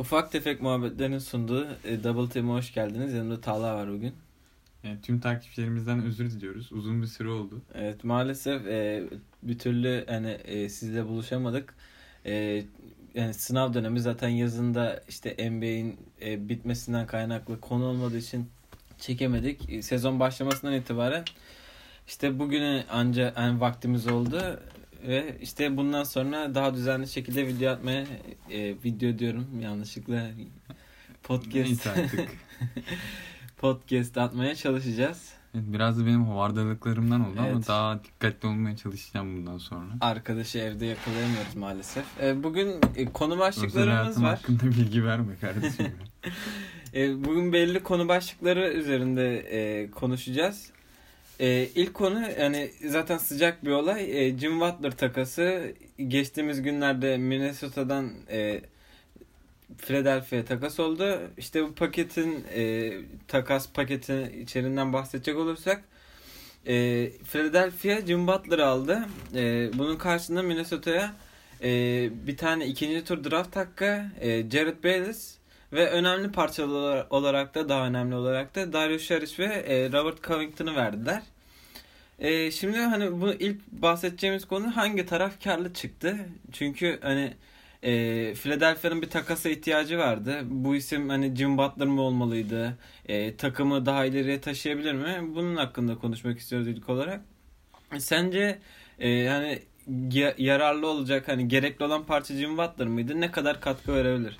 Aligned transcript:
Ufak 0.00 0.32
tefek 0.32 0.62
muhabbetlerin 0.62 1.18
sunduğu 1.18 1.66
e, 1.84 2.04
Double 2.04 2.32
Team'e 2.32 2.52
hoş 2.52 2.74
geldiniz. 2.74 3.14
Yanımda 3.14 3.40
Talha 3.40 3.74
var 3.74 3.92
bugün. 3.92 4.14
Yani 4.84 5.00
tüm 5.02 5.20
takipçilerimizden 5.20 6.02
özür 6.02 6.30
diliyoruz. 6.30 6.72
Uzun 6.72 7.02
bir 7.02 7.06
süre 7.06 7.28
oldu. 7.28 7.62
Evet 7.74 8.04
maalesef 8.04 8.66
e, 8.66 9.04
bir 9.42 9.58
türlü 9.58 10.04
hani 10.08 10.30
e, 10.30 10.68
sizle 10.68 11.06
buluşamadık. 11.08 11.74
E, 12.26 12.64
yani 13.14 13.34
sınav 13.34 13.74
dönemi 13.74 14.00
zaten 14.00 14.28
yazında 14.28 15.02
işte 15.08 15.50
NBA'in 15.50 15.96
e, 16.22 16.48
bitmesinden 16.48 17.06
kaynaklı 17.06 17.60
konu 17.60 17.84
olmadığı 17.84 18.18
için 18.18 18.48
çekemedik. 18.98 19.70
E, 19.70 19.82
sezon 19.82 20.20
başlamasından 20.20 20.74
itibaren 20.74 21.24
işte 22.08 22.38
bugüne 22.38 22.84
anca 22.90 23.34
yani 23.36 23.60
vaktimiz 23.60 24.06
oldu 24.06 24.60
ve 25.08 25.36
işte 25.40 25.76
bundan 25.76 26.04
sonra 26.04 26.54
daha 26.54 26.74
düzenli 26.74 27.08
şekilde 27.08 27.46
video 27.46 27.72
atmaya 27.72 28.06
e, 28.50 28.74
video 28.84 29.18
diyorum 29.18 29.60
yanlışlıkla 29.60 30.30
podcast 31.22 31.88
podcast 33.58 34.18
atmaya 34.18 34.54
çalışacağız. 34.54 35.32
Evet, 35.54 35.64
Biraz 35.68 36.00
da 36.00 36.06
benim 36.06 36.24
hovardalıklarımdan 36.24 37.20
oldu 37.30 37.38
ama 37.38 37.48
Evet. 37.48 37.68
daha 37.68 38.04
dikkatli 38.04 38.48
olmaya 38.48 38.76
çalışacağım 38.76 39.36
bundan 39.36 39.58
sonra. 39.58 39.88
Arkadaşı 40.00 40.58
evde 40.58 40.86
yakalayamıyoruz 40.86 41.54
maalesef. 41.56 42.04
E, 42.22 42.42
bugün 42.42 42.76
e, 42.96 43.04
konu 43.04 43.38
başlıklarımız 43.38 44.22
var. 44.22 44.36
hakkında 44.36 44.62
bilgi 44.62 45.04
verme 45.04 45.36
kardeşim. 45.40 45.86
E, 46.94 47.24
bugün 47.24 47.52
belli 47.52 47.82
konu 47.82 48.08
başlıkları 48.08 48.72
üzerinde 48.72 49.38
e, 49.38 49.90
konuşacağız. 49.90 50.70
E, 51.40 51.68
ilk 51.74 51.94
konu 51.94 52.22
yani 52.40 52.70
zaten 52.86 53.18
sıcak 53.18 53.64
bir 53.64 53.70
olay. 53.70 54.26
E, 54.26 54.38
Jim 54.38 54.60
Butler 54.60 54.96
takası 54.96 55.74
geçtiğimiz 56.08 56.62
günlerde 56.62 57.16
Minnesota'dan 57.16 58.12
e, 58.30 58.60
Philadelphia'ya 59.78 60.44
takas 60.44 60.80
oldu. 60.80 61.20
İşte 61.38 61.62
bu 61.62 61.74
paketin 61.74 62.44
e, 62.54 62.92
takas 63.28 63.72
paketi 63.72 64.32
içeriğinden 64.42 64.92
bahsedecek 64.92 65.36
olursak 65.36 65.84
e, 66.66 66.74
Philadelphia 67.32 68.06
Jim 68.06 68.26
Butler'ı 68.26 68.66
aldı. 68.66 69.06
E, 69.34 69.70
bunun 69.78 69.96
karşılığında 69.96 70.42
Minnesota'ya 70.42 71.14
e, 71.62 71.68
bir 72.26 72.36
tane 72.36 72.66
ikinci 72.66 73.04
tur 73.04 73.24
draft 73.24 73.56
hakkı, 73.56 74.02
e, 74.20 74.50
Jared 74.50 74.84
Bayless 74.84 75.39
ve 75.72 75.90
önemli 75.90 76.32
parçalar 76.32 77.06
olarak 77.10 77.54
da 77.54 77.68
daha 77.68 77.86
önemli 77.86 78.14
olarak 78.14 78.54
da 78.54 78.72
Darius 78.72 79.04
Saric 79.04 79.38
ve 79.38 79.54
e, 79.54 79.92
Robert 79.92 80.22
Covington'ı 80.24 80.76
verdiler. 80.76 81.22
E, 82.18 82.50
şimdi 82.50 82.78
hani 82.78 83.20
bu 83.20 83.32
ilk 83.32 83.66
bahsedeceğimiz 83.72 84.44
konu 84.44 84.76
hangi 84.76 85.06
taraf 85.06 85.44
karlı 85.44 85.74
çıktı? 85.74 86.16
Çünkü 86.52 86.98
hani 87.02 87.32
e, 87.82 87.92
Philadelphia'nın 88.34 89.02
bir 89.02 89.10
takasa 89.10 89.48
ihtiyacı 89.48 89.98
vardı. 89.98 90.40
Bu 90.44 90.76
isim 90.76 91.08
hani 91.08 91.36
Jim 91.36 91.58
Butler 91.58 91.86
mı 91.88 92.02
olmalıydı? 92.02 92.78
E, 93.08 93.36
takımı 93.36 93.86
daha 93.86 94.04
ileriye 94.04 94.40
taşıyabilir 94.40 94.92
mi? 94.92 95.34
Bunun 95.34 95.56
hakkında 95.56 95.98
konuşmak 95.98 96.38
istiyoruz 96.38 96.68
ilk 96.68 96.88
olarak. 96.88 97.20
Sence 97.98 98.58
e, 98.98 99.08
yani 99.08 99.62
ya- 100.12 100.34
yararlı 100.38 100.86
olacak 100.86 101.28
hani 101.28 101.48
gerekli 101.48 101.84
olan 101.84 102.04
parça 102.04 102.34
Jim 102.34 102.58
Butler 102.58 102.88
mıydı? 102.88 103.20
Ne 103.20 103.30
kadar 103.30 103.60
katkı 103.60 103.94
verebilir? 103.94 104.38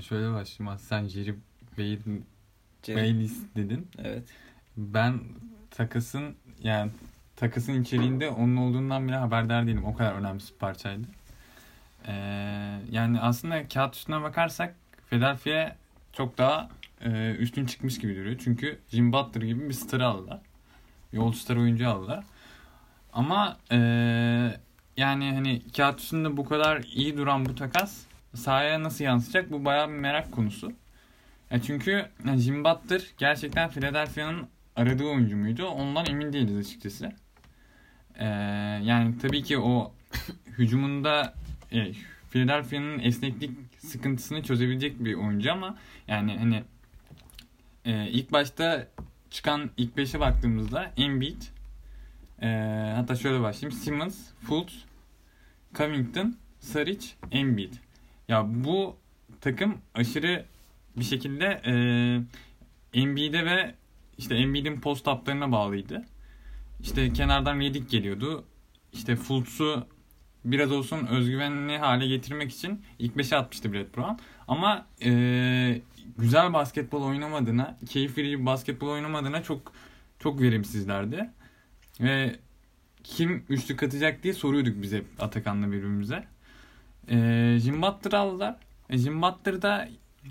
Şöyle 0.00 0.32
başlayayım. 0.32 0.78
Sen 0.78 1.08
Jerry 1.08 1.34
Cem? 2.82 2.96
Bayliss 2.96 3.36
dedin. 3.56 3.88
Evet. 3.98 4.24
Ben 4.76 5.20
takasın 5.70 6.36
yani 6.62 6.90
takasın 7.36 7.82
içeriğinde 7.82 8.30
onun 8.30 8.56
olduğundan 8.56 9.08
bile 9.08 9.16
haberdar 9.16 9.66
değilim. 9.66 9.84
O 9.84 9.94
kadar 9.94 10.12
önemli 10.12 10.40
bir 10.40 10.58
parçaydı. 10.58 11.06
Ee, 12.06 12.12
yani 12.90 13.20
aslında 13.20 13.68
kağıt 13.68 13.96
üstüne 13.96 14.22
bakarsak 14.22 14.74
Philadelphia 15.10 15.76
çok 16.12 16.38
daha 16.38 16.68
e, 17.00 17.30
üstün 17.38 17.66
çıkmış 17.66 17.98
gibi 17.98 18.16
duruyor. 18.16 18.40
Çünkü 18.44 18.78
Jim 18.88 19.12
Butler 19.12 19.42
gibi 19.42 19.68
bir 19.68 19.74
starı 19.74 20.06
aldılar. 20.06 20.40
Bir 21.12 21.18
all-star 21.18 21.56
oyuncu 21.56 21.88
aldılar. 21.88 22.24
Ama 23.12 23.56
e, 23.70 23.78
yani 24.96 25.32
hani 25.32 25.62
kağıt 25.76 26.00
üstünde 26.00 26.36
bu 26.36 26.44
kadar 26.44 26.82
iyi 26.82 27.16
duran 27.16 27.46
bu 27.46 27.54
takas 27.54 28.00
sahaya 28.34 28.82
nasıl 28.82 29.04
yansıyacak 29.04 29.52
bu 29.52 29.64
bayağı 29.64 29.88
bir 29.88 29.94
merak 29.94 30.32
konusu. 30.32 30.72
Ya 31.50 31.62
çünkü 31.62 32.06
yani 32.26 32.38
Jim 32.38 32.64
Butler 32.64 33.02
gerçekten 33.18 33.70
Philadelphia'nın 33.70 34.48
aradığı 34.76 35.04
oyuncu 35.04 35.36
muydu? 35.36 35.66
Ondan 35.66 36.06
emin 36.06 36.32
değiliz 36.32 36.56
açıkçası. 36.56 37.12
Ee, 38.18 38.24
yani 38.82 39.18
tabii 39.18 39.42
ki 39.42 39.58
o 39.58 39.92
hücumunda 40.58 41.34
e, 41.72 41.92
Philadelphia'nın 42.30 42.98
esneklik 42.98 43.50
sıkıntısını 43.78 44.42
çözebilecek 44.42 45.04
bir 45.04 45.14
oyuncu 45.14 45.52
ama 45.52 45.78
yani 46.08 46.36
hani 46.38 46.64
e, 47.84 48.08
ilk 48.08 48.32
başta 48.32 48.88
çıkan 49.30 49.70
ilk 49.76 49.96
beşe 49.96 50.20
baktığımızda 50.20 50.92
Embiid 50.96 51.42
e, 52.42 52.48
hatta 52.96 53.16
şöyle 53.16 53.40
başlayayım 53.40 53.80
Simmons, 53.80 54.18
Fultz, 54.40 54.84
Covington, 55.74 56.36
Saric, 56.60 57.06
Embiid. 57.32 57.72
Ya 58.28 58.46
bu 58.64 58.96
takım 59.40 59.78
aşırı 59.94 60.44
bir 60.96 61.04
şekilde 61.04 61.44
e, 61.66 61.72
Embiid'e 63.00 63.44
ve 63.44 63.74
işte 64.18 64.34
Embiid'in 64.34 64.80
post 64.80 65.08
uplarına 65.08 65.52
bağlıydı. 65.52 66.04
İşte 66.80 67.12
kenardan 67.12 67.60
Redick 67.60 67.90
geliyordu. 67.90 68.44
İşte 68.92 69.16
Fultz'u 69.16 69.86
biraz 70.44 70.72
olsun 70.72 71.06
özgüvenli 71.06 71.78
hale 71.78 72.06
getirmek 72.06 72.52
için 72.52 72.82
ilk 72.98 73.16
5'e 73.16 73.36
atmıştı 73.36 73.72
Brett 73.72 73.96
Brown. 73.96 74.22
Ama 74.48 74.86
e, 75.04 75.80
güzel 76.18 76.52
basketbol 76.52 77.02
oynamadığına, 77.02 77.78
keyif 77.88 78.18
verici 78.18 78.40
bir 78.40 78.46
basketbol 78.46 78.88
oynamadığına 78.88 79.42
çok 79.42 79.72
çok 80.18 80.40
verimsizlerdi. 80.40 81.30
Ve 82.00 82.36
kim 83.04 83.44
üçlük 83.48 83.82
atacak 83.82 84.22
diye 84.22 84.34
soruyorduk 84.34 84.82
biz 84.82 84.92
hep 84.92 85.04
Atakan'la 85.18 85.66
birbirimize. 85.66 86.24
E, 87.08 87.58
Jim 87.62 87.82
Butler'ı 87.82 88.18
aldılar. 88.18 88.56
E, 88.90 88.98
Jim 88.98 89.22
Butler 89.22 89.62
da 89.62 89.88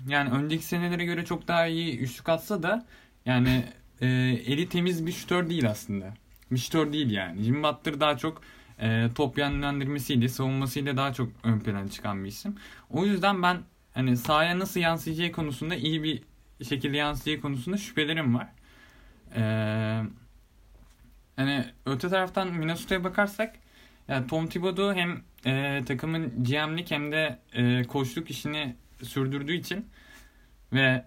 yani 0.08 0.30
önceki 0.30 0.64
senelere 0.64 1.04
göre 1.04 1.24
çok 1.24 1.48
daha 1.48 1.66
iyi 1.66 1.98
üçlük 1.98 2.28
atsa 2.28 2.62
da 2.62 2.86
yani 3.26 3.64
e, 4.00 4.06
eli 4.46 4.68
temiz 4.68 5.06
bir 5.06 5.12
şütör 5.12 5.50
değil 5.50 5.70
aslında. 5.70 6.14
Bir 6.50 6.58
şütör 6.58 6.92
değil 6.92 7.10
yani. 7.10 7.42
Jim 7.42 7.62
Butler 7.62 8.00
daha 8.00 8.16
çok 8.16 8.42
e, 8.80 9.08
top 9.14 9.38
yönlendirmesiyle, 9.38 10.28
savunmasıyla 10.28 10.96
daha 10.96 11.12
çok 11.12 11.28
ön 11.42 11.60
plana 11.60 11.88
çıkan 11.88 12.24
bir 12.24 12.28
isim. 12.28 12.56
O 12.90 13.06
yüzden 13.06 13.42
ben 13.42 13.58
hani 13.94 14.16
sahaya 14.16 14.58
nasıl 14.58 14.80
yansıyacağı 14.80 15.32
konusunda 15.32 15.74
iyi 15.74 16.02
bir 16.02 16.22
şekilde 16.64 16.96
yansıyacağı 16.96 17.42
konusunda 17.42 17.76
şüphelerim 17.76 18.34
var. 18.34 18.48
Eee 19.36 20.02
hani 21.36 21.64
öte 21.86 22.08
taraftan 22.08 22.48
Minnesota'ya 22.48 23.04
bakarsak 23.04 23.54
yani 24.08 24.26
Tom 24.26 24.46
Thibodeau 24.46 24.94
hem 24.94 25.22
e, 25.46 25.84
takımın 25.84 26.44
GM'lik 26.44 26.90
hem 26.90 27.12
de 27.12 27.38
e, 27.52 27.82
koçluk 27.82 28.30
işini 28.30 28.76
sürdürdüğü 29.02 29.54
için 29.54 29.86
ve 30.72 31.04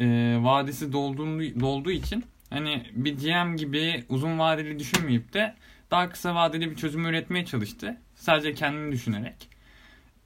e, 0.00 0.36
vadesi 0.40 0.92
dolduğu, 0.92 1.60
dolduğu 1.60 1.90
için 1.90 2.24
hani 2.50 2.90
bir 2.92 3.18
GM 3.18 3.56
gibi 3.56 4.04
uzun 4.08 4.38
vadeli 4.38 4.78
düşünmeyip 4.78 5.32
de 5.32 5.54
daha 5.90 6.08
kısa 6.08 6.34
vadeli 6.34 6.70
bir 6.70 6.76
çözüm 6.76 7.06
üretmeye 7.06 7.44
çalıştı. 7.44 8.00
Sadece 8.14 8.54
kendini 8.54 8.92
düşünerek. 8.92 9.48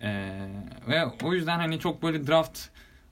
E, 0.01 0.09
ve 0.89 1.07
o 1.23 1.35
yüzden 1.35 1.59
hani 1.59 1.81
çok 1.81 2.03
böyle 2.03 2.27
draft 2.27 2.61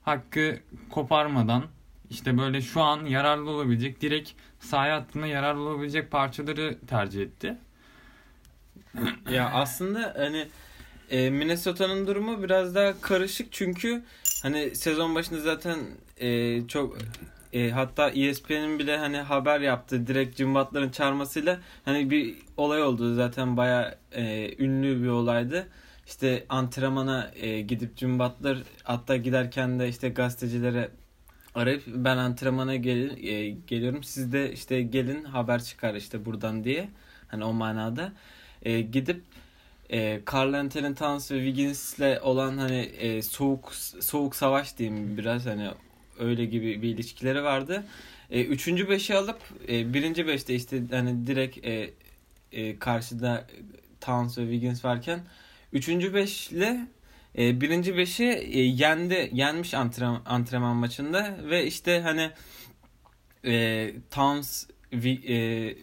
hakkı 0.01 0.59
koparmadan 0.89 1.63
işte 2.09 2.37
böyle 2.37 2.61
şu 2.61 2.81
an 2.81 3.05
yararlı 3.05 3.49
olabilecek 3.49 4.01
direkt 4.01 4.31
sahaya 4.59 4.97
attığında 4.97 5.27
yararlı 5.27 5.61
olabilecek 5.61 6.11
parçaları 6.11 6.77
tercih 6.87 7.21
etti. 7.21 7.57
Ya 9.31 9.49
aslında 9.49 10.13
hani 10.17 10.47
e, 11.09 11.29
Minnesota'nın 11.29 12.07
durumu 12.07 12.43
biraz 12.43 12.75
daha 12.75 13.01
karışık 13.01 13.47
çünkü 13.51 14.03
hani 14.43 14.75
sezon 14.75 15.15
başında 15.15 15.39
zaten 15.39 15.79
e, 16.17 16.67
çok 16.67 16.97
e, 17.53 17.69
hatta 17.69 18.09
ESPN'in 18.09 18.79
bile 18.79 18.97
hani 18.97 19.17
haber 19.17 19.59
yaptı 19.59 20.07
direkt 20.07 20.37
Jim 20.37 20.55
Butler'ın 20.55 20.89
çağırmasıyla 20.89 21.59
hani 21.85 22.09
bir 22.09 22.35
olay 22.57 22.83
oldu 22.83 23.15
zaten 23.15 23.57
baya 23.57 23.99
ünlü 24.59 25.03
bir 25.03 25.07
olaydı. 25.07 25.67
İşte 26.07 26.45
antrenmana 26.49 27.31
e, 27.35 27.61
gidip 27.61 27.97
Jim 27.97 28.19
Butler 28.19 28.57
hatta 28.83 29.17
giderken 29.17 29.79
de 29.79 29.89
işte 29.89 30.09
gazetecilere 30.09 30.91
arayıp 31.55 31.83
ben 31.87 32.17
antrenmana 32.17 32.75
gel, 32.75 33.17
e, 33.23 33.49
geliyorum 33.49 34.03
siz 34.03 34.33
de 34.33 34.53
işte 34.53 34.81
gelin 34.81 35.23
haber 35.23 35.63
çıkar 35.63 35.95
işte 35.95 36.25
buradan 36.25 36.63
diye 36.63 36.89
hani 37.27 37.43
o 37.45 37.53
manada 37.53 38.13
e, 38.63 38.81
gidip 38.81 39.21
e, 39.89 40.21
Carl 40.33 40.53
Anthony 40.53 40.95
Towns 40.95 41.31
ve 41.31 41.45
Wiggins'le 41.45 42.21
olan 42.21 42.57
hani 42.57 42.79
e, 42.79 43.21
soğuk 43.21 43.73
soğuk 43.99 44.35
savaş 44.35 44.77
diyeyim 44.77 45.17
biraz 45.17 45.45
hani 45.45 45.69
öyle 46.19 46.45
gibi 46.45 46.81
bir 46.81 46.89
ilişkileri 46.89 47.43
vardı. 47.43 47.83
E, 48.29 48.43
üçüncü 48.43 48.89
beşi 48.89 49.15
alıp 49.15 49.39
e, 49.69 49.93
birinci 49.93 50.27
beşte 50.27 50.55
işte 50.55 50.81
hani 50.91 51.27
direkt 51.27 51.65
e, 51.65 51.89
e, 52.51 52.79
karşıda 52.79 53.47
Towns 54.01 54.37
ve 54.37 54.41
Wiggins 54.41 54.85
varken 54.85 55.19
üçüncü 55.73 56.13
beşle 56.13 56.87
E, 57.37 57.61
birinci 57.61 57.97
beşi 57.97 58.23
e, 58.23 58.59
yendi, 58.59 59.29
yenmiş 59.33 59.73
antrenman, 59.73 60.21
antrenman 60.25 60.75
maçında 60.75 61.37
ve 61.49 61.65
işte 61.65 62.01
hani 62.01 62.31
e, 63.45 63.93
Towns 64.11 64.65
e, 64.93 65.75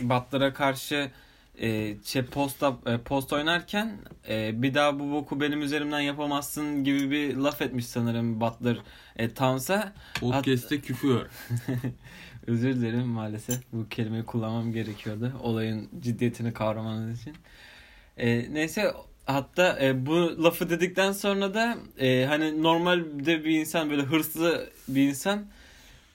Butler'a 0.00 0.52
karşı 0.54 1.10
e, 1.62 1.96
şey 2.04 2.22
post, 2.22 2.62
e, 2.62 2.98
post 2.98 3.32
oynarken 3.32 3.98
e, 4.28 4.62
bir 4.62 4.74
daha 4.74 4.98
bu 4.98 5.12
boku 5.12 5.40
benim 5.40 5.62
üzerimden 5.62 6.00
yapamazsın 6.00 6.84
gibi 6.84 7.10
bir 7.10 7.36
laf 7.36 7.62
etmiş 7.62 7.86
sanırım 7.86 8.40
Butler 8.40 8.76
e, 9.16 9.34
Towns'a. 9.34 9.92
Podcast'te 10.20 10.76
At- 10.76 10.82
küfür. 10.82 11.20
Özür 12.46 12.76
dilerim 12.76 13.06
maalesef 13.06 13.72
bu 13.72 13.88
kelimeyi 13.88 14.24
kullanmam 14.24 14.72
gerekiyordu 14.72 15.32
olayın 15.42 15.88
ciddiyetini 16.00 16.52
kavramanız 16.52 17.20
için. 17.20 17.34
E, 18.16 18.54
neyse 18.54 18.94
hatta 19.26 19.78
e, 19.82 20.06
bu 20.06 20.44
lafı 20.44 20.70
dedikten 20.70 21.12
sonra 21.12 21.54
da 21.54 21.78
e, 21.98 22.24
hani 22.24 22.62
normalde 22.62 23.44
bir 23.44 23.60
insan 23.60 23.90
böyle 23.90 24.02
hırslı 24.02 24.70
bir 24.88 25.08
insan 25.08 25.46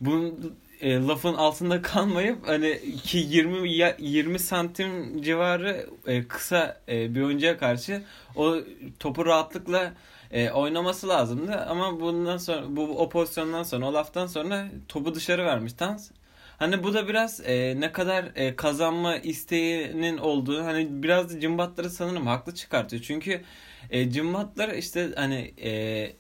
bunun 0.02 0.58
e, 0.82 0.96
lafın 0.96 1.34
altında 1.34 1.82
kalmayıp 1.82 2.48
hani 2.48 2.80
ki 3.04 3.18
20 3.18 3.96
20 4.00 4.40
santim 4.40 5.22
civarı 5.22 5.90
e, 6.08 6.28
kısa 6.28 6.82
e, 6.88 7.16
bir 7.16 7.22
oyuncuya 7.22 7.58
karşı 7.58 8.04
o 8.36 8.56
topu 9.00 9.26
rahatlıkla 9.26 9.94
e, 10.32 10.50
oynaması 10.52 11.08
lazımdı 11.08 11.56
ama 11.70 12.00
bundan 12.00 12.38
sonra 12.38 12.64
bu 12.70 12.82
o 12.82 13.10
pozisyondan 13.10 13.64
sonra 13.64 13.86
o 13.86 13.94
laftan 13.94 14.28
sonra 14.28 14.68
topu 14.88 15.16
dışarı 15.16 15.46
vermiş 15.46 15.74
Tans. 15.74 16.12
Hani 16.58 16.84
bu 16.84 16.94
da 16.94 17.08
biraz 17.08 17.42
e, 17.46 17.80
ne 17.80 17.92
kadar 17.92 18.26
e, 18.36 18.56
kazanma 18.56 19.18
isteğinin 19.18 20.18
olduğu 20.18 20.64
hani 20.64 21.04
biraz 21.04 21.42
da 21.78 21.90
sanırım 21.90 22.28
haklı 22.28 22.56
çıkartıyor. 22.56 23.04
Çünkü 23.04 23.42
e, 23.90 24.12
cımbatlar 24.12 24.70
işte 24.70 25.10
hani 25.16 25.54
e, 25.64 26.14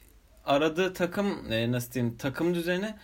aradığı 0.45 0.93
takım 0.93 1.51
e, 1.51 1.71
nasıl 1.71 1.93
diyeyim 1.93 2.17
takım 2.17 2.55
düzeni 2.55 2.95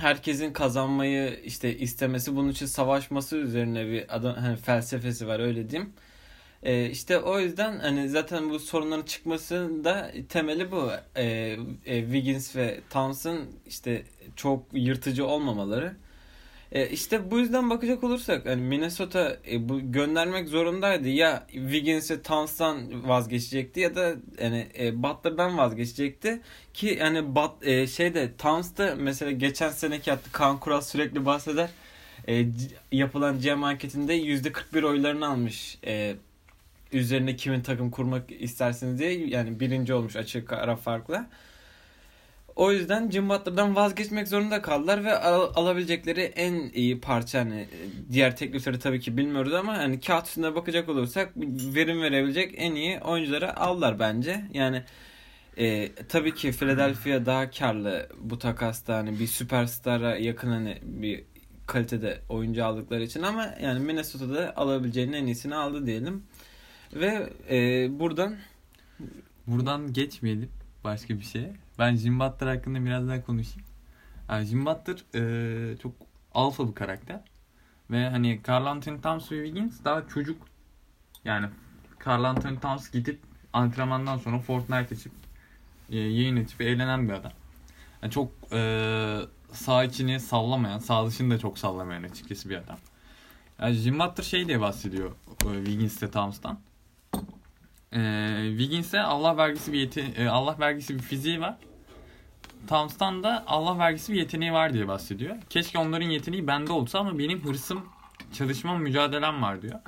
herkesin 0.00 0.52
kazanmayı 0.52 1.40
işte 1.44 1.78
istemesi 1.78 2.36
bunun 2.36 2.48
için 2.48 2.66
savaşması 2.66 3.36
üzerine 3.36 3.86
bir 3.86 4.16
adam 4.16 4.34
hani 4.34 4.56
felsefesi 4.56 5.26
var 5.26 5.40
öyle 5.40 5.70
diyeyim. 5.70 5.92
E, 6.62 6.90
işte 6.90 7.18
o 7.18 7.40
yüzden 7.40 7.78
hani 7.78 8.08
zaten 8.08 8.50
bu 8.50 8.58
sorunların 8.58 9.04
çıkmasında 9.04 10.12
temeli 10.28 10.70
bu. 10.70 10.90
E, 11.16 11.24
e, 11.86 12.02
Wiggins 12.04 12.56
ve 12.56 12.80
Thompson 12.90 13.38
işte 13.66 14.02
çok 14.36 14.64
yırtıcı 14.72 15.26
olmamaları. 15.26 15.96
E, 16.72 16.88
işte 16.88 17.30
bu 17.30 17.38
yüzden 17.38 17.70
bakacak 17.70 18.04
olursak 18.04 18.46
hani 18.46 18.62
Minnesota 18.62 19.36
e, 19.50 19.68
bu 19.68 19.92
göndermek 19.92 20.48
zorundaydı. 20.48 21.08
Ya 21.08 21.46
Wiggins'e 21.52 22.22
Towns'tan 22.22 23.08
vazgeçecekti 23.08 23.80
ya 23.80 23.94
da 23.94 24.14
yani 24.42 24.66
e, 24.78 25.02
Butler'dan 25.02 25.58
vazgeçecekti 25.58 26.40
ki 26.74 26.96
yani 27.00 27.34
But, 27.34 27.66
e, 27.66 27.86
şeyde 27.86 28.36
Towns'ta 28.38 28.94
mesela 28.98 29.30
geçen 29.30 29.68
seneki 29.70 30.10
yaptı 30.10 30.32
Kaan 30.32 30.60
Kural 30.60 30.80
sürekli 30.80 31.26
bahseder. 31.26 31.70
E, 32.28 32.46
yapılan 32.92 33.40
GM 33.40 33.64
anketinde 33.64 34.16
%41 34.18 34.86
oylarını 34.86 35.28
almış. 35.28 35.78
E, 35.86 36.14
üzerine 36.92 37.36
kimin 37.36 37.60
takım 37.60 37.90
kurmak 37.90 38.30
istersiniz 38.32 38.98
diye 38.98 39.26
yani 39.26 39.60
birinci 39.60 39.94
olmuş 39.94 40.16
açık 40.16 40.52
ara 40.52 40.76
farkla. 40.76 41.26
O 42.60 42.72
yüzden 42.72 43.10
Jim 43.10 43.28
Butler'dan 43.28 43.76
vazgeçmek 43.76 44.28
zorunda 44.28 44.62
kaldılar 44.62 45.04
ve 45.04 45.18
al- 45.18 45.52
alabilecekleri 45.54 46.20
en 46.20 46.70
iyi 46.74 47.00
parça 47.00 47.38
hani 47.38 47.68
diğer 48.12 48.36
teklifleri 48.36 48.78
tabii 48.78 49.00
ki 49.00 49.16
bilmiyoruz 49.16 49.54
ama 49.54 49.78
hani 49.78 50.00
kağıt 50.00 50.26
üstünde 50.26 50.54
bakacak 50.54 50.88
olursak 50.88 51.32
verim 51.74 52.02
verebilecek 52.02 52.54
en 52.56 52.74
iyi 52.74 53.00
oyuncuları 53.00 53.60
aldılar 53.60 53.98
bence. 53.98 54.44
Yani 54.54 54.82
e, 55.56 55.92
tabii 56.08 56.34
ki 56.34 56.52
Philadelphia 56.52 57.26
daha 57.26 57.50
karlı 57.50 58.08
bu 58.20 58.38
takasta 58.38 58.96
hani 58.96 59.18
bir 59.18 59.26
süperstara 59.26 60.16
yakın 60.16 60.50
hani 60.50 60.78
bir 60.82 61.24
kalitede 61.66 62.18
oyuncu 62.28 62.64
aldıkları 62.64 63.02
için 63.02 63.22
ama 63.22 63.54
yani 63.62 63.80
Minnesota'da 63.80 64.56
alabileceğinin 64.56 65.12
en 65.12 65.26
iyisini 65.26 65.54
aldı 65.54 65.86
diyelim. 65.86 66.22
Ve 66.94 67.30
e, 67.50 67.88
buradan 68.00 68.36
buradan 69.46 69.92
geçmeyelim 69.92 70.50
başka 70.84 71.18
bir 71.18 71.24
şeye. 71.24 71.52
Ben 71.80 71.96
Jim 71.96 72.20
Butler 72.20 72.46
hakkında 72.46 72.84
biraz 72.84 73.08
daha 73.08 73.24
konuşayım. 73.24 73.68
Yani 74.28 74.44
Jim 74.44 74.66
Butler 74.66 75.04
e, 75.14 75.76
çok 75.76 75.92
alfa 76.34 76.68
bir 76.68 76.74
karakter. 76.74 77.20
Ve 77.90 78.08
hani 78.08 78.40
Carl 78.48 78.66
Anthony 78.66 79.00
Towns 79.00 79.32
ve 79.32 79.44
Wiggins 79.44 79.84
daha 79.84 80.08
çocuk. 80.08 80.42
Yani 81.24 81.46
Carl 82.06 82.24
Anthony 82.24 82.58
Towns 82.58 82.90
gidip 82.90 83.20
antrenmandan 83.52 84.16
sonra 84.16 84.38
Fortnite 84.38 84.94
açıp 84.94 85.12
e, 85.90 85.98
yayın 85.98 86.44
açıp 86.44 86.60
eğlenen 86.60 87.08
bir 87.08 87.12
adam. 87.12 87.32
Yani 88.02 88.12
çok 88.12 88.32
e, 88.52 89.20
sağ 89.52 89.84
içini 89.84 90.20
sallamayan, 90.20 90.78
sağ 90.78 91.06
dışını 91.06 91.34
da 91.34 91.38
çok 91.38 91.58
sallamayan 91.58 92.02
açıkçası 92.02 92.50
bir 92.50 92.56
adam. 92.56 92.78
Yani 93.60 93.74
Jim 93.74 93.98
Butler 93.98 94.24
şey 94.24 94.48
diye 94.48 94.60
bahsediyor 94.60 95.10
e, 95.30 95.64
Wiggins'te 95.64 96.10
Towns'tan. 96.10 96.60
E, 97.92 98.00
Wiggins'e 98.50 99.00
Allah 99.00 99.36
vergisi 99.36 99.72
bir 99.72 99.78
yeti 99.78 100.00
e, 100.00 100.28
Allah 100.28 100.56
vergisi 100.60 100.94
bir 100.94 101.02
fiziği 101.02 101.40
var. 101.40 101.56
Towns'tan 102.68 103.22
da 103.22 103.44
Allah 103.46 103.78
vergisi 103.78 104.12
bir 104.12 104.18
yeteneği 104.18 104.52
var 104.52 104.74
diye 104.74 104.88
bahsediyor. 104.88 105.36
Keşke 105.50 105.78
onların 105.78 106.10
yeteneği 106.10 106.46
bende 106.46 106.72
olsa 106.72 106.98
ama 106.98 107.18
benim 107.18 107.44
hırsım, 107.44 107.86
çalışmam, 108.32 108.82
mücadelem 108.82 109.42
var 109.42 109.62
diyor. 109.62 109.80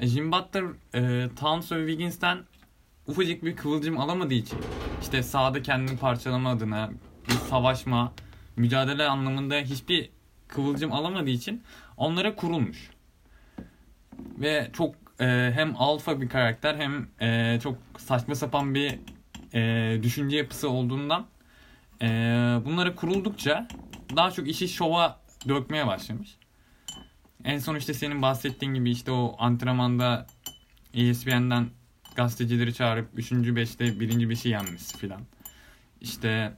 E, 0.00 0.06
Jim 0.06 0.32
Butler 0.32 0.64
e, 0.94 1.28
Towns 1.40 1.72
ve 1.72 1.78
Wiggins'ten 1.78 2.38
ufacık 3.06 3.44
bir 3.44 3.56
kıvılcım 3.56 4.00
alamadığı 4.00 4.34
için 4.34 4.58
işte 5.02 5.22
sahada 5.22 5.62
kendini 5.62 5.98
parçalama 5.98 6.50
adına 6.50 6.90
bir 7.28 7.34
savaşma, 7.34 8.12
mücadele 8.56 9.06
anlamında 9.06 9.54
hiçbir 9.54 10.10
kıvılcım 10.48 10.92
alamadığı 10.92 11.30
için 11.30 11.62
onlara 11.96 12.36
kurulmuş. 12.36 12.90
Ve 14.18 14.70
çok 14.72 14.94
e, 15.20 15.52
hem 15.54 15.76
alfa 15.76 16.20
bir 16.20 16.28
karakter 16.28 16.74
hem 16.74 17.08
e, 17.20 17.60
çok 17.62 17.78
saçma 17.98 18.34
sapan 18.34 18.74
bir 18.74 18.98
e, 19.54 20.02
düşünce 20.02 20.36
yapısı 20.36 20.68
olduğundan 20.70 21.26
e, 22.02 22.06
bunlara 22.64 22.94
kuruldukça 22.94 23.68
daha 24.16 24.30
çok 24.30 24.48
işi 24.48 24.68
şova 24.68 25.20
dökmeye 25.48 25.86
başlamış. 25.86 26.36
En 27.44 27.58
son 27.58 27.76
işte 27.76 27.94
senin 27.94 28.22
bahsettiğin 28.22 28.74
gibi 28.74 28.90
işte 28.90 29.10
o 29.10 29.36
antrenmanda 29.38 30.26
ESPN'den 30.94 31.70
gazetecileri 32.16 32.74
çağırıp 32.74 33.08
3. 33.14 33.32
5'te 33.32 34.00
1. 34.00 34.10
5'i 34.10 34.50
yenmesi 34.50 34.98
filan. 34.98 35.20
İşte 36.00 36.52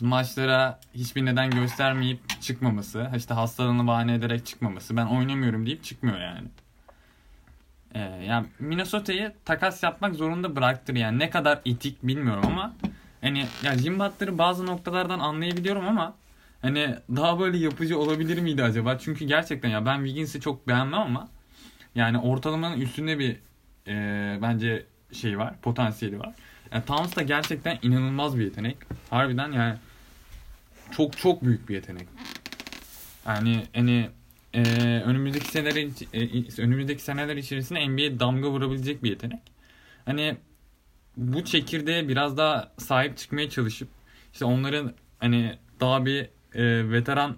maçlara 0.00 0.80
hiçbir 0.94 1.24
neden 1.24 1.50
göstermeyip 1.50 2.40
çıkmaması. 2.40 3.10
işte 3.16 3.34
hastalığını 3.34 3.86
bahane 3.86 4.14
ederek 4.14 4.46
çıkmaması. 4.46 4.96
Ben 4.96 5.06
oynamıyorum 5.06 5.66
deyip 5.66 5.84
çıkmıyor 5.84 6.20
yani. 6.20 6.48
Ee, 7.94 8.00
yani 8.00 8.46
Minnesota'yı 8.58 9.34
takas 9.44 9.82
yapmak 9.82 10.14
zorunda 10.14 10.56
bıraktır 10.56 10.94
yani. 10.94 11.18
Ne 11.18 11.30
kadar 11.30 11.60
etik 11.64 12.02
bilmiyorum 12.02 12.44
ama 12.46 12.74
hani 13.20 13.46
ya 13.62 13.78
Jim 13.78 13.98
Butler'ı 13.98 14.38
bazı 14.38 14.66
noktalardan 14.66 15.18
anlayabiliyorum 15.18 15.88
ama 15.88 16.14
hani 16.62 16.94
daha 17.16 17.40
böyle 17.40 17.58
yapıcı 17.58 17.98
olabilir 17.98 18.38
miydi 18.38 18.62
acaba? 18.62 18.98
Çünkü 18.98 19.24
gerçekten 19.24 19.68
ya 19.68 19.86
ben 19.86 19.96
Wiggins'i 19.96 20.40
çok 20.40 20.68
beğenmem 20.68 21.00
ama 21.00 21.28
yani 21.94 22.18
ortalamanın 22.18 22.80
üstünde 22.80 23.18
bir 23.18 23.36
e, 23.88 24.38
bence 24.42 24.86
şey 25.12 25.38
var, 25.38 25.54
potansiyeli 25.62 26.18
var. 26.18 26.34
Yani 26.72 26.84
Towns 26.84 27.16
da 27.16 27.22
gerçekten 27.22 27.78
inanılmaz 27.82 28.38
bir 28.38 28.44
yetenek. 28.44 28.76
Harbiden 29.10 29.52
yani 29.52 29.74
çok 30.90 31.16
çok 31.18 31.44
büyük 31.44 31.68
bir 31.68 31.74
yetenek. 31.74 32.08
Yani 33.26 33.62
hani 33.74 34.10
e, 34.54 34.62
önümüzdeki 35.04 35.48
seneler 35.48 35.88
e, 36.12 36.62
önümüzdeki 36.62 37.02
seneler 37.02 37.36
içerisinde 37.36 37.88
NBA 37.88 38.20
damga 38.20 38.50
vurabilecek 38.50 39.02
bir 39.02 39.10
yetenek. 39.10 39.40
Hani 40.04 40.36
bu 41.16 41.44
çekirdeğe 41.44 42.08
biraz 42.08 42.36
daha 42.36 42.72
sahip 42.78 43.16
çıkmaya 43.16 43.50
çalışıp 43.50 43.88
işte 44.32 44.44
onların 44.44 44.92
hani 45.18 45.58
daha 45.80 46.06
bir 46.06 46.28
e, 46.54 46.90
veteran 46.90 47.36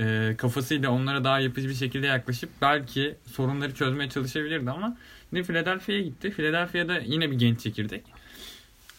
e, 0.00 0.34
kafasıyla 0.38 0.90
onlara 0.90 1.24
daha 1.24 1.40
yapıcı 1.40 1.68
bir 1.68 1.74
şekilde 1.74 2.06
yaklaşıp 2.06 2.50
belki 2.62 3.16
sorunları 3.26 3.74
çözmeye 3.74 4.10
çalışabilirdi 4.10 4.70
ama 4.70 4.96
ne 5.32 5.42
Philadelphia'ya 5.42 6.02
gitti. 6.02 6.30
Philadelphia'da 6.30 6.98
yine 6.98 7.30
bir 7.30 7.38
genç 7.38 7.60
çekirdek. 7.60 8.04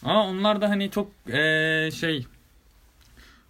Ama 0.02 0.26
onlar 0.26 0.60
da 0.60 0.68
hani 0.68 0.90
çok 0.90 1.12
e, 1.28 1.90
şey 1.94 2.26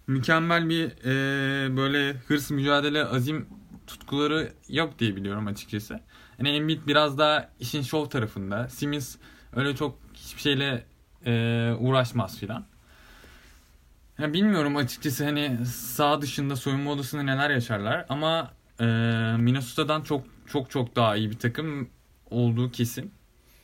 mükemmel 0.07 0.69
bir 0.69 0.85
e, 0.85 1.77
böyle 1.77 2.13
hırs, 2.13 2.51
mücadele, 2.51 3.05
azim 3.05 3.47
tutkuları 3.87 4.53
yok 4.69 4.99
diye 4.99 5.15
biliyorum 5.15 5.47
açıkçası. 5.47 5.99
Hani 6.37 6.49
Embiid 6.49 6.87
biraz 6.87 7.17
daha 7.17 7.49
işin 7.59 7.81
şov 7.81 8.05
tarafında. 8.05 8.69
Simmons 8.69 9.15
öyle 9.55 9.75
çok 9.75 9.97
hiçbir 10.31 10.41
şeyle 10.41 10.83
e, 11.25 11.31
uğraşmaz 11.79 12.39
filan. 12.39 12.65
Ya 14.19 14.33
bilmiyorum 14.33 14.75
açıkçası 14.75 15.25
hani 15.25 15.65
sağ 15.65 16.21
dışında 16.21 16.55
soyunma 16.55 16.91
odasında 16.91 17.23
neler 17.23 17.49
yaşarlar 17.49 18.05
ama 18.09 18.51
e, 18.79 18.85
Minnesota'dan 19.37 20.01
çok 20.01 20.25
çok 20.47 20.69
çok 20.69 20.95
daha 20.95 21.15
iyi 21.15 21.31
bir 21.31 21.39
takım 21.39 21.89
olduğu 22.29 22.71
kesin. 22.71 23.13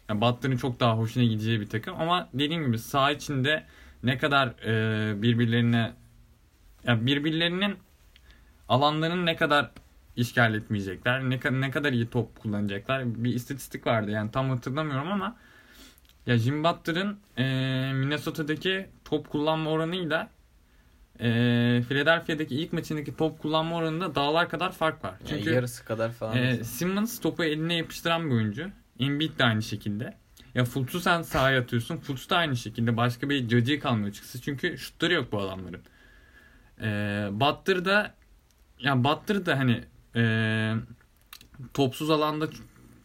Yani 0.10 0.22
Butler'ın 0.22 0.58
çok 0.58 0.80
daha 0.80 0.98
hoşuna 0.98 1.24
gideceği 1.24 1.60
bir 1.60 1.70
takım 1.70 1.96
ama 2.02 2.30
dediğim 2.34 2.66
gibi 2.66 2.80
saha 2.80 3.12
içinde 3.12 3.66
ne 4.04 4.18
kadar 4.18 4.48
e, 4.48 5.22
birbirlerine 5.22 5.94
yani 6.84 7.06
birbirlerinin 7.06 7.76
alanlarını 8.70 9.26
ne 9.26 9.36
kadar 9.36 9.72
işgal 10.16 10.56
etmeyecekler, 10.56 11.30
ne, 11.30 11.40
ne 11.52 11.72
kadar 11.72 11.94
iyi 11.94 12.10
top 12.10 12.40
kullanacaklar. 12.40 13.24
Bir 13.24 13.34
istatistik 13.34 13.88
vardı 13.88 14.12
yani 14.12 14.32
tam 14.32 14.50
hatırlamıyorum 14.50 15.12
ama 15.12 15.36
ya 16.28 16.38
Jim 16.38 16.64
Butler'ın 16.64 17.20
e, 17.38 17.44
Minnesota'daki 17.94 18.90
top 19.06 19.30
kullanma 19.30 19.70
oranıyla 19.70 20.30
e, 21.20 21.28
Philadelphia'daki 21.90 22.56
ilk 22.56 22.74
maçındaki 22.74 23.16
top 23.16 23.40
kullanma 23.40 23.76
oranında 23.76 24.16
dağlar 24.16 24.50
kadar 24.50 24.72
fark 24.72 25.04
var. 25.04 25.14
Çünkü 25.28 25.46
yani 25.46 25.56
yarısı 25.56 25.86
kadar 25.86 26.12
falan. 26.12 26.38
E, 26.38 26.64
Simmons 26.64 27.20
topu 27.20 27.44
eline 27.44 27.76
yapıştıran 27.76 28.30
bir 28.30 28.36
oyuncu. 28.36 28.70
Embiid 29.00 29.40
de 29.40 29.44
aynı 29.44 29.64
şekilde. 29.64 30.18
Ya 30.56 30.66
Fultz'u 30.66 31.00
sen 31.00 31.22
sahaya 31.22 31.62
atıyorsun. 31.62 31.98
Fultz 31.98 32.30
da 32.30 32.38
aynı 32.38 32.58
şekilde. 32.58 32.98
Başka 32.98 33.30
bir 33.30 33.48
cacığı 33.48 33.80
kalmıyor 33.80 34.10
açıkçası. 34.10 34.42
Çünkü 34.42 34.78
şutları 34.78 35.14
yok 35.14 35.32
bu 35.32 35.40
adamların. 35.40 35.82
E, 36.82 36.90
Butler 37.32 37.86
da 37.86 38.14
yani 38.80 39.04
Butler 39.04 39.46
da 39.46 39.60
hani 39.60 39.84
e, 40.16 40.74
topsuz 41.74 42.10
alanda 42.10 42.50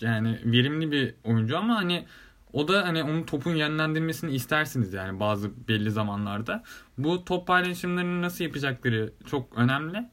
yani 0.01 0.39
verimli 0.45 0.93
bir 0.93 1.15
oyuncu 1.25 1.59
ama 1.59 1.77
hani 1.77 2.05
o 2.53 2.69
da 2.69 2.87
hani 2.87 3.03
onun 3.03 3.23
topun 3.23 3.55
yönlendirmesini 3.55 4.35
istersiniz 4.35 4.93
yani 4.93 5.21
bazı 5.21 5.69
belli 5.69 5.91
zamanlarda. 5.91 6.63
Bu 6.99 7.25
top 7.25 7.47
paylaşımlarını 7.47 8.23
nasıl 8.23 8.45
yapacakları 8.45 9.13
çok 9.27 9.59
önemli. 9.59 10.09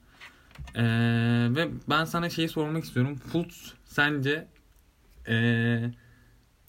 Ee, 0.76 0.84
ve 1.56 1.68
ben 1.90 2.06
sana 2.06 2.30
şeyi 2.30 2.50
sormak 2.50 2.84
istiyorum. 2.84 3.16
Fultz 3.16 3.74
sence 3.86 4.48
ee, 5.28 5.92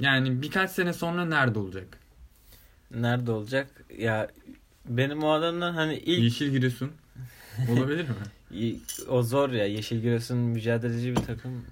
yani 0.00 0.42
birkaç 0.42 0.70
sene 0.70 0.92
sonra 0.92 1.24
nerede 1.24 1.58
olacak? 1.58 1.98
Nerede 2.90 3.30
olacak? 3.30 3.84
Ya 3.98 4.28
benim 4.88 5.22
o 5.22 5.30
adamdan 5.30 5.74
hani 5.74 5.96
ilk... 5.98 6.22
Yeşil 6.22 6.50
Giresun 6.50 6.92
olabilir 7.68 8.06
mi? 8.08 8.76
o 9.08 9.22
zor 9.22 9.50
ya. 9.50 9.66
Yeşil 9.66 10.00
Giresun 10.00 10.36
mücadeleci 10.36 11.10
bir 11.10 11.22
takım. 11.22 11.64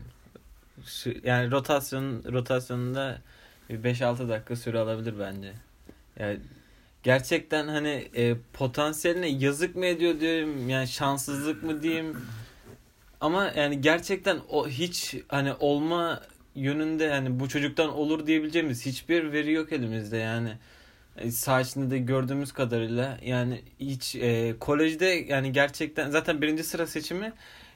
Yani 1.25 1.51
rotasyon 1.51 2.33
rotasyonunda 2.33 3.19
5-6 3.71 4.29
dakika 4.29 4.57
süre 4.57 4.79
alabilir 4.79 5.15
bence. 5.19 5.53
Yani 6.19 6.39
gerçekten 7.03 7.69
hani 7.69 8.09
e, 8.15 8.37
potansiyeline 8.53 9.29
yazık 9.29 9.77
mı 9.77 9.87
ediyor 9.87 10.21
diyorum 10.21 10.69
yani 10.69 10.89
şanssızlık 10.89 11.63
mı 11.63 11.83
diyeyim. 11.83 12.17
Ama 13.21 13.53
yani 13.57 13.81
gerçekten 13.81 14.39
o 14.49 14.69
hiç 14.69 15.17
hani 15.29 15.53
olma 15.61 16.23
yönünde 16.55 17.05
yani 17.05 17.41
bu 17.41 17.49
çocuktan 17.49 17.89
olur 17.89 18.27
diyebileceğimiz 18.27 18.87
hiçbir 18.87 19.33
veri 19.33 19.53
yok 19.53 19.73
elimizde 19.73 20.17
yani. 20.17 20.53
E, 21.17 21.31
sağ 21.31 21.61
içinde 21.61 21.91
de 21.91 21.99
gördüğümüz 21.99 22.53
kadarıyla 22.53 23.19
yani 23.25 23.63
hiç 23.81 24.15
e, 24.17 24.55
kolejde 24.61 25.07
yani 25.07 25.53
gerçekten 25.53 26.11
zaten 26.11 26.43
birinci 26.43 26.65
sıra 26.65 26.87
seçimi 26.87 27.33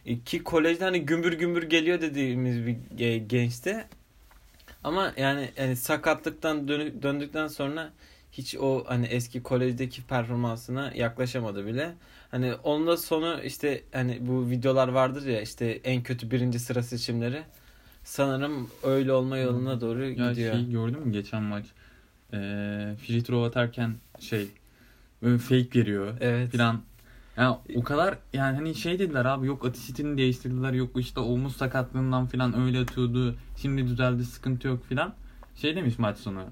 e, 0.06 0.18
ki 0.20 0.44
kolejde 0.44 0.84
hani 0.84 1.06
gümbür 1.06 1.32
gümbür 1.32 1.62
geliyor 1.62 2.00
dediğimiz 2.00 2.66
bir 2.66 2.76
e, 2.98 3.18
gençte 3.18 3.88
ama 4.84 5.12
yani 5.16 5.50
yani 5.56 5.76
sakatlıktan 5.76 6.68
dön- 6.68 7.02
döndükten 7.02 7.48
sonra 7.48 7.92
hiç 8.32 8.56
o 8.56 8.84
hani 8.88 9.06
eski 9.06 9.42
kolejdeki 9.42 10.02
performansına 10.02 10.92
yaklaşamadı 10.94 11.66
bile. 11.66 11.94
Hani 12.30 12.54
onun 12.54 12.86
da 12.86 12.96
sonu 12.96 13.40
işte 13.44 13.82
hani 13.92 14.18
bu 14.20 14.50
videolar 14.50 14.88
vardır 14.88 15.26
ya 15.26 15.40
işte 15.40 15.80
en 15.84 16.02
kötü 16.02 16.30
birinci 16.30 16.58
sıra 16.58 16.82
seçimleri. 16.82 17.42
Sanırım 18.04 18.70
öyle 18.82 19.12
olma 19.12 19.38
yoluna 19.38 19.80
doğru 19.80 20.04
ya 20.04 20.30
gidiyor. 20.30 20.54
Şey 20.54 20.70
gördün 20.70 21.06
mü 21.06 21.12
geçen 21.12 21.42
maç? 21.42 21.66
Ee, 22.32 22.36
free 23.06 23.22
throw 23.22 23.46
atarken 23.46 23.94
şey 24.20 24.48
fake 25.20 25.80
veriyor 25.80 26.14
evet. 26.20 26.52
falan. 26.52 26.82
Yani 27.36 27.56
o 27.74 27.82
kadar 27.82 28.18
yani 28.32 28.56
hani 28.56 28.74
şey 28.74 28.98
dediler 28.98 29.24
abi 29.24 29.46
yok 29.46 29.64
atisitini 29.64 30.18
değiştirdiler 30.18 30.72
yok 30.72 30.90
işte 30.96 31.20
omuz 31.20 31.56
sakatlığından 31.56 32.26
falan 32.26 32.60
öyle 32.60 32.80
atıyordu. 32.80 33.36
Şimdi 33.56 33.86
düzeldi 33.86 34.24
sıkıntı 34.24 34.68
yok 34.68 34.84
falan. 34.84 35.14
Şey 35.54 35.76
demiş 35.76 35.98
maç 35.98 36.18
sonu. 36.18 36.44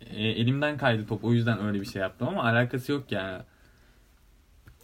E, 0.00 0.22
elimden 0.22 0.78
kaydı 0.78 1.06
top 1.06 1.24
o 1.24 1.32
yüzden 1.32 1.60
öyle 1.60 1.80
bir 1.80 1.86
şey 1.86 2.02
yaptım 2.02 2.28
ama 2.28 2.42
alakası 2.44 2.92
yok 2.92 3.12
yani. 3.12 3.42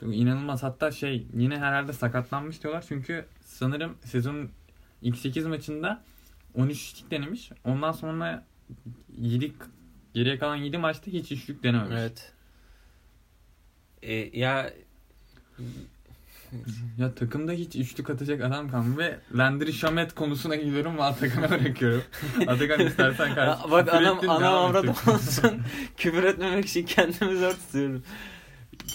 İnanılmaz 0.02 0.62
hatta 0.62 0.90
şey 0.90 1.26
yine 1.34 1.58
herhalde 1.58 1.92
sakatlanmış 1.92 2.62
diyorlar 2.62 2.84
çünkü 2.88 3.24
sanırım 3.40 3.96
sezonun 4.04 4.50
ilk 5.02 5.16
8 5.16 5.46
maçında 5.46 6.02
13 6.54 6.92
üçlük 6.92 7.10
denemiş. 7.10 7.50
Ondan 7.64 7.92
sonra 7.92 8.46
7 9.18 9.52
geriye 10.14 10.38
kalan 10.38 10.56
7 10.56 10.78
maçta 10.78 11.10
hiç 11.10 11.32
üçlük 11.32 11.62
denememiş. 11.62 11.96
Evet. 11.98 12.32
E, 14.02 14.38
ya 14.38 14.72
ya 16.98 17.14
takımda 17.14 17.52
hiç 17.52 17.76
üçlük 17.76 18.10
atacak 18.10 18.44
adam 18.44 18.70
kalmıyor 18.70 18.98
ve 18.98 19.18
Landry 19.34 19.72
Shamet 19.72 20.14
konusuna 20.14 20.56
gidiyorum 20.56 20.98
ve 20.98 21.02
Atakan'a 21.02 21.50
bırakıyorum. 21.50 22.02
Atakan 22.46 22.86
istersen 22.86 23.34
karşı. 23.34 23.70
Bak 23.70 23.94
anam 23.94 24.18
anam 24.28 24.54
avradım 24.54 24.94
olsun. 25.14 25.60
Küfür 25.96 26.22
etmemek 26.22 26.66
için 26.66 26.86
kendimi 26.86 27.38
zor 27.38 27.52
tutuyorum. 27.52 28.02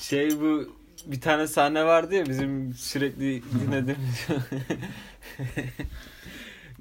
Şey 0.01 0.41
bu 0.41 0.73
bir 1.05 1.21
tane 1.21 1.47
sahne 1.47 1.85
vardı 1.85 2.15
ya 2.15 2.25
bizim 2.25 2.73
sürekli 2.73 3.43
dinlediğimiz. 3.43 4.27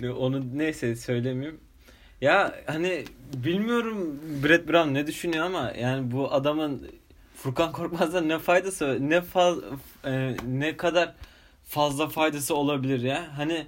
Onu 0.19 0.59
neyse 0.59 0.97
söylemeyeyim. 0.97 1.61
Ya 2.21 2.55
hani 2.67 3.05
bilmiyorum 3.35 4.21
Brett 4.45 4.69
Brown 4.69 4.95
ne 4.95 5.07
düşünüyor 5.07 5.47
ama 5.47 5.73
yani 5.81 6.11
bu 6.13 6.33
adamın 6.33 6.89
Furkan 7.43 7.73
Korkmaz'dan 7.73 8.29
ne 8.29 8.39
faydası 8.39 8.99
ne 9.01 9.21
faz 9.21 9.59
e, 10.05 10.37
ne 10.47 10.77
kadar 10.77 11.15
fazla 11.65 12.09
faydası 12.09 12.55
olabilir 12.57 13.01
ya? 13.03 13.27
Hani 13.37 13.67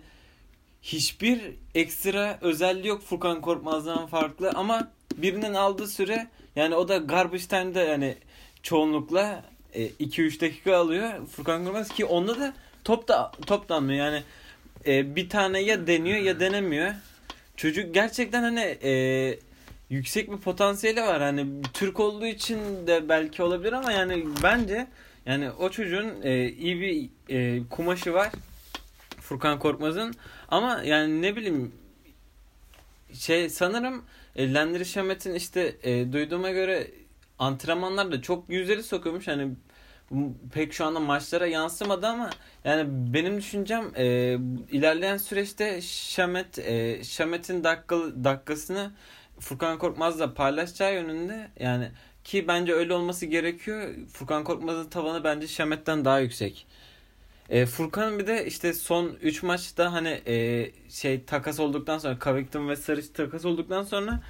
hiçbir 0.82 1.40
ekstra 1.74 2.38
özelliği 2.40 2.86
yok 2.86 3.02
Furkan 3.02 3.40
Korkmaz'dan 3.40 4.06
farklı 4.06 4.50
ama 4.54 4.90
birinin 5.16 5.54
aldığı 5.54 5.86
süre 5.86 6.28
yani 6.56 6.74
o 6.74 6.88
da 6.88 6.96
garbage 6.96 7.44
time'da 7.44 7.82
yani 7.82 8.16
çoğunlukla 8.62 9.44
2-3 9.74 10.36
e, 10.36 10.40
dakika 10.40 10.76
alıyor 10.76 11.26
Furkan 11.26 11.64
Korkmaz 11.64 11.88
ki 11.88 12.04
onda 12.04 12.40
da 12.40 12.54
top 12.84 13.08
da 13.08 13.32
toplanmıyor 13.46 14.06
yani 14.06 14.22
e, 14.86 15.16
bir 15.16 15.28
tane 15.28 15.60
ya 15.60 15.86
deniyor 15.86 16.18
ya 16.18 16.40
denemiyor. 16.40 16.94
Çocuk 17.56 17.94
gerçekten 17.94 18.42
hani 18.42 18.60
e, 18.60 18.90
yüksek 19.90 20.32
bir 20.32 20.36
potansiyeli 20.36 21.02
var. 21.02 21.22
Hani 21.22 21.62
Türk 21.72 22.00
olduğu 22.00 22.26
için 22.26 22.86
de 22.86 23.08
belki 23.08 23.42
olabilir 23.42 23.72
ama 23.72 23.92
yani 23.92 24.24
bence 24.42 24.86
yani 25.26 25.50
o 25.50 25.70
çocuğun 25.70 26.22
e, 26.22 26.48
iyi 26.48 26.80
bir 26.80 27.10
e, 27.34 27.68
kumaşı 27.70 28.12
var. 28.14 28.32
Furkan 29.20 29.58
Korkmaz'ın 29.58 30.14
ama 30.48 30.82
yani 30.84 31.22
ne 31.22 31.36
bileyim 31.36 31.72
şey 33.14 33.50
sanırım 33.50 34.04
e, 34.36 34.54
Landry 34.54 34.84
Şamet'in 34.84 35.34
işte 35.34 35.76
e, 35.82 36.12
duyduğuma 36.12 36.50
göre 36.50 36.90
antrenmanlarda 37.38 38.22
çok 38.22 38.48
yüzleri 38.48 38.82
sokuyormuş. 38.82 39.28
Hani 39.28 39.50
pek 40.52 40.72
şu 40.72 40.84
anda 40.84 41.00
maçlara 41.00 41.46
yansımadı 41.46 42.06
ama 42.06 42.30
yani 42.64 42.86
benim 43.14 43.36
düşüncem 43.36 43.90
e, 43.96 44.04
ilerleyen 44.70 45.16
süreçte 45.16 45.80
Şamet 45.82 46.58
e, 46.58 47.04
Şamet'in 47.04 47.64
dakika, 47.64 47.96
dakikasını 48.24 48.92
Furkan 49.40 49.78
Korkmaz'la 49.78 50.34
paylaşacağı 50.34 50.94
yönünde 50.94 51.48
yani 51.60 51.90
ki 52.24 52.48
bence 52.48 52.72
öyle 52.72 52.94
olması 52.94 53.26
gerekiyor. 53.26 53.90
Furkan 54.12 54.44
Korkmaz'ın 54.44 54.88
tavanı 54.88 55.24
bence 55.24 55.46
Şamet'ten 55.46 56.04
daha 56.04 56.18
yüksek. 56.18 56.66
E, 57.50 57.66
Furkan'ın 57.66 58.18
bir 58.18 58.26
de 58.26 58.46
işte 58.46 58.72
son 58.72 59.16
3 59.22 59.42
maçta 59.42 59.92
hani 59.92 60.22
e, 60.26 60.70
şey 60.90 61.24
takas 61.24 61.60
olduktan 61.60 61.98
sonra 61.98 62.18
Covington 62.24 62.68
ve 62.68 62.76
Sarıç 62.76 63.08
takas 63.14 63.44
olduktan 63.44 63.82
sonra 63.82 64.20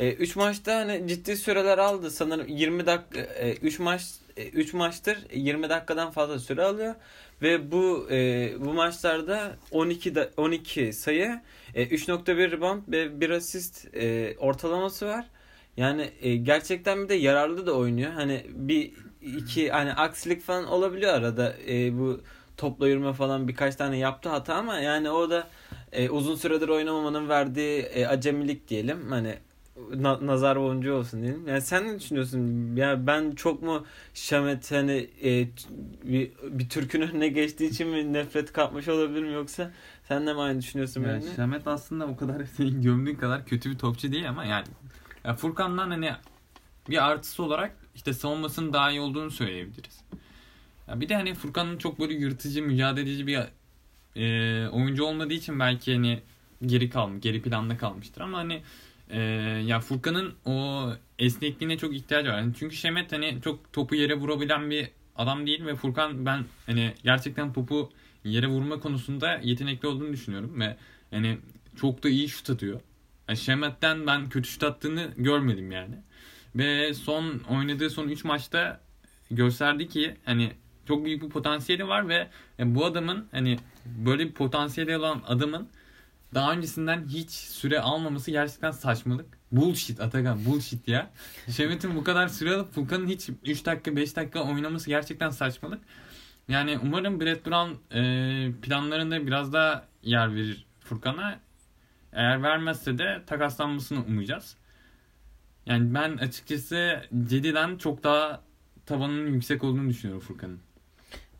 3 0.00 0.36
e, 0.36 0.40
maçta 0.40 0.76
hani 0.76 1.08
ciddi 1.08 1.36
süreler 1.36 1.78
aldı. 1.78 2.10
Sanırım 2.10 2.48
20 2.48 2.86
dakika 2.86 3.20
3 3.62 3.80
e, 3.80 3.82
maç 3.82 4.02
3 4.36 4.74
e, 4.74 4.76
maçtır 4.76 5.18
20 5.32 5.68
dakikadan 5.68 6.10
fazla 6.10 6.38
süre 6.38 6.62
alıyor 6.62 6.94
ve 7.42 7.72
bu 7.72 8.06
e, 8.10 8.50
bu 8.58 8.72
maçlarda 8.72 9.56
12 9.70 10.14
da, 10.14 10.30
12 10.36 10.92
sayı, 10.92 11.40
e, 11.74 11.84
3.1 11.84 12.50
rebound 12.50 12.82
ve 12.88 13.20
1 13.20 13.30
asist 13.30 13.94
e, 13.94 14.36
ortalaması 14.38 15.06
var. 15.06 15.26
Yani 15.76 16.10
e, 16.22 16.36
gerçekten 16.36 17.04
bir 17.04 17.08
de 17.08 17.14
yararlı 17.14 17.66
da 17.66 17.72
oynuyor. 17.72 18.12
Hani 18.12 18.46
bir 18.48 18.92
iki 19.22 19.70
hani 19.70 19.92
aksilik 19.92 20.42
falan 20.42 20.66
olabiliyor 20.66 21.14
arada. 21.14 21.54
E, 21.68 21.98
bu 21.98 22.20
topla 22.56 22.88
yürüme 22.88 23.12
falan 23.12 23.48
birkaç 23.48 23.76
tane 23.76 23.98
yaptı 23.98 24.28
hata 24.28 24.54
ama 24.54 24.78
yani 24.78 25.10
o 25.10 25.30
da 25.30 25.48
e, 25.92 26.10
uzun 26.10 26.36
süredir 26.36 26.68
oynamamanın 26.68 27.28
verdiği 27.28 27.82
e, 27.82 28.06
acemilik 28.06 28.68
diyelim. 28.68 29.10
Hani 29.10 29.34
na- 29.96 30.26
nazar 30.26 30.60
boncuğu 30.60 30.92
olsun 30.92 31.22
diyelim. 31.22 31.48
Yani 31.48 31.60
sen 31.60 31.88
ne 31.88 31.98
düşünüyorsun? 32.00 32.76
Ya 32.76 33.06
ben 33.06 33.30
çok 33.30 33.62
mu 33.62 33.86
Şamet 34.14 34.72
hani 34.72 35.10
e, 35.24 35.48
bir, 36.04 36.30
bir 36.42 36.68
Türk'ün 36.68 37.00
önüne 37.00 37.28
geçtiği 37.28 37.70
için 37.70 37.88
mi 37.88 38.12
nefret 38.12 38.52
kapmış 38.52 38.88
olabilirim 38.88 39.32
yoksa 39.32 39.72
sen 40.08 40.26
de 40.26 40.32
mi 40.32 40.40
aynı 40.40 40.58
düşünüyorsun 40.58 41.02
Yani 41.02 41.20
benimle? 41.20 41.36
Şamet 41.36 41.66
aslında 41.66 42.06
o 42.06 42.16
kadar 42.16 42.44
senin 42.56 42.82
gömdüğün 42.82 43.14
kadar 43.14 43.46
kötü 43.46 43.70
bir 43.70 43.78
topçu 43.78 44.12
değil 44.12 44.28
ama 44.28 44.44
yani 44.44 44.66
ya 45.24 45.34
Furkan'dan 45.34 45.90
hani 45.90 46.12
bir 46.88 47.10
artısı 47.10 47.42
olarak 47.42 47.76
işte 47.94 48.12
savunmasının 48.12 48.72
daha 48.72 48.90
iyi 48.90 49.00
olduğunu 49.00 49.30
söyleyebiliriz. 49.30 50.00
Ya 50.88 51.00
bir 51.00 51.08
de 51.08 51.14
hani 51.14 51.34
Furkan'ın 51.34 51.78
çok 51.78 52.00
böyle 52.00 52.14
yırtıcı, 52.14 52.62
mücadeleci 52.62 53.26
bir 53.26 53.38
e, 54.16 54.68
oyuncu 54.68 55.04
olmadığı 55.04 55.34
için 55.34 55.60
belki 55.60 55.94
hani 55.94 56.20
geri 56.66 56.90
kalmış, 56.90 57.22
geri 57.22 57.42
planda 57.42 57.76
kalmıştır 57.76 58.20
ama 58.20 58.38
hani 58.38 58.62
e, 59.12 59.20
ya 59.66 59.80
Furkan'ın 59.80 60.34
o 60.44 60.86
esnekliğine 61.18 61.78
çok 61.78 61.94
ihtiyacı 61.94 62.28
var. 62.28 62.38
Yani 62.38 62.52
çünkü 62.58 62.76
Şemet 62.76 63.12
hani 63.12 63.38
çok 63.44 63.72
topu 63.72 63.94
yere 63.94 64.14
vurabilen 64.14 64.70
bir 64.70 64.88
adam 65.16 65.46
değil 65.46 65.66
ve 65.66 65.74
Furkan 65.74 66.26
ben 66.26 66.44
hani 66.66 66.94
gerçekten 67.04 67.52
topu 67.52 67.90
yere 68.24 68.46
vurma 68.46 68.80
konusunda 68.80 69.40
yetenekli 69.42 69.88
olduğunu 69.88 70.12
düşünüyorum 70.12 70.60
ve 70.60 70.76
yani 71.12 71.38
çok 71.76 72.02
da 72.02 72.08
iyi 72.08 72.28
şut 72.28 72.50
atıyor. 72.50 72.80
Yani 73.28 73.38
Şemet'ten 73.38 74.06
ben 74.06 74.28
kötü 74.28 74.48
şut 74.48 74.62
attığını 74.62 75.10
görmedim 75.16 75.72
yani. 75.72 75.94
Ve 76.54 76.94
son 76.94 77.38
oynadığı 77.38 77.90
son 77.90 78.08
3 78.08 78.24
maçta 78.24 78.80
gösterdi 79.30 79.88
ki 79.88 80.16
hani 80.24 80.52
çok 80.88 81.04
büyük 81.04 81.22
bir 81.22 81.28
potansiyeli 81.28 81.88
var 81.88 82.08
ve 82.08 82.28
yani 82.58 82.74
bu 82.74 82.84
adamın 82.84 83.28
hani 83.30 83.58
böyle 83.86 84.28
bir 84.28 84.32
potansiyeli 84.32 84.96
olan 84.96 85.22
adamın 85.26 85.68
daha 86.34 86.52
öncesinden 86.52 87.06
hiç 87.08 87.30
süre 87.30 87.80
almaması 87.80 88.30
gerçekten 88.30 88.70
saçmalık. 88.70 89.26
Bullshit 89.52 90.00
Atakan 90.00 90.44
bullshit 90.44 90.88
ya. 90.88 91.10
Şemet'in 91.56 91.96
bu 91.96 92.04
kadar 92.04 92.28
süre 92.28 92.54
alıp 92.54 92.74
Furkan'ın 92.74 93.06
hiç 93.06 93.30
3 93.44 93.66
dakika 93.66 93.96
5 93.96 94.16
dakika 94.16 94.40
oynaması 94.42 94.88
gerçekten 94.88 95.30
saçmalık. 95.30 95.80
Yani 96.48 96.78
umarım 96.82 97.20
Brett 97.20 97.46
Brown 97.46 97.96
e, 97.96 98.52
planlarında 98.62 99.26
biraz 99.26 99.52
daha 99.52 99.84
yer 100.02 100.34
verir 100.34 100.66
Furkan'a. 100.80 101.40
Eğer 102.12 102.42
vermezse 102.42 102.98
de 102.98 103.22
takaslanmasını 103.26 104.04
umacağız. 104.04 104.56
Yani 105.66 105.94
ben 105.94 106.16
açıkçası 106.16 107.02
Cedi'den 107.28 107.76
çok 107.76 108.04
daha 108.04 108.42
tavanının 108.86 109.32
yüksek 109.32 109.64
olduğunu 109.64 109.88
düşünüyorum 109.88 110.26
Furkan'ın. 110.26 110.60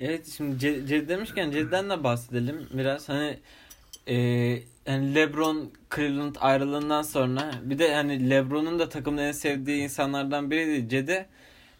Evet 0.00 0.35
şimdi 0.37 0.59
Cedi 0.59 1.09
demişken 1.09 1.50
Cedi'den 1.50 1.90
de 1.90 2.04
bahsedelim 2.04 2.68
biraz 2.73 3.09
hani 3.09 3.38
e, 4.09 4.16
yani 4.87 5.15
LeBron 5.15 5.71
Cleveland 5.95 6.35
ayrılığından 6.41 7.03
sonra 7.03 7.51
bir 7.63 7.79
de 7.79 7.95
hani 7.95 8.31
LeBron'un 8.31 8.79
da 8.79 8.89
takımda 8.89 9.23
en 9.23 9.33
sevdiği 9.33 9.83
insanlardan 9.83 10.51
biriydi 10.51 10.89
Cedi. 10.89 11.27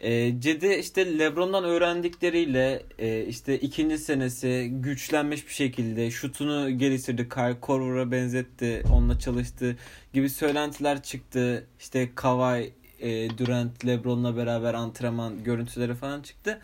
E, 0.00 0.40
Cedi 0.40 0.75
işte 0.75 1.19
LeBron'dan 1.19 1.64
öğrendikleriyle 1.64 2.83
e, 2.99 3.25
işte 3.25 3.59
ikinci 3.59 3.99
senesi 3.99 4.69
güçlenmiş 4.73 5.47
bir 5.47 5.52
şekilde 5.52 6.11
şutunu 6.11 6.78
geliştirdi. 6.78 7.28
Kyle 7.28 7.61
Korver'a 7.61 8.11
benzetti. 8.11 8.83
Onunla 8.92 9.19
çalıştı 9.19 9.76
gibi 10.12 10.30
söylentiler 10.30 11.02
çıktı. 11.02 11.66
İşte 11.80 12.11
Kawhi, 12.14 12.73
e, 13.00 13.38
Durant, 13.38 13.87
LeBron'la 13.87 14.37
beraber 14.37 14.75
antrenman 14.75 15.45
görüntüleri 15.45 15.95
falan 15.95 16.23
çıktı. 16.23 16.61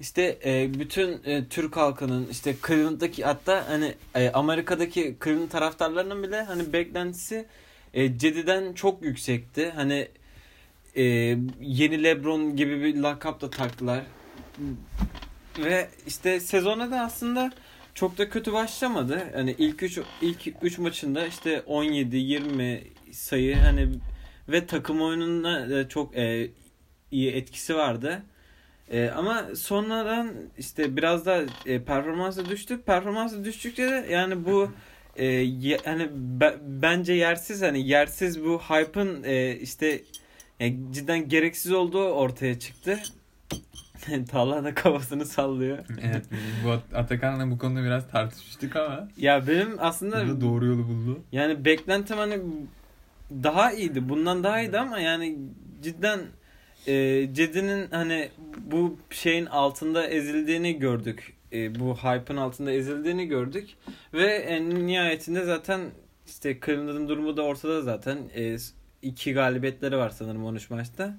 İşte 0.00 0.38
e, 0.44 0.74
bütün 0.74 1.20
e, 1.24 1.48
Türk 1.48 1.76
halkının 1.76 2.28
işte 2.30 2.56
Cleveland'daki 2.66 3.24
hatta 3.24 3.68
hani 3.68 3.94
e, 4.14 4.30
Amerika'daki 4.30 5.16
Cleveland 5.24 5.48
taraftarlarının 5.48 6.22
bile 6.22 6.42
hani 6.42 6.72
beklentisi 6.72 7.46
e, 7.94 8.18
Cedi'den 8.18 8.72
çok 8.72 9.02
yüksekti. 9.02 9.70
Hani 9.70 10.08
e, 10.96 11.02
yeni 11.60 12.04
LeBron 12.04 12.56
gibi 12.56 12.82
bir 12.82 12.96
lakap 12.96 13.40
da 13.40 13.50
taktılar. 13.50 14.02
Ve 15.58 15.88
işte 16.06 16.40
sezona 16.40 16.90
da 16.90 17.00
aslında 17.00 17.52
çok 17.94 18.18
da 18.18 18.28
kötü 18.28 18.52
başlamadı. 18.52 19.22
Hani 19.34 19.54
ilk 19.58 19.82
3 19.82 19.98
ilk 20.22 20.54
3 20.62 20.78
maçında 20.78 21.26
işte 21.26 21.62
17 21.66 22.16
20 22.16 22.82
sayı 23.12 23.56
hani 23.56 23.88
ve 24.48 24.66
takım 24.66 25.02
oyununda 25.02 25.70
da 25.70 25.88
çok 25.88 26.16
e, 26.16 26.50
iyi 27.10 27.30
etkisi 27.32 27.74
vardı. 27.74 28.22
E, 28.90 29.08
ama 29.10 29.44
sonradan 29.56 30.30
işte 30.58 30.96
biraz 30.96 31.26
da 31.26 31.42
e, 31.66 31.82
performansı 31.82 32.48
düştü. 32.48 32.80
Performansı 32.82 33.44
düştükçe 33.44 33.82
de 33.90 34.06
yani 34.10 34.44
bu 34.44 34.70
e, 35.16 35.24
ye- 35.26 35.78
hani 35.84 36.08
be- 36.12 36.58
bence 36.66 37.12
yersiz 37.12 37.62
hani 37.62 37.88
yersiz 37.88 38.44
bu 38.44 38.58
hype'ın 38.58 39.22
e, 39.24 39.56
işte 39.56 40.00
yani 40.60 40.78
cidden 40.92 41.28
gereksiz 41.28 41.72
olduğu 41.72 42.04
ortaya 42.08 42.58
çıktı. 42.58 42.98
Talha 44.30 44.64
da 44.64 44.74
kafasını 44.74 45.26
sallıyor. 45.26 45.78
Evet 46.02 46.24
bu 46.64 46.96
Atakan'la 46.96 47.50
bu 47.50 47.58
konuda 47.58 47.82
biraz 47.84 48.08
tartışmıştık 48.10 48.76
ama 48.76 49.08
Ya 49.16 49.46
benim 49.46 49.76
aslında 49.78 50.26
burada 50.26 50.40
doğru 50.40 50.66
yolu 50.66 50.88
buldu. 50.88 51.20
yani 51.32 51.64
beklentim 51.64 52.16
hani 52.18 52.38
daha 53.30 53.72
iyiydi. 53.72 54.08
Bundan 54.08 54.44
daha 54.44 54.60
iyiydi 54.60 54.78
ama 54.78 54.98
yani 54.98 55.38
cidden 55.82 56.20
e, 56.86 57.28
Cedi'nin 57.34 57.90
hani 57.90 58.30
bu 58.58 58.96
şeyin 59.10 59.46
altında 59.46 60.06
ezildiğini 60.06 60.78
gördük. 60.78 61.34
E, 61.52 61.74
bu 61.80 61.96
hype'ın 61.96 62.36
altında 62.36 62.72
ezildiğini 62.72 63.26
gördük. 63.26 63.70
Ve 64.12 64.26
en 64.26 64.86
nihayetinde 64.86 65.44
zaten 65.44 65.80
işte 66.26 66.60
Cleveland'ın 66.66 67.08
durumu 67.08 67.36
da 67.36 67.42
ortada 67.42 67.82
zaten. 67.82 68.18
E, 68.36 68.56
iki 69.02 69.32
galibiyetleri 69.32 69.96
var 69.96 70.10
sanırım 70.10 70.44
13 70.44 70.70
maçta. 70.70 71.16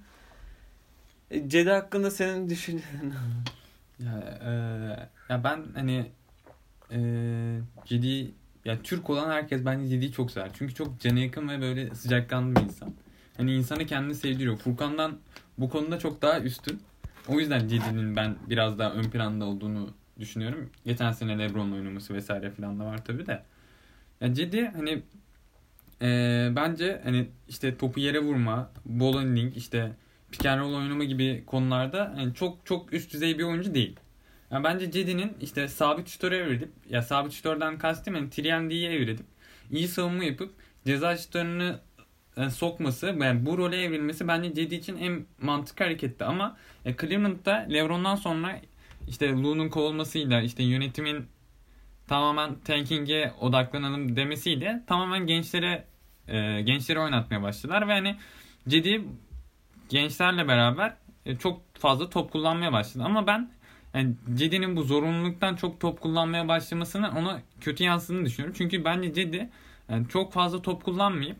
E, 1.31 1.49
Cedi 1.49 1.69
hakkında 1.69 2.11
senin 2.11 2.49
düşüncelerin 2.49 3.13
Ya, 3.99 4.39
e, 4.45 4.51
ya 5.33 5.43
ben 5.43 5.65
hani 5.75 6.05
e, 6.91 6.99
Cedi 7.85 8.31
ya 8.65 8.81
Türk 8.83 9.09
olan 9.09 9.31
herkes 9.31 9.65
bence 9.65 9.87
Cedi'yi 9.87 10.11
çok 10.11 10.31
sever. 10.31 10.49
Çünkü 10.53 10.73
çok 10.73 10.99
cana 10.99 11.19
yakın 11.19 11.49
ve 11.49 11.61
böyle 11.61 11.95
sıcakkanlı 11.95 12.55
bir 12.55 12.61
insan. 12.61 12.93
Hani 13.37 13.53
insanı 13.53 13.85
kendini 13.85 14.15
sevdiriyor. 14.15 14.57
Furkan'dan 14.57 15.17
bu 15.57 15.69
konuda 15.69 15.99
çok 15.99 16.21
daha 16.21 16.39
üstün. 16.39 16.81
O 17.27 17.39
yüzden 17.39 17.67
Cedi'nin 17.67 18.15
ben 18.15 18.35
biraz 18.49 18.79
daha 18.79 18.91
ön 18.91 19.03
planda 19.03 19.45
olduğunu 19.45 19.93
düşünüyorum. 20.19 20.69
Geçen 20.85 21.11
sene 21.11 21.39
LeBron'la 21.39 21.75
oynaması 21.75 22.13
vesaire 22.13 22.51
falan 22.51 22.79
da 22.79 22.85
var 22.85 23.05
tabi 23.05 23.25
de. 23.25 23.43
Ya 24.21 24.33
Cedi 24.33 24.65
hani 24.75 25.01
e, 26.01 26.49
bence 26.55 27.01
hani 27.03 27.27
işte 27.49 27.77
topu 27.77 27.99
yere 27.99 28.19
vurma, 28.19 28.71
ball 28.85 29.13
handling, 29.13 29.57
işte 29.57 29.91
pick 30.31 30.45
and 30.45 30.61
roll 30.61 30.73
oynama 30.73 31.03
gibi 31.03 31.43
konularda 31.45 32.13
hani 32.15 32.33
çok 32.33 32.65
çok 32.65 32.93
üst 32.93 33.13
düzey 33.13 33.39
bir 33.39 33.43
oyuncu 33.43 33.73
değil. 33.73 33.99
Yani 34.51 34.63
bence 34.63 34.91
Cedi'nin 34.91 35.37
işte 35.41 35.67
sabit 35.67 36.07
şutöre 36.07 36.37
evrilip 36.37 36.71
ya 36.89 37.01
sabit 37.01 37.33
şutörden 37.33 37.77
kastım 37.77 38.15
yani 38.15 38.27
3 38.27 38.39
evrilip 38.39 39.19
iyi 39.71 39.87
savunma 39.87 40.23
yapıp 40.23 40.53
ceza 40.85 41.17
şutörünü 41.17 41.75
sokması 42.49 43.15
yani 43.21 43.45
bu 43.45 43.57
role 43.57 43.83
evrilmesi 43.83 44.27
bence 44.27 44.53
Cedi 44.53 44.75
için 44.75 44.97
en 44.97 45.25
mantıklı 45.41 45.85
hareketti 45.85 46.23
ama 46.25 46.57
e, 46.85 46.95
Cleveland'da 46.97 47.53
LeBron'dan 47.53 48.15
sonra 48.15 48.59
işte 49.07 49.31
Lou'nun 49.31 49.69
kovulmasıyla 49.69 50.41
işte 50.41 50.63
yönetimin 50.63 51.25
tamamen 52.07 52.55
tanking'e 52.59 53.33
odaklanalım 53.39 54.15
demesiyle 54.15 54.83
tamamen 54.87 55.27
gençlere 55.27 55.85
e, 56.27 56.61
gençleri 56.61 56.99
oynatmaya 56.99 57.41
başladılar 57.41 57.87
ve 57.87 57.91
hani 57.91 58.15
Cedi 58.67 59.01
gençlerle 59.89 60.47
beraber 60.47 60.93
e, 61.25 61.35
çok 61.35 61.61
fazla 61.73 62.09
top 62.09 62.31
kullanmaya 62.31 62.73
başladı. 62.73 63.03
Ama 63.03 63.27
ben 63.27 63.51
yani 63.93 64.15
Cedi'nin 64.35 64.75
bu 64.75 64.83
zorunluluktan 64.83 65.55
çok 65.55 65.79
top 65.79 66.01
kullanmaya 66.01 66.47
başlamasını 66.47 67.11
ona 67.19 67.41
kötü 67.61 67.83
yansıdığını 67.83 68.25
düşünüyorum. 68.25 68.55
Çünkü 68.57 68.85
bence 68.85 69.13
Cedi 69.13 69.49
yani 69.89 70.07
çok 70.07 70.33
fazla 70.33 70.61
top 70.61 70.83
kullanmayıp 70.83 71.37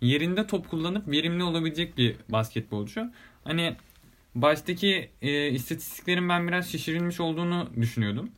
yerinde 0.00 0.46
top 0.46 0.70
kullanıp 0.70 1.08
verimli 1.08 1.42
olabilecek 1.42 1.98
bir 1.98 2.16
basketbolcu. 2.28 3.10
Hani 3.44 3.76
baştaki 4.34 5.10
e, 5.22 5.50
istatistiklerin 5.50 6.28
ben 6.28 6.48
biraz 6.48 6.68
şişirilmiş 6.68 7.20
olduğunu 7.20 7.70
düşünüyordum. 7.80 8.30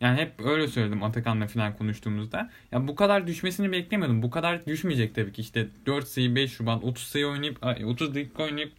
Yani 0.00 0.20
hep 0.20 0.32
öyle 0.40 0.68
söyledim 0.68 1.02
Atakan'la 1.02 1.46
falan 1.46 1.76
konuştuğumuzda. 1.76 2.50
Ya 2.72 2.88
bu 2.88 2.94
kadar 2.94 3.26
düşmesini 3.26 3.72
beklemiyordum. 3.72 4.22
Bu 4.22 4.30
kadar 4.30 4.66
düşmeyecek 4.66 5.14
tabii 5.14 5.32
ki. 5.32 5.42
İşte 5.42 5.68
4 5.86 6.08
sayı 6.08 6.34
5 6.34 6.60
rebound 6.60 6.82
30 6.82 7.04
sayı 7.04 7.26
oynayıp 7.26 7.58
30 7.84 8.14
dakika 8.14 8.42
oynayıp 8.42 8.72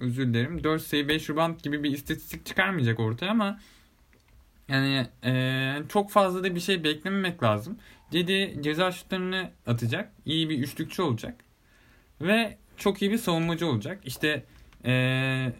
özür 0.00 0.26
dilerim 0.26 0.64
4 0.64 0.82
sayı 0.82 1.08
5 1.08 1.30
rebound 1.30 1.60
gibi 1.60 1.82
bir 1.84 1.90
istatistik 1.90 2.46
çıkarmayacak 2.46 3.00
ortaya 3.00 3.30
ama 3.30 3.60
yani 4.68 5.06
e, 5.24 5.82
çok 5.88 6.10
fazla 6.10 6.44
da 6.44 6.54
bir 6.54 6.60
şey 6.60 6.84
beklememek 6.84 7.42
lazım. 7.42 7.78
Cedi 8.10 8.58
ceza 8.62 8.92
şutlarını 8.92 9.50
atacak. 9.66 10.12
iyi 10.26 10.48
bir 10.48 10.58
üçlükçü 10.58 11.02
olacak. 11.02 11.44
Ve 12.20 12.56
çok 12.76 13.02
iyi 13.02 13.10
bir 13.10 13.18
savunmacı 13.18 13.66
olacak. 13.66 14.00
İşte 14.04 14.44
e, 14.84 15.52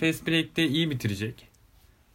fast 0.00 0.26
break'te 0.26 0.68
iyi 0.68 0.90
bitirecek. 0.90 1.48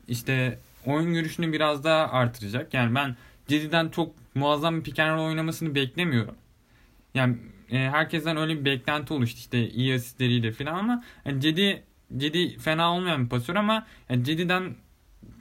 İşte 0.07 0.59
oyun 0.85 1.13
görüşünü 1.13 1.53
biraz 1.53 1.83
daha 1.83 2.07
artıracak. 2.07 2.73
Yani 2.73 2.95
ben 2.95 3.15
Cedi'den 3.47 3.89
çok 3.89 4.15
muazzam 4.35 4.79
bir 4.79 4.83
pick 4.83 4.99
oynamasını 4.99 5.75
beklemiyorum. 5.75 6.35
Yani 7.13 7.37
e, 7.71 7.77
herkesten 7.77 8.37
öyle 8.37 8.59
bir 8.59 8.65
beklenti 8.65 9.13
oluştu 9.13 9.37
işte 9.37 9.69
iyi 9.69 9.95
asistleriyle 9.95 10.51
falan 10.51 10.73
ama 10.73 11.03
yani 11.25 11.41
Cedi 11.41 11.83
Cedi 12.17 12.57
fena 12.57 12.93
olmayan 12.93 13.23
bir 13.23 13.29
pasör 13.29 13.55
ama 13.55 13.87
yani 14.09 14.23
Cedi'den 14.23 14.75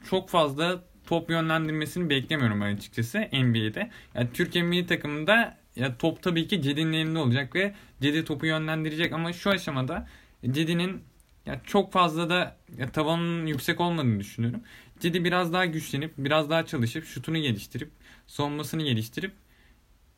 çok 0.09 0.29
fazla 0.29 0.83
top 1.11 1.29
yönlendirmesini 1.29 2.09
beklemiyorum 2.09 2.61
açıkçası 2.61 3.19
NBA'de. 3.19 3.89
Yani 4.15 4.29
Türkiye 4.33 4.63
milli 4.63 4.85
takımında 4.87 5.57
ya 5.75 5.97
top 5.97 6.21
tabii 6.23 6.47
ki 6.47 6.61
Cedi'nin 6.61 6.93
elinde 6.93 7.19
olacak 7.19 7.55
ve 7.55 7.73
Cedi 8.01 8.25
topu 8.25 8.45
yönlendirecek 8.45 9.13
ama 9.13 9.33
şu 9.33 9.49
aşamada 9.49 10.07
Cedi'nin 10.51 11.03
ya 11.45 11.61
çok 11.65 11.93
fazla 11.93 12.29
da 12.29 12.57
ya 12.77 12.91
tavanın 12.91 13.45
yüksek 13.45 13.79
olmadığını 13.79 14.19
düşünüyorum. 14.19 14.61
Cedi 14.99 15.23
biraz 15.23 15.53
daha 15.53 15.65
güçlenip, 15.65 16.13
biraz 16.17 16.49
daha 16.49 16.65
çalışıp, 16.65 17.05
şutunu 17.05 17.37
geliştirip, 17.37 17.91
savunmasını 18.27 18.83
geliştirip 18.83 19.33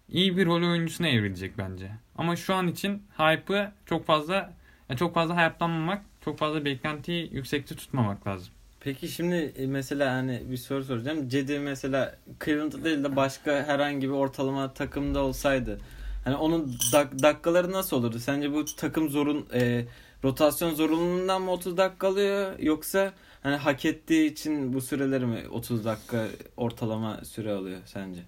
iyi 0.10 0.38
bir 0.38 0.46
rol 0.46 0.72
oyuncusuna 0.72 1.08
evrilecek 1.08 1.58
bence. 1.58 1.92
Ama 2.16 2.36
şu 2.36 2.54
an 2.56 2.68
için 2.68 3.04
hype'ı 3.18 3.72
çok 3.86 4.06
fazla 4.06 4.54
ya 4.90 4.98
çok 4.98 5.14
fazla 5.14 5.36
hype'lanmamak, 5.36 6.06
çok 6.26 6.38
fazla 6.38 6.66
beklentiyi 6.66 7.34
yüksekte 7.34 7.76
tutmamak 7.76 8.28
lazım. 8.28 8.54
Peki 8.84 9.08
şimdi 9.08 9.36
e, 9.36 9.68
mesela 9.68 10.14
hani 10.14 10.42
bir 10.52 10.58
soru 10.58 10.84
soracağım. 10.84 11.30
Cedi 11.30 11.60
mesela 11.60 12.16
Cleveland'da 12.46 12.84
değil 12.84 13.04
de 13.04 13.16
başka 13.16 13.52
herhangi 13.52 14.08
bir 14.08 14.14
ortalama 14.14 14.74
takımda 14.74 15.24
olsaydı 15.24 15.80
hani 16.24 16.36
onun 16.36 16.78
dak- 16.92 17.24
dakikaları 17.24 17.72
nasıl 17.72 17.98
olurdu? 17.98 18.20
Sence 18.20 18.54
bu 18.54 18.66
takım 18.66 19.10
zorun 19.10 19.48
e, 19.54 19.86
rotasyon 20.24 20.74
zorunluluğundan 20.74 21.42
mı 21.42 21.52
30 21.52 21.78
dakika 21.78 22.08
alıyor 22.08 22.60
yoksa 22.60 23.14
hani 23.44 23.56
hak 23.56 23.86
ettiği 23.86 24.32
için 24.32 24.74
bu 24.74 24.82
süreleri 24.82 25.26
mi 25.26 25.44
30 25.52 25.86
dakika 25.86 26.28
ortalama 26.58 27.26
süre 27.26 27.52
alıyor 27.52 27.80
sence? 27.86 28.22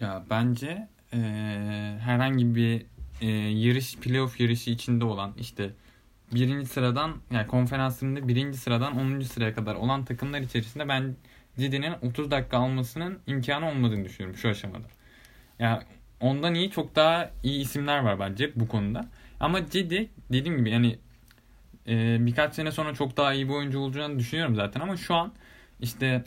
Ya 0.00 0.24
bence 0.30 0.88
e, 1.12 1.18
herhangi 2.00 2.54
bir 2.54 2.86
e, 3.20 3.26
yarış 3.50 3.96
playoff 3.96 4.40
yarışı 4.40 4.70
içinde 4.70 5.04
olan 5.04 5.32
işte 5.38 5.70
birinci 6.32 6.66
sıradan 6.66 7.16
yani 7.30 7.46
konferanslarında 7.46 8.28
birinci 8.28 8.58
sıradan 8.58 8.98
10. 8.98 9.20
sıraya 9.20 9.54
kadar 9.54 9.74
olan 9.74 10.04
takımlar 10.04 10.40
içerisinde 10.40 10.88
ben 10.88 11.16
Cidi'nin 11.58 11.92
30 12.02 12.30
dakika 12.30 12.58
almasının 12.58 13.18
imkanı 13.26 13.68
olmadığını 13.68 14.04
düşünüyorum 14.04 14.38
şu 14.38 14.48
aşamada. 14.48 14.86
Yani 15.58 15.82
ondan 16.20 16.54
iyi 16.54 16.70
çok 16.70 16.96
daha 16.96 17.30
iyi 17.42 17.60
isimler 17.60 17.98
var 17.98 18.20
bence 18.20 18.52
bu 18.56 18.68
konuda. 18.68 19.08
Ama 19.40 19.70
Cidi 19.70 20.08
dediğim 20.32 20.58
gibi 20.58 20.70
yani 20.70 20.98
e, 21.88 22.26
birkaç 22.26 22.54
sene 22.54 22.72
sonra 22.72 22.94
çok 22.94 23.16
daha 23.16 23.32
iyi 23.34 23.48
bir 23.48 23.54
oyuncu 23.54 23.78
olacağını 23.78 24.18
düşünüyorum 24.18 24.56
zaten 24.56 24.80
ama 24.80 24.96
şu 24.96 25.14
an 25.14 25.32
işte 25.80 26.24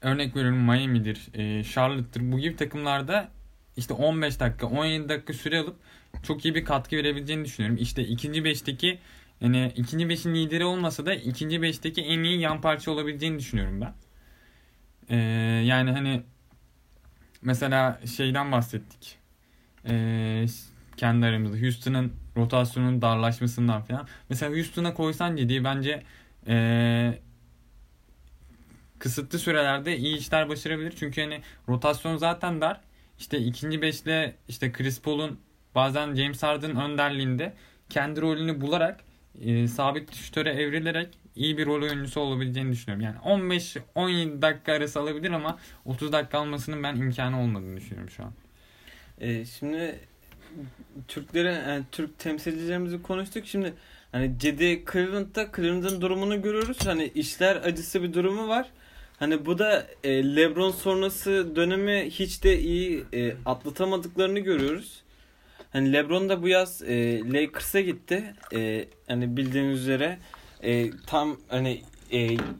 örnek 0.00 0.36
veriyorum 0.36 0.58
Miami'dir, 0.58 1.28
e, 1.34 1.64
Charlotte'dır 1.64 2.32
bu 2.32 2.38
gibi 2.38 2.56
takımlarda 2.56 3.28
işte 3.76 3.94
15 3.94 4.40
dakika 4.40 4.66
17 4.66 5.08
dakika 5.08 5.32
süre 5.32 5.58
alıp 5.58 5.76
çok 6.22 6.44
iyi 6.44 6.54
bir 6.54 6.64
katkı 6.64 6.96
verebileceğini 6.96 7.44
düşünüyorum. 7.44 7.78
İşte 7.80 8.04
ikinci 8.04 8.44
beşteki 8.44 8.98
yani 9.40 9.72
ikinci 9.76 10.08
beşin 10.08 10.34
lideri 10.34 10.64
olmasa 10.64 11.06
da 11.06 11.14
ikinci 11.14 11.62
beşteki 11.62 12.02
en 12.02 12.22
iyi 12.22 12.40
yan 12.40 12.60
parça 12.60 12.90
olabileceğini 12.90 13.38
düşünüyorum 13.38 13.80
ben. 13.80 13.94
Ee, 15.08 15.16
yani 15.64 15.90
hani 15.90 16.22
mesela 17.42 18.00
şeyden 18.16 18.52
bahsettik. 18.52 19.18
Ee, 19.88 20.46
kendi 20.96 21.26
aramızda 21.26 21.56
Houston'ın 21.62 22.12
rotasyonun 22.36 23.02
darlaşmasından 23.02 23.82
falan. 23.82 24.08
Mesela 24.28 24.52
Houston'a 24.52 24.94
koysan 24.94 25.36
ciddi 25.36 25.64
bence 25.64 26.02
ee, 26.46 27.18
kısıtlı 28.98 29.38
sürelerde 29.38 29.96
iyi 29.96 30.16
işler 30.16 30.48
başarabilir. 30.48 30.94
Çünkü 30.98 31.20
hani 31.20 31.42
rotasyon 31.68 32.16
zaten 32.16 32.60
dar. 32.60 32.80
İşte 33.18 33.38
ikinci 33.38 33.82
beşle 33.82 34.36
işte 34.48 34.72
Chris 34.72 35.00
Paul'un 35.00 35.38
bazen 35.74 36.14
James 36.14 36.42
Harden 36.42 36.76
önderliğinde 36.76 37.52
kendi 37.90 38.20
rolünü 38.20 38.60
bularak 38.60 39.00
e, 39.40 39.68
sabit 39.68 40.14
şutöre 40.14 40.50
evrilerek 40.50 41.08
iyi 41.36 41.58
bir 41.58 41.66
rol 41.66 41.82
oyuncusu 41.82 42.20
olabileceğini 42.20 42.72
düşünüyorum. 42.72 43.04
Yani 43.04 43.16
15-17 43.96 44.42
dakika 44.42 44.72
arası 44.72 45.00
alabilir 45.00 45.30
ama 45.30 45.58
30 45.84 46.12
dakika 46.12 46.38
almasının 46.38 46.82
ben 46.82 46.96
imkanı 46.96 47.42
olmadığını 47.42 47.76
düşünüyorum 47.76 48.10
şu 48.10 48.24
an. 48.24 48.32
E, 49.20 49.44
şimdi 49.44 50.00
Türklere 51.08 51.52
yani 51.52 51.84
Türk 51.92 52.18
temsilcilerimizi 52.18 53.02
konuştuk. 53.02 53.46
Şimdi 53.46 53.74
hani 54.12 54.32
Cedi 54.38 54.84
Cleveland'da 54.92 55.48
Cleveland'ın 55.56 56.00
durumunu 56.00 56.42
görüyoruz. 56.42 56.86
Hani 56.86 57.10
işler 57.14 57.56
acısı 57.56 58.02
bir 58.02 58.14
durumu 58.14 58.48
var. 58.48 58.70
Hani 59.18 59.46
bu 59.46 59.58
da 59.58 59.86
e, 60.04 60.36
LeBron 60.36 60.70
sonrası 60.70 61.56
dönemi 61.56 62.10
hiç 62.10 62.44
de 62.44 62.58
iyi 62.58 63.04
e, 63.12 63.34
atlatamadıklarını 63.46 64.38
görüyoruz. 64.38 65.03
Hani 65.74 65.92
LeBron 65.92 66.28
da 66.28 66.42
bu 66.42 66.48
yaz 66.48 66.82
e, 66.82 67.20
Lakers'a 67.32 67.80
gitti. 67.80 68.34
E, 68.54 68.84
hani 69.06 69.36
bildiğiniz 69.36 69.80
üzere 69.80 70.18
e, 70.62 70.90
tam 71.06 71.36
hani 71.48 71.82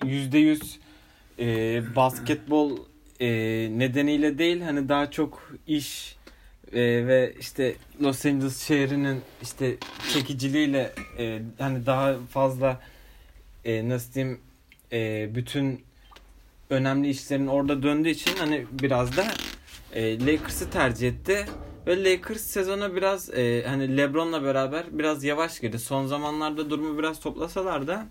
yüzde 0.05 0.38
yüz 0.38 0.79
e, 1.38 1.46
basketbol 1.96 2.79
e, 3.20 3.29
nedeniyle 3.79 4.38
değil 4.38 4.61
hani 4.61 4.88
daha 4.88 5.11
çok 5.11 5.53
iş 5.66 6.16
e, 6.72 6.81
ve 7.07 7.35
işte 7.40 7.74
Los 8.03 8.27
Angeles 8.27 8.62
şehrinin 8.66 9.20
işte 9.42 9.74
çekiciliğiyle 10.12 10.92
e, 11.18 11.42
hani 11.59 11.87
daha 11.87 12.16
fazla 12.31 12.81
e, 13.64 13.88
nasıl 13.88 14.14
diyeyim 14.14 14.40
e, 14.92 15.29
bütün 15.35 15.85
önemli 16.70 17.09
işlerin 17.09 17.46
orada 17.46 17.83
döndüğü 17.83 18.09
için 18.11 18.37
hani 18.37 18.66
biraz 18.72 19.16
da 19.16 19.24
e, 19.92 20.27
Lakers'ı 20.27 20.70
tercih 20.70 21.09
etti. 21.09 21.46
Ve 21.87 22.05
Lakers 22.05 22.40
sezona 22.40 22.97
biraz 22.97 23.35
e, 23.35 23.64
hani 23.66 23.97
LeBron'la 23.97 24.42
beraber 24.42 24.85
biraz 24.90 25.25
yavaş 25.25 25.61
girdi. 25.61 25.79
Son 25.79 26.07
zamanlarda 26.07 26.70
durumu 26.70 26.99
biraz 26.99 27.20
toplasalar 27.20 27.87
da 27.87 28.07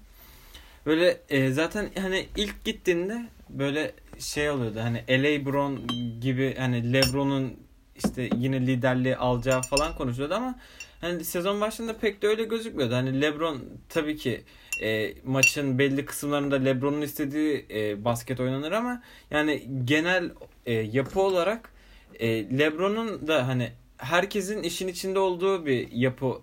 böyle 0.86 1.22
e, 1.30 1.52
zaten 1.52 1.90
hani 2.02 2.28
ilk 2.38 2.66
gittiğinde 2.66 3.26
böyle 3.50 3.92
şey 4.20 4.50
oluyordu. 4.50 4.80
Hani 4.80 5.04
LA 5.10 5.46
Bron 5.46 5.88
gibi 6.22 6.56
hani 6.58 6.94
LeBron'un 6.94 7.54
işte 7.96 8.30
yine 8.38 8.68
liderliği 8.68 9.18
alacağı 9.18 9.62
falan 9.62 9.96
konuşuyordu 9.96 10.34
ama 10.34 10.56
hani 11.02 11.26
sezon 11.26 11.62
başında 11.62 11.98
pek 11.98 12.22
de 12.22 12.28
öyle 12.28 12.44
gözükmüyordu. 12.44 12.96
Hani 12.96 13.22
LeBron 13.22 13.64
tabii 13.90 14.18
ki 14.18 14.44
e, 14.82 15.14
maçın 15.24 15.80
belli 15.80 16.06
kısımlarında 16.06 16.56
LeBron'un 16.56 17.02
istediği 17.02 17.66
e, 17.70 18.06
basket 18.06 18.40
oynanır 18.40 18.72
ama 18.72 19.02
yani 19.32 19.68
genel 19.86 20.32
e, 20.66 20.74
yapı 20.74 21.22
olarak 21.22 21.73
e, 22.20 22.60
LeBron'un 22.60 23.28
da 23.28 23.48
hani 23.48 23.72
herkesin 23.98 24.64
işin 24.64 24.88
içinde 24.88 25.20
olduğu 25.20 25.66
bir 25.66 25.92
yapı 25.92 26.42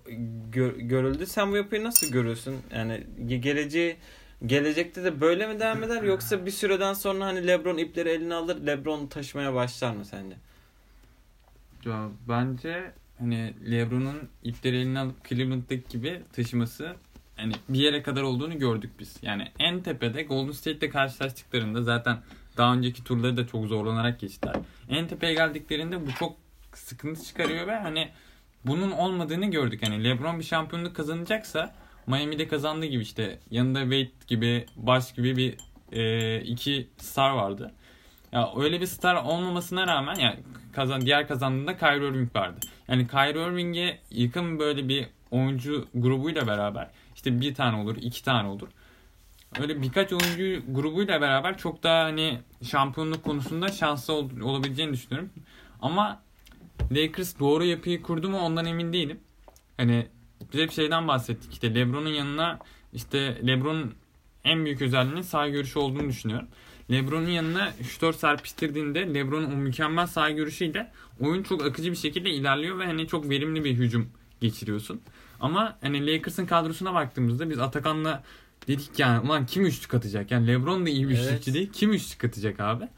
gör, 0.53 0.77
görüldü. 0.77 1.27
Sen 1.27 1.53
bu 1.53 1.57
yapıyı 1.57 1.85
nasıl 1.85 2.13
görüyorsun? 2.13 2.57
Yani 2.75 3.07
geleceği 3.41 3.97
gelecekte 4.47 5.05
de 5.05 5.21
böyle 5.21 5.47
mi 5.47 5.61
devam 5.61 5.83
eder 5.83 6.03
yoksa 6.03 6.47
bir 6.47 6.51
süreden 6.51 6.93
sonra 6.93 7.27
hani 7.27 7.47
LeBron 7.47 7.79
ipleri 7.79 8.09
eline 8.09 8.35
alır, 8.35 8.67
LeBron 8.67 9.07
taşımaya 9.07 9.55
başlar 9.55 9.97
mı 9.97 10.05
sence? 10.05 10.37
Ya 11.85 12.09
bence 12.29 12.93
hani 13.19 13.55
LeBron'un 13.71 14.29
ipleri 14.43 14.77
eline 14.77 14.99
alıp 14.99 15.29
Cleveland'daki 15.29 15.83
gibi 15.89 16.23
taşıması 16.33 16.97
hani 17.37 17.53
bir 17.69 17.79
yere 17.79 18.03
kadar 18.03 18.23
olduğunu 18.23 18.59
gördük 18.59 18.91
biz. 18.99 19.17
Yani 19.23 19.49
en 19.59 19.83
tepede 19.83 20.23
Golden 20.23 20.53
State'le 20.53 20.91
karşılaştıklarında 20.91 21.83
zaten 21.83 22.19
daha 22.61 22.75
önceki 22.75 23.05
turları 23.05 23.37
da 23.37 23.47
çok 23.47 23.67
zorlanarak 23.67 24.21
geçtiler. 24.21 24.57
En 24.89 25.09
tepeye 25.09 25.35
geldiklerinde 25.35 26.07
bu 26.07 26.13
çok 26.19 26.37
sıkıntı 26.75 27.25
çıkarıyor 27.25 27.67
ve 27.67 27.77
hani 27.77 28.09
bunun 28.65 28.91
olmadığını 28.91 29.47
gördük. 29.47 29.87
Hani 29.87 30.05
LeBron 30.05 30.39
bir 30.39 30.45
şampiyonluk 30.45 30.97
kazanacaksa 30.97 31.75
Miami'de 32.07 32.49
kazandığı 32.49 32.87
gibi 32.87 33.03
işte 33.03 33.39
yanında 33.51 33.81
Wade 33.81 34.11
gibi, 34.27 34.67
Baş 34.77 35.15
gibi 35.15 35.37
bir 35.37 35.57
e, 35.93 36.41
iki 36.41 36.89
star 36.97 37.31
vardı. 37.31 37.73
Ya 38.33 38.53
öyle 38.57 38.81
bir 38.81 38.87
star 38.87 39.15
olmamasına 39.15 39.87
rağmen 39.87 40.15
yani 40.15 40.39
kazan 40.73 41.01
diğer 41.01 41.29
kazandığında 41.29 41.77
Kyrie 41.77 42.09
Irving 42.09 42.37
vardı. 42.37 42.61
Yani 42.89 43.09
Kyrie 43.09 43.43
Irving'e 43.43 43.99
yakın 44.11 44.59
böyle 44.59 44.89
bir 44.89 45.07
oyuncu 45.31 45.89
grubuyla 45.95 46.47
beraber 46.47 46.91
işte 47.15 47.41
bir 47.41 47.55
tane 47.55 47.77
olur, 47.77 47.97
iki 47.97 48.25
tane 48.25 48.49
olur. 48.49 48.69
Öyle 49.59 49.83
birkaç 49.83 50.13
oyuncu 50.13 50.63
grubuyla 50.73 51.21
beraber 51.21 51.59
çok 51.59 51.83
daha 51.83 52.05
hani 52.05 52.41
şampiyonluk 52.63 53.25
konusunda 53.25 53.69
şanslı 53.69 54.15
ol, 54.15 54.31
olabileceğini 54.43 54.93
düşünüyorum. 54.93 55.31
Ama 55.83 56.23
Lakers 56.93 57.39
doğru 57.39 57.65
yapıyı 57.65 58.03
kurdu 58.03 58.31
mu 58.31 58.39
ondan 58.39 58.67
emin 58.67 58.93
değilim. 58.93 59.21
Hani 59.77 60.09
biz 60.53 60.61
hep 60.61 60.73
şeyden 60.73 61.09
bahsettik 61.09 61.53
işte 61.53 61.75
LeBron'un 61.75 62.09
yanına 62.09 62.59
işte 62.93 63.47
LeBron'un 63.47 63.95
en 64.45 64.65
büyük 64.65 64.83
özelliğinin 64.83 65.23
sağ 65.23 65.49
görüşü 65.49 65.79
olduğunu 65.79 66.09
düşünüyorum. 66.09 66.49
LeBron'un 66.91 67.31
yanına 67.31 67.73
şutör 67.83 68.13
serpiştirdiğinde 68.13 69.15
LeBron'un 69.15 69.53
o 69.53 69.57
mükemmel 69.57 70.07
sağ 70.07 70.31
görüşüyle 70.31 70.93
oyun 71.21 71.43
çok 71.43 71.65
akıcı 71.65 71.91
bir 71.91 71.97
şekilde 71.97 72.31
ilerliyor 72.31 72.79
ve 72.79 72.87
hani 72.87 73.07
çok 73.07 73.31
verimli 73.31 73.65
bir 73.65 73.75
hücum 73.75 74.11
geçiriyorsun. 74.41 75.01
Ama 75.41 75.79
hani 75.81 76.07
Lakers'ın 76.07 76.47
kadrosuna 76.47 76.95
baktığımızda 76.95 77.51
biz 77.51 77.59
Atakan'la 77.59 78.23
dedik 78.69 78.99
yani 78.99 79.21
ulan 79.27 79.47
kim 79.47 79.67
üçlük 79.67 79.95
atacak? 79.95 80.31
Yani 80.31 80.47
LeBron 80.47 80.87
da 80.87 80.91
iyi 80.91 81.09
bir 81.09 81.19
evet. 81.19 81.47
değil. 81.55 81.71
Kim 81.73 81.93
üçlük 81.93 82.25
atacak 82.25 82.61
abi? 82.61 82.89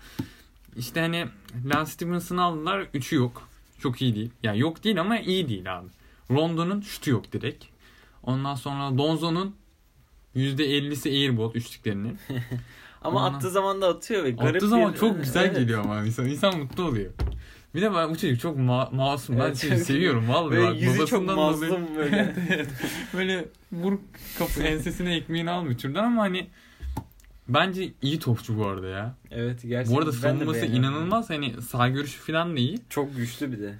İşte 0.76 1.00
hani 1.00 1.26
Lance 1.74 1.90
Stephenson'ı 1.90 2.42
aldılar. 2.42 2.86
Üçü 2.94 3.16
yok. 3.16 3.48
Çok 3.78 4.02
iyi 4.02 4.14
değil. 4.14 4.30
Yani 4.42 4.58
yok 4.58 4.84
değil 4.84 5.00
ama 5.00 5.18
iyi 5.18 5.48
değil 5.48 5.78
abi. 5.78 5.88
Rondo'nun 6.30 6.80
şutu 6.80 7.10
yok 7.10 7.32
direkt. 7.32 7.64
Ondan 8.22 8.54
sonra 8.54 8.98
Lonzo'nun 8.98 9.56
%50'si 10.36 11.08
airball 11.10 11.54
üçlüklerinin. 11.54 12.18
Ama 13.02 13.26
Ondan- 13.26 13.34
attığı 13.38 13.50
zaman 13.50 13.82
da 13.82 13.88
atıyor 13.88 14.24
ve 14.24 14.30
garip 14.30 14.54
Attığı 14.56 14.68
zaman 14.68 14.92
bir- 14.92 14.98
çok 14.98 15.18
güzel 15.24 15.44
Evet. 15.44 15.56
geliyor 15.56 15.84
ama 15.84 16.04
insan, 16.04 16.26
insan 16.26 16.58
mutlu 16.58 16.84
oluyor. 16.84 17.10
Bir 17.74 17.82
de 17.82 17.94
ben 17.94 18.10
bu 18.10 18.16
çocuk 18.18 18.40
çok 18.40 18.58
ma- 18.58 18.96
masum. 18.96 19.36
Ben 19.38 19.42
Evet, 19.42 19.58
seni 19.58 19.78
seviyorum 19.78 20.28
vallahi. 20.28 20.50
Böyle 20.50 20.66
bak, 20.66 20.80
yüzü 20.80 21.06
çok 21.06 21.22
dolayı- 21.28 21.36
mazlum 21.36 21.96
böyle. 21.96 22.34
böyle 23.14 23.48
vur 23.72 23.98
kapı 24.38 24.62
ensesine 24.62 25.14
ekmeğini 25.14 25.50
almıyor 25.50 25.78
türden 25.78 26.04
ama 26.04 26.22
hani 26.22 26.46
bence 27.48 27.92
iyi 28.02 28.18
topçu 28.18 28.58
bu 28.58 28.66
arada 28.66 28.86
ya. 28.88 29.14
evet 29.30 29.62
gerçekten. 29.62 29.96
bu 29.96 29.98
arada 29.98 30.12
savunması 30.12 30.66
inanılmaz. 30.66 31.30
Hani 31.30 31.62
sağ 31.62 31.88
görüşü 31.88 32.18
falan 32.20 32.56
da 32.56 32.60
iyi. 32.60 32.78
Çok 32.90 33.16
güçlü 33.16 33.52
bir 33.52 33.60
de. 33.60 33.74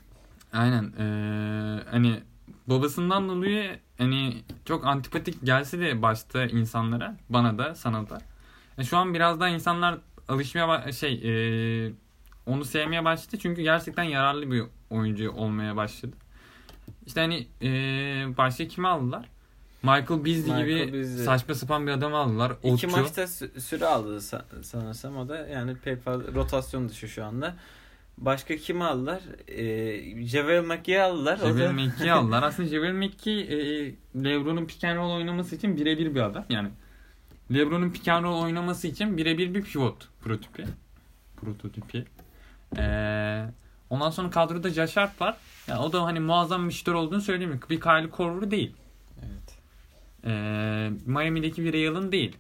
Aynen. 0.53 0.93
Ee, 0.99 1.81
hani 1.91 2.21
babasından 2.67 3.29
dolayı 3.29 3.79
hani 3.99 4.35
çok 4.65 4.87
antipatik 4.87 5.43
gelse 5.45 5.81
de 5.81 6.03
başta 6.03 6.45
insanlara, 6.47 7.17
bana 7.29 7.59
da, 7.59 7.75
sana 7.75 8.09
da. 8.11 8.19
E, 8.79 8.85
şu 8.85 8.97
an 8.97 9.15
biraz 9.15 9.41
daha 9.41 9.49
insanlar 9.49 9.99
alışmaya 10.29 10.93
şey 10.93 11.13
e, 11.15 11.93
onu 12.47 12.65
sevmeye 12.65 13.05
başladı 13.05 13.37
çünkü 13.43 13.63
gerçekten 13.63 14.03
yararlı 14.03 14.51
bir 14.51 14.63
oyuncu 14.91 15.31
olmaya 15.33 15.77
başladı. 15.77 16.17
İşte 17.07 17.21
hani 17.21 17.47
e, 17.63 17.69
başka 18.37 18.69
kimi 18.69 18.89
aldılar? 18.89 19.29
Michael 19.83 20.25
Beasley 20.25 20.43
Michael 20.43 20.85
gibi 20.87 20.93
Beasley. 20.99 21.25
saçma 21.25 21.55
sapan 21.55 21.87
bir 21.87 21.93
adam 21.93 22.15
aldılar. 22.15 22.53
İki 22.63 22.73
Otçu. 22.73 22.89
maçta 22.91 23.23
sü- 23.23 23.61
süre 23.61 23.87
aldı 23.87 24.17
sa- 24.17 24.63
sanırsam 24.63 25.17
o 25.17 25.29
da 25.29 25.37
yani 25.47 25.77
pek 25.77 26.03
fazla 26.03 26.35
rotasyon 26.35 26.89
dışı 26.89 27.09
şu 27.09 27.25
anda. 27.25 27.55
Başka 28.19 28.57
kimi 28.57 28.85
aldılar? 28.85 29.21
Ee, 29.49 30.27
Javel 30.27 30.65
McGee'yi 30.65 31.03
aldılar. 31.03 31.37
Javel 31.37 31.69
da- 31.69 31.73
McGee'yi 31.73 32.13
aldılar. 32.13 32.43
Aslında 32.47 32.69
Javel 32.69 32.93
McGee 32.93 33.41
e, 33.41 33.95
LeBron'un 34.25 34.67
pick 34.67 34.85
and 34.85 34.97
roll 34.97 35.11
oynaması 35.17 35.57
için 35.57 35.77
birebir 35.77 36.15
bir 36.15 36.21
adam. 36.21 36.45
Yani 36.51 36.69
LeBron'un 37.55 37.91
pick 37.91 38.09
and 38.09 38.25
roll 38.25 38.43
oynaması 38.43 38.89
için 38.89 39.17
birebir 39.17 39.55
bir 39.55 39.63
pivot 39.63 40.09
prototipi. 40.21 40.65
Prototipi. 41.37 42.05
Ee, 42.79 43.45
ondan 43.91 44.11
sonra 44.11 44.31
kadroda 44.31 44.71
Josh 44.71 44.97
Hart 44.97 45.21
var. 45.21 45.37
Yani 45.67 45.81
o 45.81 45.93
da 45.93 46.05
hani 46.05 46.21
muazzam 46.21 46.69
bir 46.69 46.75
şutör 46.75 46.95
olduğunu 46.95 47.21
söyleyeyim. 47.21 47.61
Bir 47.71 47.81
Kyle 47.81 48.11
Korver 48.11 48.51
değil. 48.51 48.75
Evet. 49.19 49.59
Ee, 50.25 50.91
Miami'deki 51.07 51.65
bir 51.65 51.73
Ray 51.73 51.89
Allen 51.89 52.13
değil. 52.13 52.37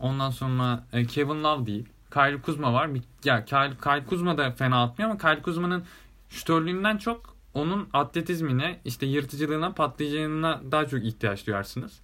Ondan 0.00 0.30
sonra 0.30 0.84
e, 0.92 1.04
Kevin 1.04 1.44
Love 1.44 1.66
değil. 1.66 1.88
Kyle 2.12 2.40
Kuzma 2.40 2.72
var. 2.72 2.90
Ya 3.24 3.44
Kyle, 3.44 3.72
Kyle 3.82 4.04
Kuzma 4.06 4.38
da 4.38 4.50
fena 4.50 4.82
atmıyor 4.82 5.10
ama 5.10 5.18
Kyle 5.18 5.42
Kuzma'nın 5.42 5.84
şutörlüğünden 6.28 6.96
çok 6.96 7.36
onun 7.54 7.88
atletizmine, 7.92 8.80
işte 8.84 9.06
yırtıcılığına, 9.06 9.72
patlayıcılığına 9.72 10.62
daha 10.72 10.86
çok 10.86 11.04
ihtiyaç 11.04 11.46
duyarsınız. 11.46 12.00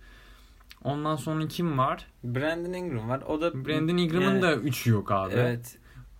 Ondan 0.84 1.16
sonra 1.16 1.48
kim 1.48 1.78
var? 1.78 2.06
Brandon 2.24 2.72
Ingram 2.72 3.08
var. 3.08 3.22
O 3.26 3.40
da 3.40 3.64
Brandon 3.66 3.96
Ingram'ın 3.96 4.24
Yani- 4.26 4.42
da 4.42 4.54
üçü 4.54 4.90
yok 4.90 5.12
abi. 5.12 5.32
Evet. 5.34 5.78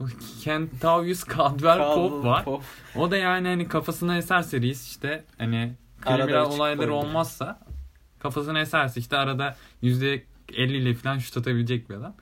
Kentavius 0.43 1.25
Caldwell 1.37 1.79
Pope 1.79 2.29
var. 2.29 2.45
Pope. 2.45 2.65
O 2.97 3.11
da 3.11 3.17
yani 3.17 3.49
hani 3.49 3.69
kafasına 3.69 4.17
eserse 4.17 4.63
reis 4.63 4.91
işte 4.91 5.25
hani 5.39 5.73
kriminal 6.01 6.53
olayları 6.53 6.95
olmazsa 6.95 7.61
kafasına 8.19 8.61
eserse 8.61 9.01
işte 9.01 9.17
arada 9.17 9.57
%50 9.83 10.23
ile 10.53 10.95
falan 10.95 11.19
şut 11.19 11.37
atabilecek 11.37 11.91
bir 11.91 11.95
adam. 11.95 12.15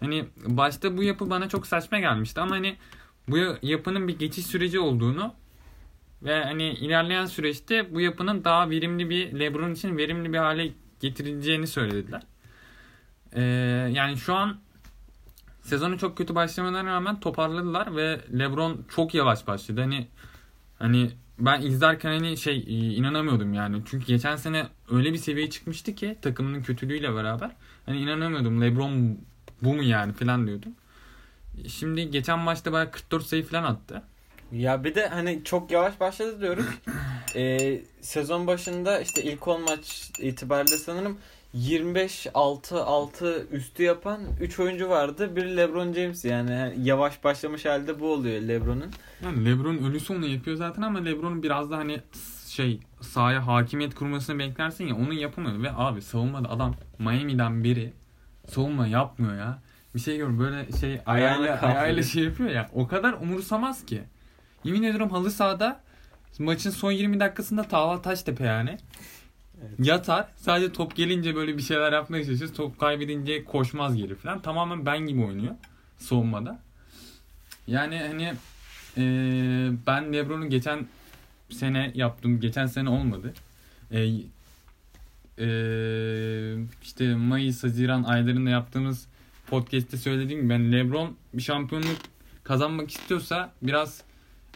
Hani 0.00 0.24
başta 0.46 0.96
bu 0.96 1.02
yapı 1.02 1.30
bana 1.30 1.48
çok 1.48 1.66
saçma 1.66 1.98
gelmişti 1.98 2.40
ama 2.40 2.54
hani 2.54 2.76
bu 3.28 3.38
yapının 3.62 4.08
bir 4.08 4.18
geçiş 4.18 4.46
süreci 4.46 4.80
olduğunu 4.80 5.34
ve 6.22 6.44
hani 6.44 6.68
ilerleyen 6.68 7.26
süreçte 7.26 7.94
bu 7.94 8.00
yapının 8.00 8.44
daha 8.44 8.70
verimli 8.70 9.10
bir 9.10 9.40
LeBron 9.40 9.72
için 9.72 9.96
verimli 9.96 10.32
bir 10.32 10.38
hale 10.38 10.72
getirileceğini 11.00 11.66
söylediler. 11.66 12.22
Ee, 13.32 13.42
yani 13.92 14.16
şu 14.16 14.34
an 14.34 14.60
sezonu 15.66 15.98
çok 15.98 16.18
kötü 16.18 16.34
başlamalarına 16.34 16.90
rağmen 16.90 17.20
toparladılar 17.20 17.96
ve 17.96 18.20
LeBron 18.38 18.84
çok 18.88 19.14
yavaş 19.14 19.46
başladı. 19.46 19.80
Hani 19.80 20.06
hani 20.78 21.10
ben 21.38 21.60
izlerken 21.60 22.10
hani 22.10 22.36
şey 22.36 22.56
e, 22.56 22.72
inanamıyordum 22.72 23.54
yani. 23.54 23.82
Çünkü 23.86 24.06
geçen 24.06 24.36
sene 24.36 24.66
öyle 24.90 25.12
bir 25.12 25.18
seviyeye 25.18 25.50
çıkmıştı 25.50 25.94
ki 25.94 26.16
takımının 26.22 26.62
kötülüğüyle 26.62 27.14
beraber. 27.14 27.50
Hani 27.86 28.00
inanamıyordum. 28.00 28.60
LeBron 28.60 29.18
bu 29.62 29.74
mu 29.74 29.82
yani 29.82 30.12
falan 30.12 30.46
diyordum. 30.46 30.72
Şimdi 31.68 32.10
geçen 32.10 32.38
maçta 32.38 32.72
bayağı 32.72 32.90
44 32.90 33.24
sayı 33.24 33.44
falan 33.44 33.62
attı. 33.62 34.02
Ya 34.52 34.84
bir 34.84 34.94
de 34.94 35.08
hani 35.08 35.44
çok 35.44 35.70
yavaş 35.70 36.00
başladı 36.00 36.40
diyoruz. 36.40 36.66
Ee, 37.36 37.80
sezon 38.00 38.46
başında 38.46 39.00
işte 39.00 39.22
ilk 39.22 39.48
10 39.48 39.62
maç 39.62 40.10
itibariyle 40.18 40.76
sanırım 40.76 41.18
25 41.56 42.26
6 42.34 42.84
6 42.84 43.46
üstü 43.52 43.82
yapan 43.82 44.20
3 44.40 44.58
oyuncu 44.60 44.88
vardı. 44.88 45.36
Biri 45.36 45.56
LeBron 45.56 45.92
James 45.92 46.24
yani 46.24 46.74
yavaş 46.82 47.24
başlamış 47.24 47.64
halde 47.64 48.00
bu 48.00 48.12
oluyor 48.12 48.42
LeBron'un. 48.42 48.90
Yani 49.24 49.44
LeBron 49.44 49.76
ölüsü 49.76 50.12
onu 50.12 50.26
yapıyor 50.26 50.56
zaten 50.56 50.82
ama 50.82 50.98
LeBron 50.98 51.42
biraz 51.42 51.70
da 51.70 51.76
hani 51.76 52.00
şey 52.46 52.80
sahaya 53.00 53.46
hakimiyet 53.46 53.94
kurmasını 53.94 54.38
beklersin 54.38 54.86
ya 54.86 54.96
onu 54.96 55.12
yapamıyor 55.12 55.62
ve 55.62 55.70
abi 55.72 56.02
savunmada 56.02 56.50
adam 56.50 56.74
Miami'den 56.98 57.64
biri 57.64 57.92
savunma 58.48 58.86
yapmıyor 58.86 59.38
ya. 59.38 59.58
Bir 59.94 60.00
şey 60.00 60.16
gör 60.16 60.38
böyle 60.38 60.72
şey 60.80 61.00
ayağıyla, 61.06 61.60
ayağıyla 61.60 62.02
şey 62.02 62.24
yapıyor 62.24 62.50
ya. 62.50 62.70
O 62.74 62.88
kadar 62.88 63.12
umursamaz 63.12 63.86
ki. 63.86 64.02
Yemin 64.64 64.82
ediyorum 64.82 65.10
halı 65.10 65.30
sahada 65.30 65.80
maçın 66.38 66.70
son 66.70 66.92
20 66.92 67.20
dakikasında 67.20 67.62
Tağla 67.62 68.02
Taştepe 68.02 68.44
yani. 68.44 68.78
Evet. 69.60 69.86
Yatar. 69.86 70.28
Sadece 70.36 70.72
top 70.72 70.96
gelince 70.96 71.34
böyle 71.34 71.56
bir 71.56 71.62
şeyler 71.62 71.92
yapmaya 71.92 72.24
çalışır. 72.24 72.54
Top 72.54 72.80
kaybedince 72.80 73.44
koşmaz 73.44 73.96
geri 73.96 74.14
falan. 74.14 74.42
Tamamen 74.42 74.86
ben 74.86 74.98
gibi 75.06 75.24
oynuyor 75.24 75.54
savunmada. 75.98 76.58
Yani 77.66 77.98
hani 77.98 78.22
eee, 78.96 79.72
ben 79.86 80.12
Lebron'u 80.12 80.48
geçen 80.50 80.86
sene 81.50 81.92
yaptım. 81.94 82.40
Geçen 82.40 82.66
sene 82.66 82.88
olmadı. 82.88 83.34
Eee, 83.90 84.12
eee, 85.38 86.56
işte 86.82 87.14
Mayıs, 87.14 87.64
Haziran 87.64 88.02
aylarında 88.02 88.50
yaptığımız 88.50 89.06
podcast'te 89.46 89.96
söylediğim 89.96 90.40
gibi 90.40 90.50
ben 90.50 90.72
Lebron 90.72 91.16
bir 91.34 91.42
şampiyonluk 91.42 91.96
kazanmak 92.44 92.90
istiyorsa 92.90 93.52
biraz 93.62 94.02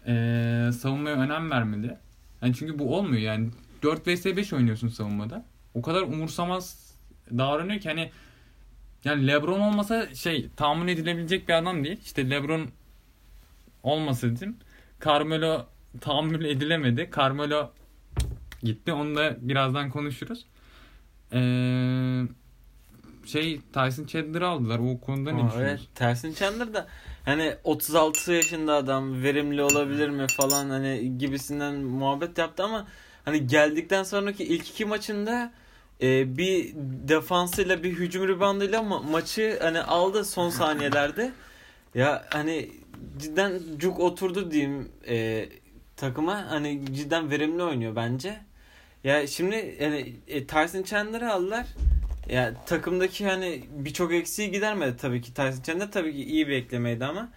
eee 0.06 0.70
savunmaya 0.72 1.16
önem 1.16 1.50
vermeli. 1.50 1.96
Yani 2.42 2.54
çünkü 2.54 2.78
bu 2.78 2.96
olmuyor 2.96 3.22
yani 3.22 3.50
4 3.82 4.08
vs 4.08 4.26
5 4.26 4.52
oynuyorsun 4.52 4.88
savunmada. 4.88 5.44
O 5.74 5.82
kadar 5.82 6.02
umursamaz 6.02 6.94
davranıyor 7.30 7.80
ki 7.80 7.88
hani 7.88 8.10
yani 9.04 9.26
LeBron 9.26 9.60
olmasa 9.60 10.14
şey 10.14 10.48
tahammül 10.56 10.88
edilebilecek 10.88 11.48
bir 11.48 11.54
adam 11.54 11.84
değil. 11.84 12.00
İşte 12.04 12.30
LeBron 12.30 12.68
olmasa 13.82 14.26
dedim. 14.28 14.56
Carmelo 15.04 15.66
tahammül 16.00 16.44
edilemedi. 16.44 17.10
Carmelo 17.16 17.70
gitti. 18.62 18.92
Onu 18.92 19.16
da 19.16 19.36
birazdan 19.40 19.90
konuşuruz. 19.90 20.46
Ee, 21.32 22.22
şey 23.26 23.60
Tyson 23.72 24.06
Chandler'ı 24.06 24.48
aldılar. 24.48 24.78
O 24.78 25.00
konuda 25.00 25.32
ne 25.32 25.42
Aa, 25.42 25.48
düşünüyorsun? 25.48 25.86
evet, 25.86 25.94
Tersin 25.94 26.34
Chandler 26.34 26.74
da 26.74 26.86
hani 27.24 27.54
36 27.64 28.32
yaşında 28.32 28.74
adam 28.74 29.22
verimli 29.22 29.62
olabilir 29.62 30.08
mi 30.08 30.26
falan 30.36 30.70
hani 30.70 31.18
gibisinden 31.18 31.74
muhabbet 31.74 32.38
yaptı 32.38 32.64
ama 32.64 32.86
hani 33.24 33.46
geldikten 33.46 34.02
sonraki 34.02 34.44
ilk 34.44 34.68
iki 34.70 34.84
maçında 34.84 35.52
e, 36.02 36.36
bir 36.36 36.72
defansıyla 37.08 37.82
bir 37.82 37.92
hücum 37.92 38.28
ribandıyla 38.28 38.80
ma- 38.80 39.10
maçı 39.10 39.58
hani 39.62 39.80
aldı 39.80 40.24
son 40.24 40.50
saniyelerde. 40.50 41.32
Ya 41.94 42.24
hani 42.30 42.70
cidden 43.18 43.60
cuk 43.76 44.00
oturdu 44.00 44.50
diyeyim 44.50 44.88
e, 45.08 45.48
takıma. 45.96 46.50
Hani 46.50 46.94
cidden 46.94 47.30
verimli 47.30 47.62
oynuyor 47.62 47.96
bence. 47.96 48.40
Ya 49.04 49.26
şimdi 49.26 49.76
yani 49.80 50.16
e, 50.28 50.46
Tyson 50.46 50.82
Chandler'ı 50.82 51.32
aldılar. 51.32 51.66
Ya 52.28 52.54
takımdaki 52.66 53.26
hani 53.26 53.64
birçok 53.70 54.12
eksiği 54.12 54.50
gidermedi 54.50 54.96
tabii 54.96 55.22
ki 55.22 55.34
Tyson 55.34 55.62
Chandler 55.62 55.92
tabii 55.92 56.12
ki 56.12 56.24
iyi 56.24 56.48
bir 56.48 56.52
eklemeydi 56.52 57.04
ama 57.04 57.28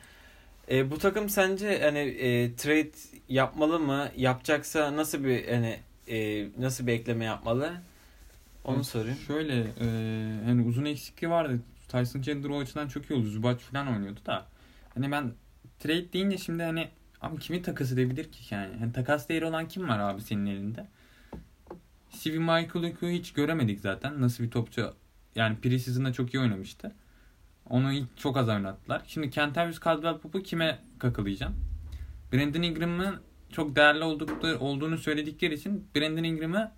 e, 0.72 0.92
bu 0.92 0.98
takım 0.98 1.30
sence 1.30 1.80
hani 1.82 2.00
e, 2.00 2.56
trade 2.56 2.92
yapmalı 3.30 3.80
mı? 3.80 4.10
Yapacaksa 4.18 4.96
nasıl 4.98 5.24
bir 5.24 5.48
hani 5.48 5.80
e, 6.08 6.48
nasıl 6.60 6.88
bir 6.88 6.92
ekleme 6.94 7.26
yapmalı? 7.26 7.74
Onu 8.64 8.76
Evet, 8.76 8.86
sorayım. 8.86 9.18
Şöyle 9.28 9.60
e, 9.60 9.86
hani 10.46 10.62
uzun 10.68 10.86
eksikliği 10.86 11.32
vardı. 11.32 11.60
Tyson 11.88 12.22
Chandler 12.22 12.50
o 12.50 12.60
açıdan 12.60 12.88
çok 12.88 13.10
iyi 13.12 13.14
oldu. 13.20 13.28
Zubac 13.28 13.60
falan 13.60 13.88
oynuyordu 13.88 14.20
da. 14.26 14.46
Hani 14.94 15.12
ben 15.12 15.32
trade 15.80 16.14
deyince 16.14 16.38
şimdi 16.38 16.64
hani 16.64 16.90
abi 17.22 17.40
kimi 17.40 17.62
takas 17.62 17.92
edebilir 17.92 18.32
ki 18.32 18.56
yani? 18.56 18.76
Hani 18.80 18.94
takas 18.94 19.30
değeri 19.30 19.46
olan 19.46 19.68
kim 19.68 19.90
var 19.90 20.00
abi 20.00 20.22
senin 20.22 20.46
elinde? 20.46 20.88
Stevie 22.10 22.40
Michael'ı 22.40 23.12
hiç 23.12 23.34
göremedik 23.34 23.80
zaten. 23.80 24.22
Nasıl 24.22 24.44
bir 24.44 24.52
topçu 24.52 24.94
yani 25.36 25.58
preseason'da 25.58 26.14
çok 26.14 26.34
iyi 26.34 26.40
oynamıştı. 26.40 26.92
Onu 27.70 27.94
ilk 27.94 28.18
çok 28.18 28.38
az 28.38 28.50
oynattılar. 28.50 29.02
Şimdi 29.08 29.30
Kentavius 29.30 29.80
Caldwell 29.80 30.18
Pope'u 30.18 30.44
kime 30.44 30.80
kakalayacaksın? 31.00 31.58
Brandon 32.34 32.62
Ingram'ı 32.62 33.20
çok 33.52 33.76
değerli 33.76 34.04
oldukları, 34.04 34.60
olduğunu 34.60 34.98
söyledikleri 34.98 35.54
için 35.54 35.88
Brandon 35.96 36.24
Ingram'ı 36.24 36.72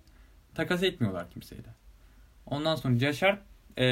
takas 0.54 0.82
etmiyorlar 0.82 1.30
kimseyle. 1.30 1.68
Ondan 2.46 2.76
sonra 2.76 2.94
Yaşar 2.98 3.38
e, 3.78 3.84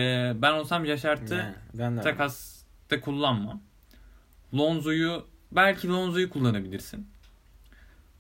ben 0.43 0.53
olsam 0.53 0.85
Yaşart'ı 0.85 1.55
Yani 1.79 2.01
takasta 2.01 3.01
kullanmam. 3.01 3.61
Lonzo'yu 4.55 5.27
belki 5.53 5.89
Lonzo'yu 5.89 6.31
kullanabilirsin. 6.31 7.09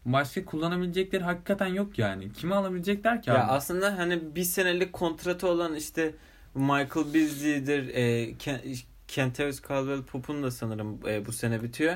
Başka 0.04 0.44
kullanabilecekleri 0.44 1.24
hakikaten 1.24 1.66
yok 1.66 1.98
yani. 1.98 2.32
Kimi 2.32 2.54
alabilecekler 2.54 3.22
ki 3.22 3.30
Ya 3.30 3.36
abi? 3.36 3.42
aslında 3.52 3.98
hani 3.98 4.34
bir 4.36 4.42
senelik 4.42 4.92
kontratı 4.92 5.48
olan 5.48 5.74
işte 5.74 6.14
Michael 6.54 7.14
Beasley'dir, 7.14 7.88
e, 7.94 8.30
Ken- 8.32 8.82
Kentavious 9.08 9.60
Caldwell-Pope'un 9.62 10.42
da 10.42 10.50
sanırım 10.50 10.98
e, 11.08 11.26
bu 11.26 11.32
sene 11.32 11.62
bitiyor. 11.62 11.94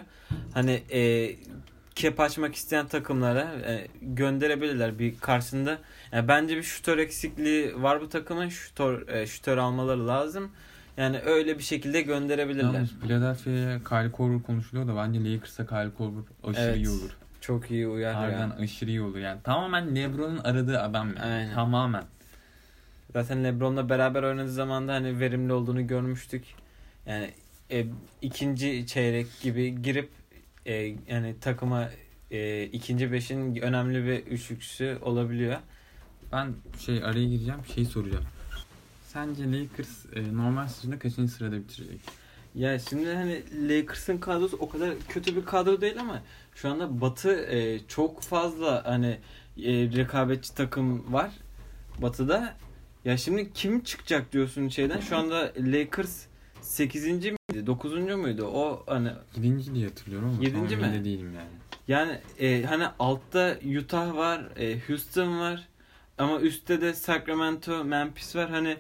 Hani 0.54 0.82
e, 0.92 1.30
kep 1.94 2.20
açmak 2.20 2.54
isteyen 2.54 2.86
takımlara 2.86 3.40
e, 3.66 3.86
gönderebilirler 4.02 4.98
bir 4.98 5.18
karşısında. 5.18 5.78
Yani 6.12 6.28
bence 6.28 6.56
bir 6.56 6.62
şutör 6.62 6.98
eksikliği 6.98 7.82
var 7.82 8.00
bu 8.00 8.08
takımın. 8.08 8.48
Şutör, 8.48 9.08
e, 9.08 9.26
şutör 9.26 9.56
almaları 9.58 10.08
lazım. 10.08 10.50
Yani 10.96 11.20
öyle 11.20 11.58
bir 11.58 11.62
şekilde 11.62 12.00
gönderebilirler. 12.02 12.72
Yalnız 12.72 12.90
Philadelphia'ya 13.00 13.78
Kyle 13.84 14.12
Korver 14.12 14.42
konuşuluyor 14.42 14.88
da 14.88 14.96
bence 14.96 15.32
Lakers'a 15.34 15.66
Kyle 15.66 15.90
Korver 15.98 16.22
aşırı 16.44 16.62
Evet. 16.64 16.76
iyi 16.76 16.88
olur. 16.88 17.10
Çok 17.40 17.70
iyi 17.70 17.88
uyar 17.88 18.14
Harbiden 18.14 18.48
ya. 18.48 18.56
aşırı 18.60 18.90
iyi 18.90 19.02
olur 19.02 19.18
yani. 19.18 19.42
Tamamen 19.42 19.96
LeBron'un 19.96 20.38
aradığı 20.38 20.80
adam 20.80 21.08
yani. 21.08 21.20
Aynen. 21.20 21.54
Tamamen. 21.54 22.04
Zaten 23.12 23.44
LeBron'la 23.44 23.88
beraber 23.88 24.22
oynadığı 24.22 24.52
zaman 24.52 24.88
da 24.88 24.92
hani 24.94 25.20
verimli 25.20 25.52
olduğunu 25.52 25.86
görmüştük. 25.86 26.44
Yani 27.06 27.30
e, 27.70 27.86
ikinci 28.22 28.86
çeyrek 28.86 29.26
gibi 29.42 29.82
girip 29.82 30.10
e, 30.66 30.74
yani 31.08 31.34
takıma 31.40 31.90
e, 32.30 32.64
ikinci 32.64 33.12
beşin 33.12 33.56
önemli 33.56 34.04
bir 34.04 34.32
üçlüksü 34.32 34.98
olabiliyor. 35.02 35.56
Ben 36.32 36.54
şey 36.78 37.04
araya 37.04 37.24
gireceğim 37.24 37.60
şey 37.74 37.84
soracağım. 37.84 38.24
Sence 39.06 39.44
Lakers 39.52 40.06
e, 40.14 40.36
normal 40.36 40.68
sezonda 40.68 40.98
kaçıncı 40.98 41.32
sırada 41.32 41.56
bitirecek? 41.56 42.00
Ya 42.54 42.78
şimdi 42.78 43.14
hani 43.14 43.42
Lakers'ın 43.68 44.18
kadrosu 44.18 44.56
o 44.56 44.68
kadar 44.68 44.94
kötü 45.08 45.36
bir 45.36 45.44
kadro 45.44 45.80
değil 45.80 46.00
ama 46.00 46.22
şu 46.54 46.68
anda 46.68 47.00
Batı 47.00 47.32
e, 47.32 47.78
çok 47.88 48.22
fazla 48.22 48.82
hani 48.86 49.18
e, 49.56 49.72
rekabetçi 49.72 50.54
takım 50.54 51.12
var 51.12 51.30
Batı'da. 52.02 52.56
Ya 53.08 53.16
şimdi 53.16 53.52
kim 53.52 53.80
çıkacak 53.80 54.32
diyorsun 54.32 54.68
şeyden? 54.68 55.00
Şu 55.00 55.16
anda 55.16 55.52
Lakers 55.58 56.24
8. 56.60 57.06
miydi? 57.06 57.66
9. 57.66 57.92
muydu? 57.92 58.44
O 58.44 58.82
hani 58.86 59.10
7. 59.36 59.74
diye 59.74 59.88
hatırlıyorum 59.88 60.28
ama 60.28 60.44
Yedinci 60.44 60.74
tam 60.74 60.84
emin 60.84 60.96
mi? 60.96 61.00
de 61.00 61.04
değilim 61.04 61.32
yani. 61.36 61.48
yani 61.88 62.18
e, 62.40 62.62
hani 62.62 62.84
altta 62.98 63.58
Utah 63.78 64.14
var, 64.14 64.48
e, 64.56 64.78
Houston 64.88 65.40
var 65.40 65.68
ama 66.18 66.40
üstte 66.40 66.80
de 66.80 66.94
Sacramento, 66.94 67.84
Memphis 67.84 68.36
var. 68.36 68.50
Hani 68.50 68.76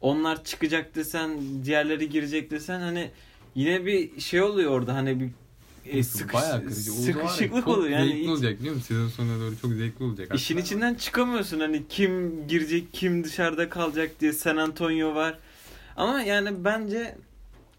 onlar 0.00 0.44
çıkacak 0.44 0.94
desen, 0.94 1.40
diğerleri 1.64 2.08
girecek 2.08 2.50
desen 2.50 2.80
hani 2.80 3.10
yine 3.54 3.86
bir 3.86 4.20
şey 4.20 4.42
oluyor 4.42 4.70
orada 4.70 4.94
hani 4.94 5.20
bir 5.20 5.30
e, 5.86 6.02
sıkış, 6.02 6.34
Bayağı 6.34 6.62
kırıcı. 6.64 6.92
Sıkışıklık 6.92 7.68
oluyor. 7.68 7.88
Yani 7.90 8.06
zevkli 8.08 8.22
hiç- 8.22 8.28
olacak 8.28 8.60
biliyor 8.60 8.74
musun? 8.74 8.86
Sezon 8.94 9.08
sonuna 9.08 9.40
doğru 9.40 9.58
çok 9.62 9.72
zevkli 9.72 10.04
olacak. 10.04 10.34
işin 10.34 10.54
hatta. 10.54 10.66
içinden 10.66 10.94
çıkamıyorsun 10.94 11.60
hani 11.60 11.82
kim 11.88 12.46
girecek, 12.48 12.92
kim 12.92 13.24
dışarıda 13.24 13.68
kalacak 13.68 14.10
diye 14.20 14.32
San 14.32 14.56
Antonio 14.56 15.14
var. 15.14 15.38
Ama 15.96 16.22
yani 16.22 16.64
bence 16.64 17.14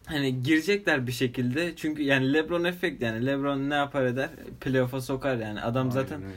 hani 0.06 0.44
girecekler 0.44 1.08
bir 1.08 1.12
şekilde. 1.12 1.76
Çünkü 1.76 2.04
yani 2.04 2.34
LeBron 2.34 2.64
efekt 2.64 3.02
yani 3.02 3.26
LeBron 3.26 3.70
ne 3.70 3.76
yapar 3.76 4.06
eder? 4.06 4.30
Playoff'a 4.62 5.02
sokar 5.02 5.36
yani. 5.38 5.62
Adam 5.62 5.92
zaten 5.92 6.16
Aynen 6.18 6.34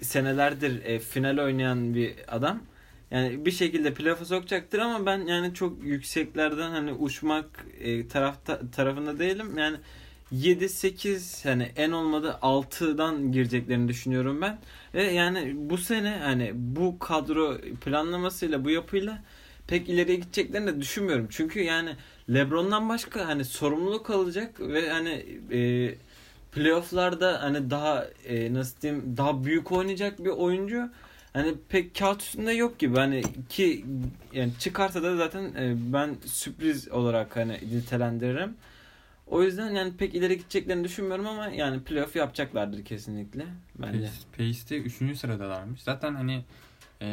senelerdir 0.00 0.84
e, 0.84 0.98
final 0.98 1.38
oynayan 1.38 1.94
bir 1.94 2.14
adam. 2.28 2.60
Yani 3.10 3.46
bir 3.46 3.50
şekilde 3.50 3.94
playoff'a 3.94 4.24
sokacaktır 4.24 4.78
ama 4.78 5.06
ben 5.06 5.18
yani 5.26 5.54
çok 5.54 5.84
yükseklerden 5.84 6.70
hani 6.70 6.92
uçmak 6.92 7.66
e, 7.80 8.08
tarafta 8.08 8.60
tarafında 8.70 9.18
değilim. 9.18 9.58
Yani 9.58 9.76
7 10.42 10.68
8 10.68 11.44
hani 11.44 11.72
en 11.76 11.90
olmadı 11.90 12.38
6'dan 12.42 13.32
gireceklerini 13.32 13.88
düşünüyorum 13.88 14.40
ben. 14.40 14.58
Ve 14.94 15.02
yani 15.02 15.54
bu 15.56 15.78
sene 15.78 16.18
hani 16.22 16.52
bu 16.54 16.98
kadro 16.98 17.58
planlamasıyla 17.84 18.64
bu 18.64 18.70
yapıyla 18.70 19.22
pek 19.66 19.88
ileriye 19.88 20.16
gideceklerini 20.16 20.66
de 20.66 20.80
düşünmüyorum. 20.80 21.26
Çünkü 21.30 21.62
yani 21.62 21.96
LeBron'dan 22.34 22.88
başka 22.88 23.28
hani 23.28 23.44
sorumluluk 23.44 24.10
alacak 24.10 24.60
ve 24.60 24.90
hani 24.90 25.26
e, 25.52 25.94
playoff'larda 26.52 27.42
hani 27.42 27.70
daha 27.70 28.06
e, 28.26 28.54
nasıl 28.54 28.80
diyeyim 28.80 29.14
daha 29.16 29.44
büyük 29.44 29.72
oynayacak 29.72 30.24
bir 30.24 30.30
oyuncu 30.30 30.90
hani 31.32 31.54
pek 31.68 31.94
kağıt 31.98 32.22
üstünde 32.22 32.52
yok 32.52 32.78
gibi 32.78 32.96
hani 32.96 33.22
ki 33.48 33.84
yani 34.32 34.52
çıkarsa 34.58 35.02
da 35.02 35.16
zaten 35.16 35.44
e, 35.44 35.74
ben 35.92 36.16
sürpriz 36.26 36.88
olarak 36.88 37.36
hani 37.36 37.60
nitelendiririm. 37.72 38.56
O 39.26 39.42
yüzden 39.42 39.70
yani 39.70 39.96
pek 39.96 40.14
ileri 40.14 40.38
gideceklerini 40.38 40.84
düşünmüyorum 40.84 41.26
ama 41.26 41.48
yani 41.48 41.80
playoff 41.84 42.16
yapacaklardır 42.16 42.84
kesinlikle 42.84 43.46
bence. 43.78 43.98
Pace- 43.98 44.36
Pace'te 44.36 44.76
3. 44.78 45.18
sıradalarmış. 45.18 45.82
Zaten 45.82 46.14
hani 46.14 46.44
e, 47.00 47.06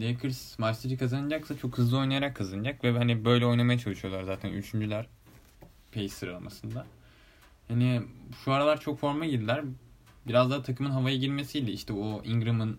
Lakers 0.00 0.58
maçları 0.58 0.98
kazanacaksa 0.98 1.58
çok 1.58 1.78
hızlı 1.78 1.98
oynayarak 1.98 2.36
kazanacak 2.36 2.84
ve 2.84 2.90
hani 2.90 3.24
böyle 3.24 3.46
oynamaya 3.46 3.78
çalışıyorlar 3.78 4.22
zaten 4.22 4.50
üçüncüler 4.52 5.06
Pace 5.94 6.08
sıralamasında. 6.08 6.86
Hani 7.68 8.02
şu 8.44 8.52
aralar 8.52 8.80
çok 8.80 8.98
forma 8.98 9.26
girdiler. 9.26 9.64
Biraz 10.26 10.50
daha 10.50 10.62
takımın 10.62 10.90
havaya 10.90 11.16
girmesiyle 11.16 11.72
işte 11.72 11.92
o 11.92 12.22
Ingram'ın 12.24 12.78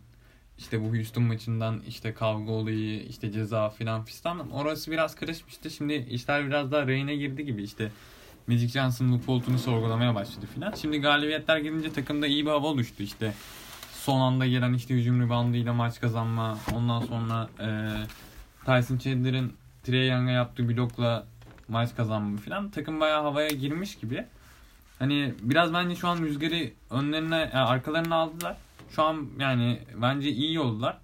işte 0.57 0.81
bu 0.81 0.95
Houston 0.95 1.23
maçından 1.23 1.81
işte 1.87 2.13
kavga 2.13 2.51
olayı, 2.51 3.03
işte 3.03 3.31
ceza 3.31 3.69
filan 3.69 4.03
fistan 4.05 4.51
orası 4.51 4.91
biraz 4.91 5.15
karışmıştı. 5.15 5.69
Şimdi 5.69 5.93
işler 5.93 6.47
biraz 6.47 6.71
daha 6.71 6.87
rayına 6.87 7.13
girdi 7.13 7.45
gibi 7.45 7.63
işte 7.63 7.91
Magic 8.47 8.67
Johnson'ın 8.67 9.19
koltuğunu 9.19 9.59
sorgulamaya 9.59 10.15
başladı 10.15 10.45
filan. 10.53 10.73
Şimdi 10.81 11.01
galibiyetler 11.01 11.57
gelince 11.57 11.93
takımda 11.93 12.27
iyi 12.27 12.45
bir 12.45 12.51
hava 12.51 12.67
oluştu 12.67 13.03
işte. 13.03 13.33
Son 13.91 14.21
anda 14.21 14.45
gelen 14.45 14.73
işte 14.73 14.93
hücum 14.93 15.21
reboundıyla 15.21 15.73
maç 15.73 16.01
kazanma. 16.01 16.57
Ondan 16.75 16.99
sonra 17.01 17.49
e, 17.59 17.67
Tyson 18.65 18.97
Chandler'ın 18.97 19.53
Trey 19.83 20.09
Young'a 20.09 20.31
yaptığı 20.31 20.69
blokla 20.69 21.25
maç 21.67 21.95
kazanma 21.95 22.37
filan. 22.37 22.69
Takım 22.69 22.99
bayağı 22.99 23.21
havaya 23.21 23.49
girmiş 23.49 23.95
gibi. 23.95 24.25
Hani 24.99 25.33
biraz 25.41 25.73
bence 25.73 25.95
şu 25.95 26.07
an 26.07 26.17
rüzgarı 26.17 26.71
önlerine, 26.89 27.37
yani 27.37 27.53
arkalarına 27.53 28.15
aldılar. 28.15 28.57
Şu 28.91 29.03
an 29.03 29.27
yani 29.39 29.79
bence 30.01 30.29
iyi 30.29 30.53
yoldalar. 30.53 30.97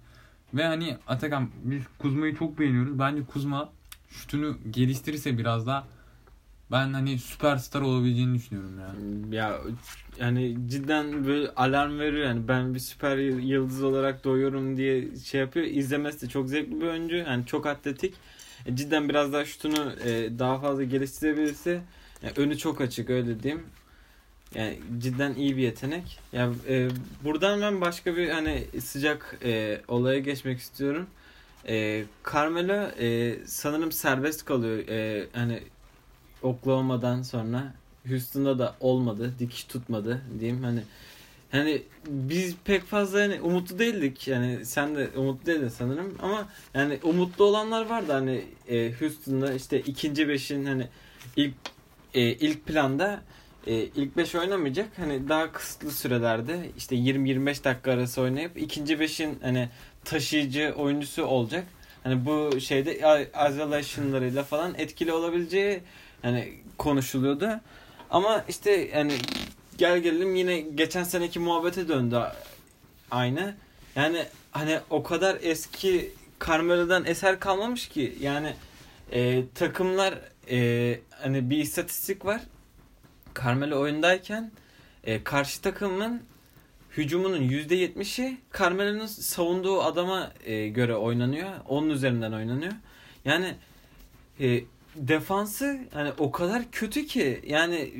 Ve 0.54 0.66
hani 0.66 0.96
Atakan 1.06 1.50
biz 1.62 1.82
Kuzma'yı 1.98 2.36
çok 2.36 2.58
beğeniyoruz. 2.58 2.98
Bence 2.98 3.24
Kuzma 3.24 3.68
şutunu 4.10 4.56
geliştirirse 4.70 5.38
biraz 5.38 5.66
daha 5.66 5.84
ben 6.70 6.92
hani 6.92 7.18
süperstar 7.18 7.80
olabileceğini 7.80 8.34
düşünüyorum 8.34 8.80
ya. 8.80 8.94
Ya 9.40 9.60
yani 10.20 10.56
cidden 10.66 11.26
böyle 11.26 11.50
alarm 11.56 11.98
veriyor 11.98 12.26
yani 12.26 12.48
ben 12.48 12.74
bir 12.74 12.78
süper 12.80 13.16
yıldız 13.18 13.82
olarak 13.82 14.24
doğuyorum 14.24 14.76
diye 14.76 15.16
şey 15.16 15.40
yapıyor. 15.40 15.66
İzlemesi 15.66 16.20
de 16.26 16.28
çok 16.28 16.48
zevkli 16.48 16.80
bir 16.80 16.86
oyuncu. 16.86 17.16
Yani 17.16 17.46
çok 17.46 17.66
atletik. 17.66 18.14
E, 18.66 18.76
cidden 18.76 19.08
biraz 19.08 19.32
daha 19.32 19.44
şutunu 19.44 19.92
e, 20.04 20.38
daha 20.38 20.60
fazla 20.60 20.84
geliştirebilirse 20.84 21.80
yani 22.22 22.32
önü 22.36 22.58
çok 22.58 22.80
açık 22.80 23.10
öyle 23.10 23.42
diyeyim. 23.42 23.62
Yani 24.54 24.78
cidden 24.98 25.34
iyi 25.34 25.56
bir 25.56 25.62
yetenek. 25.62 26.18
Ya 26.32 26.50
e, 26.68 26.88
buradan 27.24 27.60
ben 27.60 27.80
başka 27.80 28.16
bir 28.16 28.30
hani 28.30 28.64
sıcak 28.80 29.38
e, 29.44 29.80
olaya 29.88 30.18
geçmek 30.18 30.58
istiyorum. 30.58 31.06
E, 31.68 32.04
Carmelo 32.32 32.90
e, 33.00 33.36
sanırım 33.46 33.92
serbest 33.92 34.44
kalıyor. 34.44 34.88
E, 34.88 35.26
hani 35.32 35.62
Oklahoma'dan 36.44 37.22
sonra 37.22 37.74
Houston'da 38.08 38.58
da 38.58 38.74
olmadı. 38.80 39.34
Dikiş 39.38 39.64
tutmadı 39.64 40.22
diyeyim. 40.40 40.64
Hani 40.64 40.80
hani 41.50 41.82
biz 42.08 42.56
pek 42.64 42.84
fazla 42.84 43.20
hani 43.20 43.40
umutlu 43.40 43.78
değildik. 43.78 44.28
Yani 44.28 44.66
sen 44.66 44.96
de 44.96 45.08
umutlu 45.16 45.46
değildin 45.46 45.68
sanırım 45.68 46.14
ama 46.22 46.48
yani 46.74 46.98
umutlu 47.02 47.44
olanlar 47.44 47.86
vardı 47.86 48.12
hani 48.12 48.44
e, 48.68 48.92
Houston'da 48.92 49.54
işte 49.54 49.80
ikinci 49.80 50.28
beşin 50.28 50.64
hani 50.64 50.88
ilk 51.36 51.54
e, 52.14 52.22
ilk 52.22 52.66
planda 52.66 53.22
e, 53.66 53.74
ilk 53.74 54.16
5 54.16 54.34
oynamayacak. 54.34 54.88
Hani 54.96 55.28
daha 55.28 55.52
kısıtlı 55.52 55.90
sürelerde 55.90 56.70
işte 56.76 56.96
20-25 56.96 57.64
dakika 57.64 57.92
arası 57.92 58.20
oynayıp 58.20 58.58
ikinci 58.58 59.00
beşin 59.00 59.38
hani 59.42 59.68
taşıyıcı 60.04 60.74
oyuncusu 60.76 61.24
olacak. 61.24 61.64
Hani 62.02 62.26
bu 62.26 62.60
şeyde 62.60 62.96
isolation'larıyla 63.50 64.42
falan 64.42 64.74
etkili 64.78 65.12
olabileceği 65.12 65.80
hani 66.24 66.52
konuşuluyordu. 66.78 67.60
Ama 68.10 68.44
işte 68.48 68.70
yani 68.70 69.12
gel 69.78 69.98
gelelim 69.98 70.34
yine 70.34 70.60
geçen 70.60 71.04
seneki 71.04 71.38
muhabbete 71.38 71.88
döndü 71.88 72.20
aynı. 73.10 73.54
Yani 73.96 74.24
hani 74.50 74.78
o 74.90 75.02
kadar 75.02 75.38
eski 75.42 76.10
Carmelo'dan 76.46 77.04
eser 77.06 77.40
kalmamış 77.40 77.88
ki 77.88 78.18
yani 78.20 78.54
e, 79.12 79.44
takımlar 79.54 80.14
e, 80.50 81.00
hani 81.10 81.50
bir 81.50 81.58
istatistik 81.58 82.24
var. 82.24 82.40
Carmelo 83.42 83.80
oyundayken 83.80 84.50
e, 85.04 85.24
karşı 85.24 85.62
takımın 85.62 86.22
hücumunun 86.96 87.42
%70'i 87.42 88.38
Carmelo'nun 88.58 89.06
savunduğu 89.06 89.82
adama 89.82 90.32
e, 90.44 90.68
göre 90.68 90.96
oynanıyor. 90.96 91.50
Onun 91.68 91.90
üzerinden 91.90 92.32
oynanıyor. 92.32 92.72
Yani 93.24 93.54
e, 94.40 94.60
defansı 94.96 95.78
hani 95.92 96.12
o 96.18 96.30
kadar 96.30 96.62
kötü 96.72 97.06
ki 97.06 97.40
yani 97.46 97.92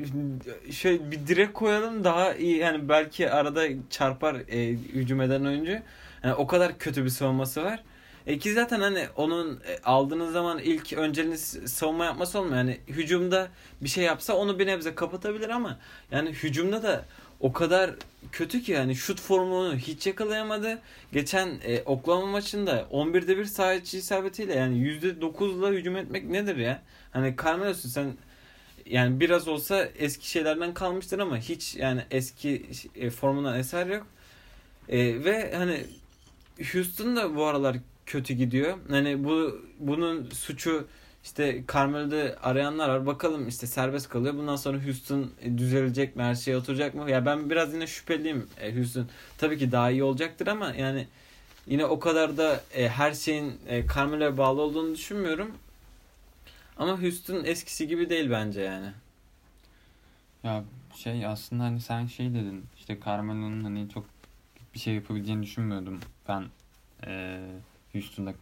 şey 0.71 1.11
bir 1.11 1.27
direk 1.27 1.53
koyalım 1.53 2.03
daha 2.03 2.33
iyi 2.33 2.57
yani 2.57 2.89
belki 2.89 3.31
arada 3.31 3.65
çarpar 3.89 4.35
e, 4.35 4.69
hücum 4.69 5.21
eden 5.21 5.45
oyuncu. 5.45 5.79
Yani 6.23 6.33
o 6.33 6.47
kadar 6.47 6.77
kötü 6.77 7.03
bir 7.03 7.09
savunması 7.09 7.63
var. 7.63 7.83
E 8.27 8.37
ki 8.37 8.53
zaten 8.53 8.79
hani 8.79 9.07
onun 9.15 9.59
e, 9.67 9.79
aldığınız 9.83 10.31
zaman 10.31 10.59
ilk 10.59 10.93
önceliğiniz 10.93 11.57
savunma 11.65 12.05
yapması 12.05 12.39
olmuyor. 12.39 12.57
Yani 12.57 12.79
hücumda 12.87 13.47
bir 13.81 13.89
şey 13.89 14.03
yapsa 14.03 14.33
onu 14.33 14.59
bir 14.59 14.67
nebze 14.67 14.95
kapatabilir 14.95 15.49
ama 15.49 15.79
yani 16.11 16.29
hücumda 16.29 16.83
da 16.83 17.05
o 17.39 17.53
kadar 17.53 17.91
kötü 18.31 18.61
ki 18.61 18.71
yani 18.71 18.95
şut 18.95 19.21
formunu 19.21 19.75
hiç 19.75 20.07
yakalayamadı. 20.07 20.79
Geçen 21.13 21.49
e, 21.63 21.81
Oklahoma 21.81 22.31
maçında 22.31 22.87
11'de 22.91 23.37
bir 23.37 23.45
sağ 23.45 23.73
içi 23.73 23.97
isabetiyle 23.97 24.55
yani 24.55 24.77
%9'la 24.77 25.69
hücum 25.69 25.97
etmek 25.97 26.29
nedir 26.29 26.55
ya? 26.55 26.81
Hani 27.11 27.35
Carmelo'sun 27.43 27.89
sen 27.89 28.13
yani 28.85 29.19
biraz 29.19 29.47
olsa 29.47 29.89
eski 29.97 30.29
şeylerden 30.29 30.73
kalmıştır 30.73 31.19
ama 31.19 31.37
hiç 31.37 31.75
yani 31.75 32.01
eski 32.11 32.65
e, 32.95 33.09
formundan 33.09 33.59
eser 33.59 33.87
yok. 33.87 34.07
E, 34.89 35.23
ve 35.23 35.53
hani 35.55 35.85
Houston 36.71 37.15
da 37.15 37.35
bu 37.35 37.45
aralar 37.45 37.77
kötü 38.05 38.33
gidiyor. 38.33 38.77
Hani 38.89 39.23
bu 39.23 39.61
bunun 39.79 40.29
suçu 40.29 40.87
işte 41.25 41.63
Carmelo'da 41.73 42.35
arayanlar 42.43 42.89
var. 42.89 43.05
Bakalım 43.05 43.47
işte 43.47 43.67
serbest 43.67 44.09
kalıyor. 44.09 44.33
Bundan 44.37 44.55
sonra 44.55 44.85
Houston 44.85 45.31
düzelecek 45.57 46.15
mi? 46.15 46.23
Her 46.23 46.35
şey 46.35 46.55
oturacak 46.55 46.93
mı? 46.93 47.11
Ya 47.11 47.25
ben 47.25 47.49
biraz 47.49 47.73
yine 47.73 47.87
şüpheliyim 47.87 48.47
e, 48.61 48.75
Houston. 48.75 49.07
Tabii 49.37 49.57
ki 49.57 49.71
daha 49.71 49.91
iyi 49.91 50.03
olacaktır 50.03 50.47
ama 50.47 50.73
yani 50.73 51.07
yine 51.67 51.85
o 51.85 51.99
kadar 51.99 52.37
da 52.37 52.63
e, 52.73 52.89
her 52.89 53.13
şeyin 53.13 53.59
e, 53.67 53.87
Carmelo'ya 53.87 54.37
bağlı 54.37 54.61
olduğunu 54.61 54.95
düşünmüyorum. 54.95 55.51
Ama 56.77 57.01
Houston 57.01 57.43
eskisi 57.43 57.87
gibi 57.87 58.09
değil 58.09 58.29
bence 58.31 58.61
yani. 58.61 58.91
Ya 60.43 60.63
şey 60.95 61.25
aslında 61.25 61.63
hani 61.63 61.81
sen 61.81 62.05
şey 62.05 62.29
dedin 62.29 62.65
işte 62.77 62.99
Carmelo'nun 63.05 63.63
hani 63.63 63.89
çok 63.89 64.05
bir 64.73 64.79
şey 64.79 64.93
yapabileceğini 64.93 65.43
düşünmüyordum 65.43 65.99
ben 66.27 66.45
e, 67.07 67.39
Houston'da 67.93 68.33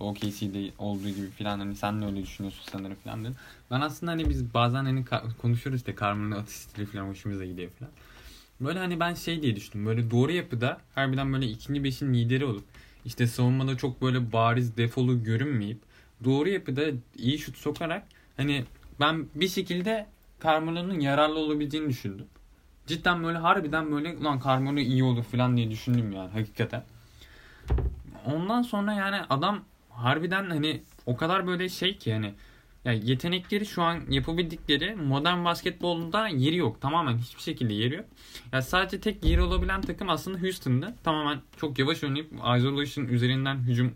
OKC'de 0.00 0.70
olduğu 0.78 1.08
gibi 1.08 1.30
falan 1.30 1.58
hani 1.58 1.76
sen 1.76 2.02
de 2.02 2.06
öyle 2.06 2.22
düşünüyorsun 2.22 2.62
sanırım 2.72 2.96
falan 3.04 3.24
dedin. 3.24 3.36
Ben 3.70 3.80
aslında 3.80 4.12
hani 4.12 4.30
biz 4.30 4.54
bazen 4.54 4.84
hani 4.84 5.04
konuşuyoruz 5.42 5.80
işte 5.80 5.94
Carmelo'nun 6.00 6.40
atış 6.40 6.54
stili 6.54 6.86
falan 6.86 7.08
hoşumuza 7.08 7.44
gidiyor 7.44 7.70
falan. 7.78 7.92
Böyle 8.60 8.78
hani 8.78 9.00
ben 9.00 9.14
şey 9.14 9.42
diye 9.42 9.56
düşündüm. 9.56 9.86
Böyle 9.86 10.10
doğru 10.10 10.32
yapıda 10.32 10.78
harbiden 10.94 11.32
böyle 11.32 11.46
ikinci 11.46 11.84
beşin 11.84 12.14
lideri 12.14 12.44
olup 12.44 12.64
işte 13.04 13.26
savunmada 13.26 13.76
çok 13.76 14.02
böyle 14.02 14.32
bariz 14.32 14.76
defolu 14.76 15.24
görünmeyip 15.24 15.78
doğru 16.24 16.48
yapıda 16.48 16.82
iyi 17.16 17.38
şut 17.38 17.56
sokarak 17.56 18.02
hani 18.36 18.64
ben 19.00 19.26
bir 19.34 19.48
şekilde 19.48 20.06
Carmelo'nun 20.42 21.00
yararlı 21.00 21.38
olabileceğini 21.38 21.88
düşündüm. 21.88 22.26
Cidden 22.86 23.24
böyle 23.24 23.38
harbiden 23.38 23.92
böyle 23.92 24.16
ulan 24.16 24.40
Carmelo 24.44 24.78
iyi 24.78 25.04
olur 25.04 25.22
falan 25.22 25.56
diye 25.56 25.70
düşündüm 25.70 26.12
yani 26.12 26.30
hakikaten. 26.30 26.84
Ondan 28.26 28.62
sonra 28.62 28.92
yani 28.92 29.16
adam 29.30 29.64
harbiden 30.04 30.50
hani 30.50 30.82
o 31.06 31.16
kadar 31.16 31.46
böyle 31.46 31.68
şey 31.68 31.96
ki 31.98 32.12
hani 32.12 32.34
ya 32.84 32.92
yetenekleri 32.92 33.66
şu 33.66 33.82
an 33.82 34.00
yapabildikleri 34.08 34.94
modern 34.94 35.44
basketbolda 35.44 36.28
yeri 36.28 36.56
yok. 36.56 36.80
Tamamen 36.80 37.18
hiçbir 37.18 37.42
şekilde 37.42 37.74
yeri 37.74 37.94
yok. 37.94 38.04
Ya 38.52 38.62
sadece 38.62 39.00
tek 39.00 39.24
yeri 39.24 39.42
olabilen 39.42 39.80
takım 39.80 40.08
aslında 40.08 40.42
Houston'da. 40.42 40.94
Tamamen 41.04 41.40
çok 41.56 41.78
yavaş 41.78 42.04
oynayıp 42.04 42.32
isolation 42.32 43.04
üzerinden 43.04 43.56
hücum 43.56 43.94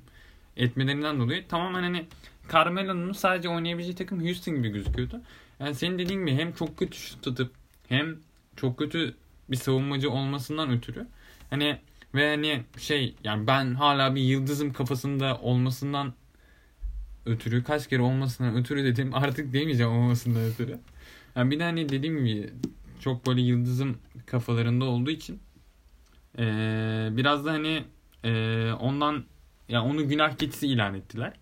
etmelerinden 0.57 1.21
dolayı 1.21 1.49
tamamen 1.49 1.83
hani 1.83 2.07
Carmelo'nun 2.53 3.13
sadece 3.13 3.49
oynayabileceği 3.49 3.97
takım 3.97 4.25
Houston 4.25 4.55
gibi 4.55 4.69
gözüküyordu. 4.69 5.21
Yani 5.61 5.75
senin 5.75 5.99
dediğin 5.99 6.21
gibi 6.21 6.33
hem 6.33 6.53
çok 6.53 6.77
kötü 6.77 6.99
şut 6.99 7.29
atıp 7.29 7.53
hem 7.89 8.17
çok 8.57 8.79
kötü 8.79 9.15
bir 9.51 9.57
savunmacı 9.57 10.11
olmasından 10.11 10.71
ötürü 10.71 11.07
hani 11.51 11.79
ve 12.15 12.29
hani 12.31 12.65
şey 12.79 13.15
yani 13.25 13.47
ben 13.47 13.75
hala 13.75 14.15
bir 14.15 14.21
yıldızım 14.21 14.73
kafasında 14.73 15.39
olmasından 15.43 16.15
ötürü 17.27 17.65
kaç 17.65 17.89
kere 17.89 18.03
olmasından 18.03 18.57
ötürü 18.57 18.85
dedim 18.85 19.11
artık 19.15 19.53
demeyeceğim 19.53 19.93
olmasından 19.93 20.43
ötürü. 20.43 20.79
Yani 21.37 21.51
bir 21.51 21.59
de 21.59 21.65
hani 21.65 21.89
dediğim 21.89 22.25
gibi 22.25 22.53
çok 23.01 23.27
böyle 23.27 23.41
yıldızım 23.41 23.99
kafalarında 24.27 24.85
olduğu 24.85 25.11
için 25.11 25.41
ee, 26.39 27.09
biraz 27.13 27.45
da 27.45 27.53
hani 27.53 27.85
ee, 28.25 28.73
ondan 28.81 29.25
yani 29.69 29.89
onu 29.89 30.09
günah 30.09 30.37
keçisi 30.37 30.67
ilan 30.67 30.95
ettiler. 30.95 31.33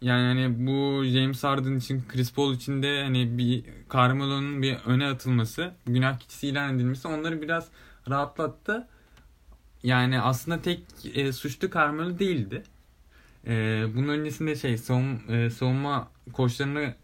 Yani 0.00 0.26
hani 0.26 0.66
bu 0.66 1.04
James 1.04 1.44
Harden 1.44 1.76
için 1.76 2.04
Chris 2.08 2.32
Paul 2.32 2.54
için 2.54 2.82
de 2.82 3.02
hani 3.02 3.38
bir 3.38 3.64
Carmelo'nun 3.92 4.62
bir 4.62 4.76
öne 4.86 5.06
atılması, 5.06 5.72
günah 5.86 6.18
keçisi 6.18 6.48
ilan 6.48 6.76
edilmesi 6.76 7.08
onları 7.08 7.42
biraz 7.42 7.68
rahatlattı. 8.08 8.88
Yani 9.82 10.20
aslında 10.20 10.62
tek 10.62 10.80
e, 11.14 11.32
suçlu 11.32 11.70
Carmelo 11.70 12.18
değildi. 12.18 12.62
E, 13.46 13.84
bunun 13.94 14.08
öncesinde 14.08 14.56
şey 14.56 14.78
savun, 14.78 15.20
e, 15.28 15.50
savunma 15.50 16.08
koçlarını 16.32 16.94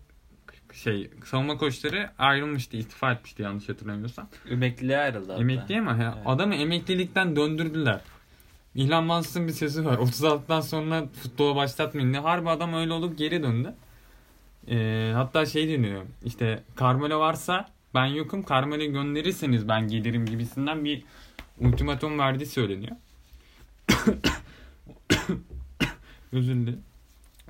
şey 0.72 1.10
savunma 1.24 1.56
koçları 1.56 2.10
ayrılmıştı, 2.18 2.76
istifa 2.76 3.12
etmişti 3.12 3.42
yanlış 3.42 3.68
hatırlamıyorsam. 3.68 4.28
Emekliliğe 4.50 4.98
ayrıldı 4.98 5.32
hatta. 5.32 5.42
Emekliye 5.42 5.80
mi? 5.80 5.90
Evet. 6.02 6.14
Adamı 6.26 6.54
emeklilikten 6.54 7.36
döndürdüler. 7.36 8.00
İlhan 8.74 9.04
Mansız'ın 9.04 9.48
bir 9.48 9.52
sesi 9.52 9.84
var. 9.84 9.98
36'dan 9.98 10.60
sonra 10.60 11.04
futbola 11.22 11.56
başlatmayın. 11.56 12.12
Ne 12.12 12.18
harbi 12.18 12.50
adam 12.50 12.74
öyle 12.74 12.92
olup 12.92 13.18
geri 13.18 13.42
döndü. 13.42 13.74
E, 14.68 15.10
hatta 15.14 15.46
şey 15.46 15.68
deniyor. 15.68 16.02
İşte 16.24 16.62
Carmelo 16.80 17.20
varsa 17.20 17.68
ben 17.94 18.06
yokum. 18.06 18.44
Carmelo'yu 18.50 18.92
gönderirseniz 18.92 19.68
ben 19.68 19.88
gelirim 19.88 20.26
gibisinden 20.26 20.84
bir 20.84 21.04
ultimatum 21.60 22.18
verdiği 22.18 22.46
söyleniyor. 22.46 22.96
Özür 26.32 26.54
dilerim. 26.54 26.82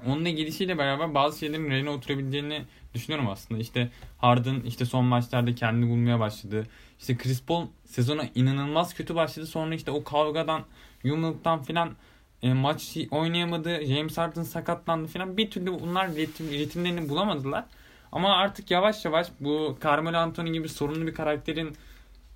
Onunla 0.07 0.29
gidişiyle 0.29 0.79
beraber 0.79 1.15
bazı 1.15 1.39
şeylerin 1.39 1.71
rayına 1.71 1.91
oturabileceğini 1.91 2.65
düşünüyorum 2.95 3.31
aslında. 3.31 3.61
İşte 3.61 3.91
Harden 4.19 4.61
işte 4.61 4.85
son 4.85 5.05
maçlarda 5.05 5.55
kendini 5.55 5.91
bulmaya 5.91 6.21
başladı. 6.21 6.67
İşte 7.01 7.17
Chris 7.17 7.43
Paul 7.43 7.67
sezona 7.85 8.25
inanılmaz 8.35 8.95
kötü 8.95 9.15
başladı. 9.15 9.47
Sonra 9.47 9.75
işte 9.75 9.91
o 9.91 10.05
kavgadan, 10.05 10.65
yumruktan 11.05 11.63
filan 11.63 11.97
e, 12.43 12.53
maç 12.53 12.97
oynayamadı. 13.11 13.85
James 13.85 14.19
Harden 14.19 14.43
sakatlandı 14.43 15.09
filan. 15.09 15.37
Bir 15.37 15.51
türlü 15.51 15.81
bunlar 15.81 16.15
ritim, 16.15 16.51
ritimlerini 16.51 17.09
bulamadılar. 17.09 17.65
Ama 18.13 18.37
artık 18.37 18.71
yavaş 18.71 19.05
yavaş 19.05 19.29
bu 19.41 19.79
Carmelo 19.85 20.17
Anthony 20.17 20.51
gibi 20.53 20.69
sorunlu 20.69 21.07
bir 21.07 21.15
karakterin 21.15 21.77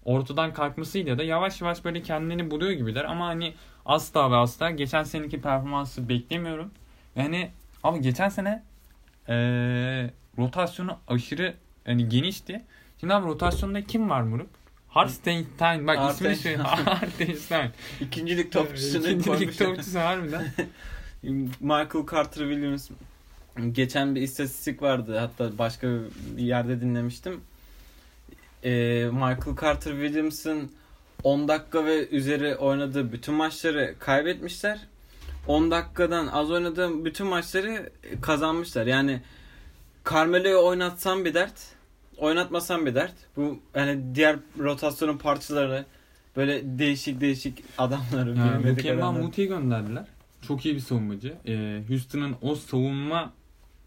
ortadan 0.05 0.53
kalkmasıyla 0.53 1.18
da 1.18 1.22
yavaş 1.22 1.61
yavaş 1.61 1.84
böyle 1.84 2.03
kendini 2.03 2.51
buluyor 2.51 2.72
gibiler. 2.72 3.05
Ama 3.05 3.26
hani 3.26 3.55
asla 3.86 4.30
ve 4.30 4.36
asla 4.36 4.70
geçen 4.70 5.03
seneki 5.03 5.40
performansı 5.40 6.09
beklemiyorum. 6.09 6.70
Yani 7.16 7.51
ama 7.82 7.96
geçen 7.96 8.28
sene 8.28 8.62
ee, 9.28 10.11
rotasyonu 10.38 10.99
aşırı 11.09 11.55
yani 11.86 12.09
genişti. 12.09 12.64
Şimdi 13.01 13.14
abi 13.14 13.26
rotasyonda 13.26 13.84
kim 13.84 14.11
var 14.11 14.22
Muruk? 14.22 14.51
Hartenstein. 14.88 15.86
Bak 15.86 16.14
ismini 16.14 16.36
söyle. 16.36 16.57
Hartenstein. 16.62 17.70
İkincilik 18.01 18.53
topçusunu 18.53 19.09
İkincilik 19.09 19.59
topçusu 19.59 19.99
harbiden. 19.99 20.53
Michael 21.61 22.07
Carter 22.11 22.40
Williams 22.40 22.90
geçen 23.72 24.14
bir 24.14 24.22
istatistik 24.22 24.82
vardı. 24.82 25.18
Hatta 25.18 25.59
başka 25.59 25.88
bir 26.36 26.42
yerde 26.42 26.80
dinlemiştim 26.80 27.40
e, 28.64 28.70
Michael 29.12 29.56
Carter 29.61 29.90
Williams'ın 29.90 30.70
10 31.22 31.48
dakika 31.48 31.84
ve 31.84 32.09
üzeri 32.09 32.56
oynadığı 32.56 33.12
bütün 33.12 33.34
maçları 33.34 33.94
kaybetmişler. 33.98 34.78
10 35.46 35.70
dakikadan 35.70 36.26
az 36.26 36.50
oynadığı 36.50 37.04
bütün 37.04 37.26
maçları 37.26 37.90
kazanmışlar. 38.22 38.86
Yani 38.86 39.20
Carmelo'yu 40.11 40.59
oynatsan 40.59 41.24
bir 41.24 41.34
dert, 41.34 41.54
oynatmasan 42.16 42.86
bir 42.86 42.94
dert. 42.94 43.14
Bu 43.36 43.59
yani 43.74 44.14
diğer 44.14 44.36
rotasyonun 44.59 45.18
parçaları 45.18 45.84
böyle 46.36 46.78
değişik 46.78 47.20
değişik 47.20 47.64
adamları. 47.78 48.34
Yani 48.38 48.66
Mukemba 48.66 49.12
Muti'yi 49.12 49.48
gönderdiler. 49.48 50.04
Çok 50.42 50.66
iyi 50.66 50.74
bir 50.74 50.80
savunmacı. 50.80 51.34
Ee, 51.46 51.82
Houston'ın 51.88 52.36
o 52.42 52.54
savunma 52.54 53.32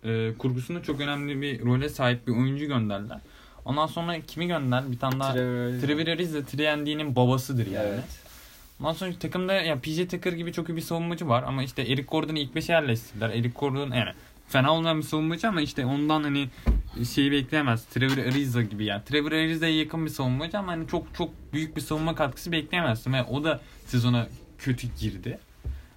e, 0.03 0.33
kurgusunda 0.37 0.83
çok 0.83 1.01
önemli 1.01 1.41
bir 1.41 1.61
role 1.61 1.89
sahip 1.89 2.27
bir 2.27 2.31
oyuncu 2.31 2.65
gönderdiler. 2.65 3.19
Ondan 3.65 3.87
sonra 3.87 4.19
kimi 4.19 4.47
gönder? 4.47 4.91
Bir 4.91 4.99
tane 4.99 5.19
daha 5.19 5.33
Trevor 5.33 6.07
Ariz 6.07 6.33
de 6.33 6.45
Triendi'nin 6.45 7.15
babasıdır 7.15 7.67
yani. 7.67 7.87
Evet. 7.87 8.21
Ondan 8.79 8.93
sonra 8.93 9.13
takımda 9.19 9.53
ya 9.53 9.79
PJ 9.79 10.07
Tucker 10.07 10.33
gibi 10.33 10.53
çok 10.53 10.69
iyi 10.69 10.75
bir 10.75 10.81
savunmacı 10.81 11.27
var 11.27 11.43
ama 11.43 11.63
işte 11.63 11.81
Eric 11.81 12.03
Gordon'u 12.03 12.37
ilk 12.37 12.55
5'e 12.55 12.73
yerleştirdiler. 12.73 13.29
Eric 13.29 13.49
Gordon 13.59 13.91
yani 13.91 14.11
fena 14.47 14.73
olmayan 14.73 14.97
bir 14.97 15.03
savunmacı 15.03 15.47
ama 15.47 15.61
işte 15.61 15.85
ondan 15.85 16.23
hani 16.23 16.49
şeyi 17.13 17.31
bekleyemez. 17.31 17.85
Trevor 17.85 18.17
Ariza 18.17 18.61
gibi 18.61 18.85
yani. 18.85 19.03
Trevor 19.05 19.31
Ariza'ya 19.31 19.77
yakın 19.77 20.05
bir 20.05 20.09
savunmacı 20.09 20.57
ama 20.57 20.71
hani 20.71 20.87
çok 20.87 21.15
çok 21.15 21.29
büyük 21.53 21.75
bir 21.75 21.81
savunma 21.81 22.15
katkısı 22.15 22.51
bekleyemezsin. 22.51 23.13
Ve 23.13 23.23
o 23.23 23.43
da 23.43 23.61
sezona 23.87 24.27
kötü 24.57 24.87
girdi. 24.99 25.39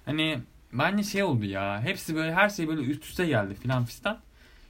Hani 0.05 0.39
bence 0.73 1.03
şey 1.03 1.23
oldu 1.23 1.45
ya. 1.45 1.81
Hepsi 1.81 2.15
böyle 2.15 2.33
her 2.33 2.49
şey 2.49 2.67
böyle 2.67 2.81
üst 2.81 3.03
üste 3.03 3.25
geldi 3.25 3.55
filan 3.55 3.85
fistan. 3.85 4.19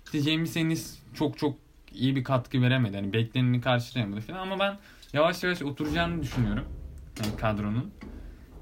İşte 0.05 0.19
James 0.19 0.57
Ennis 0.57 0.97
çok 1.15 1.37
çok 1.37 1.64
iyi 1.95 2.15
bir 2.15 2.23
katkı 2.23 2.61
veremedi. 2.61 2.97
Hani 2.97 3.13
bekleneni 3.13 3.61
karşılayamadı 3.61 4.21
filan 4.21 4.39
ama 4.39 4.59
ben 4.59 4.77
yavaş 5.13 5.43
yavaş 5.43 5.61
oturacağını 5.61 6.21
düşünüyorum. 6.23 6.65
Yani 7.23 7.37
kadronun. 7.37 7.91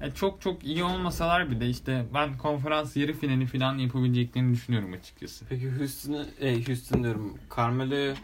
Yani 0.00 0.14
çok 0.14 0.40
çok 0.40 0.64
iyi 0.64 0.84
olmasalar 0.84 1.50
bir 1.50 1.60
de 1.60 1.68
işte 1.68 2.06
ben 2.14 2.38
konferans 2.38 2.96
yarı 2.96 3.12
finali 3.12 3.46
falan 3.46 3.78
yapabileceklerini 3.78 4.54
düşünüyorum 4.54 4.92
açıkçası. 4.92 5.44
Peki 5.48 5.70
Houston'ı, 5.78 6.26
e, 6.40 6.66
Houston 6.66 7.02
diyorum. 7.02 7.38
Carmelo'yu 7.56 8.14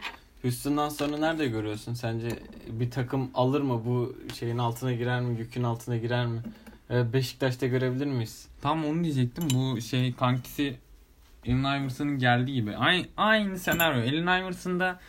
Houston'dan 0.41 0.89
sonra 0.89 1.17
nerede 1.17 1.47
görüyorsun? 1.47 1.93
Sence 1.93 2.29
bir 2.67 2.91
takım 2.91 3.29
alır 3.33 3.61
mı? 3.61 3.85
Bu 3.85 4.15
şeyin 4.39 4.57
altına 4.57 4.93
girer 4.93 5.21
mi? 5.21 5.39
Yükün 5.39 5.63
altına 5.63 5.97
girer 5.97 6.25
mi? 6.25 6.41
E, 6.89 7.13
Beşiktaş'ta 7.13 7.67
görebilir 7.67 8.05
miyiz? 8.05 8.47
Tam 8.61 8.85
onu 8.85 9.03
diyecektim. 9.03 9.43
Bu 9.53 9.81
şey 9.81 10.13
kankisi 10.13 10.75
Allen 11.47 11.81
Iverson'ın 11.81 12.17
geldiği 12.17 12.53
gibi. 12.53 12.75
Aynı, 12.75 13.05
aynı 13.17 13.59
senaryo. 13.59 14.01
Allen 14.01 14.41
Iverson 14.41 14.79
da 14.79 14.99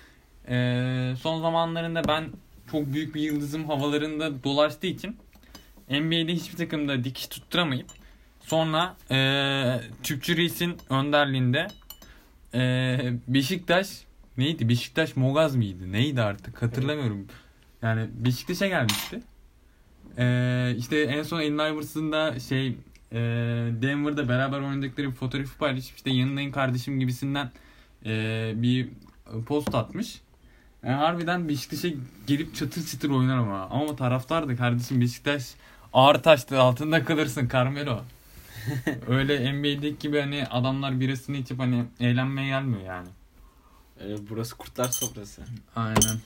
e, 0.49 1.15
son 1.21 1.41
zamanlarında 1.43 2.03
ben 2.09 2.25
çok 2.71 2.93
büyük 2.93 3.15
bir 3.15 3.21
yıldızım 3.21 3.65
havalarında 3.65 4.45
dolaştığı 4.45 4.87
için 4.87 5.17
NBA'de 5.91 6.35
hiçbir 6.35 6.57
takımda 6.57 7.05
dikiş 7.05 7.27
tutturamayıp 7.27 7.87
sonra 8.41 8.97
e, 9.11 9.81
Tüpçü 10.03 10.37
Reis'in 10.37 10.77
önderliğinde 10.91 11.67
e, 12.55 12.61
Beşiktaş 13.29 13.89
neydi? 14.39 14.69
Beşiktaş 14.69 15.17
Mogaz 15.17 15.57
mıydı? 15.57 15.93
Neydi 15.93 16.23
artık? 16.23 16.63
Hatırlamıyorum. 16.63 17.27
Yani 17.83 18.09
Beşiktaş'a 18.13 18.67
gelmişti. 18.67 19.21
E, 20.19 20.75
işte 20.79 21.01
en 21.01 21.23
son 21.23 21.37
Allen 21.39 21.73
Iverson'da 21.73 22.35
da 22.35 22.41
şey 22.41 22.77
e, 23.13 23.17
Denver'da 23.83 24.29
beraber 24.29 24.61
oynadıkları 24.61 25.11
bir 25.11 25.15
fotoğrafı 25.15 25.59
paylaşıp 25.59 25.97
işte 25.97 26.11
yanındayım 26.11 26.53
kardeşim 26.53 27.01
gibisinden 27.01 27.51
e, 28.07 28.53
bir 28.57 28.89
post 29.47 29.75
atmış. 29.75 30.21
Yani 30.85 30.95
harbiden 30.95 31.49
Beşiktaş'a 31.49 31.89
gelip 32.27 32.55
çatır 32.55 32.87
çatır 32.87 33.11
oynar 33.11 33.37
ama. 33.39 33.61
Ama 33.71 33.97
taraftar 33.97 34.49
da 34.49 34.57
kardeşim 34.57 35.01
Beşiktaş 35.01 35.55
ağır 35.93 36.15
taştı 36.15 36.61
altında 36.61 37.05
kalırsın 37.05 37.49
Carmelo. 37.53 38.01
Öyle 39.09 39.53
NBA'deki 39.53 39.99
gibi 39.99 40.21
hani 40.21 40.47
adamlar 40.47 41.01
birasını 41.01 41.37
içip 41.37 41.59
hani 41.59 41.85
eğlenmeye 42.01 42.49
gelmiyor 42.49 42.81
yani. 42.83 43.09
E, 44.01 44.29
burası 44.31 44.57
kurtlar 44.57 44.85
sofrası. 44.89 45.43
Aynen. 45.77 46.17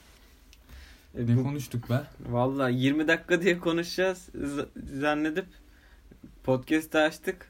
E, 1.18 1.26
Ne 1.26 1.36
bu- 1.36 1.42
konuştuk 1.42 1.90
be? 1.90 2.02
Valla 2.28 2.68
20 2.68 3.08
dakika 3.08 3.42
diye 3.42 3.58
konuşacağız 3.58 4.28
z- 4.34 4.66
zannedip 5.00 5.46
podcast'ı 6.46 6.98
açtık. 6.98 7.48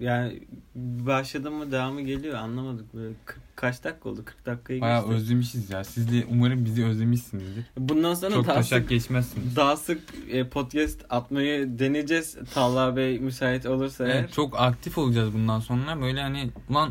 Yani 0.00 0.40
başladı 0.74 1.50
mı 1.50 1.72
devamı 1.72 2.02
geliyor 2.02 2.34
anlamadık. 2.34 2.94
Böyle 2.94 3.14
40 3.24 3.40
kaç 3.56 3.84
dakika 3.84 4.08
oldu? 4.08 4.24
40 4.24 4.46
dakikayı 4.46 4.80
Bayağı 4.80 5.00
geçti. 5.00 5.14
özlemişiz 5.14 5.70
ya. 5.70 5.84
Siz 5.84 6.12
de 6.12 6.24
umarım 6.30 6.64
bizi 6.64 6.84
özlemişsinizdir. 6.84 7.64
Bundan 7.78 8.14
sonra 8.14 8.34
Çok 8.34 8.46
daha 8.46 8.62
sık, 8.62 8.88
geçmezsiniz. 8.88 9.56
daha 9.56 9.76
sık 9.76 10.00
e, 10.30 10.48
podcast 10.48 11.00
atmayı 11.10 11.78
deneyeceğiz. 11.78 12.36
Talha 12.54 12.96
Bey 12.96 13.18
müsait 13.18 13.66
olursa 13.66 14.06
eğer. 14.08 14.14
Evet, 14.20 14.32
çok 14.32 14.60
aktif 14.60 14.98
olacağız 14.98 15.34
bundan 15.34 15.60
sonra. 15.60 16.00
Böyle 16.00 16.20
hani 16.22 16.50
ulan 16.70 16.90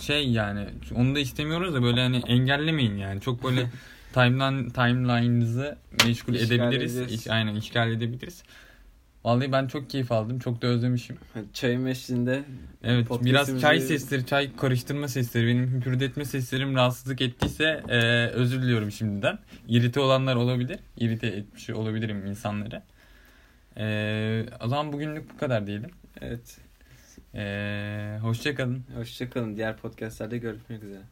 şey 0.00 0.30
yani 0.30 0.66
onu 0.94 1.14
da 1.14 1.18
istemiyoruz 1.18 1.74
da 1.74 1.82
böyle 1.82 2.00
hani 2.00 2.16
engellemeyin 2.26 2.96
yani. 2.96 3.20
Çok 3.20 3.44
böyle 3.44 3.70
timeline 4.12 4.68
timeline'ınızı 4.72 5.78
meşgul 6.06 6.34
İşgal 6.34 6.46
edebiliriz. 6.58 6.96
edeceğiz. 6.96 7.20
İş, 7.20 7.30
aynen 7.30 7.54
işgal 7.54 7.92
edebiliriz. 7.92 8.42
Vallahi 9.26 9.52
ben 9.52 9.66
çok 9.66 9.90
keyif 9.90 10.12
aldım. 10.12 10.38
Çok 10.38 10.62
da 10.62 10.66
özlemişim. 10.66 11.16
Çayın 11.52 11.86
eşliğinde 11.86 12.44
Evet 12.84 13.06
biraz 13.20 13.60
çay 13.60 13.80
sesleri, 13.80 14.26
çay 14.26 14.56
karıştırma 14.56 15.08
sesleri, 15.08 15.46
benim 15.46 15.66
hüpürdetme 15.66 16.24
seslerim 16.24 16.74
rahatsızlık 16.74 17.20
ettiyse 17.20 17.82
e, 17.88 18.26
özür 18.26 18.62
diliyorum 18.62 18.90
şimdiden. 18.90 19.38
İrite 19.68 20.00
olanlar 20.00 20.36
olabilir. 20.36 20.78
İrite 20.96 21.26
etmiş 21.26 21.70
olabilirim 21.70 22.26
insanları. 22.26 22.82
E, 23.76 24.46
o 24.64 24.68
zaman 24.68 24.92
bugünlük 24.92 25.34
bu 25.34 25.38
kadar 25.38 25.66
diyelim. 25.66 25.90
evet. 26.20 26.58
E, 27.34 28.18
hoşça 28.22 28.54
kalın. 28.54 28.84
Hoşçakalın. 28.96 29.56
Diğer 29.56 29.76
podcastlerde 29.76 30.38
görüşmek 30.38 30.82
üzere. 30.82 31.02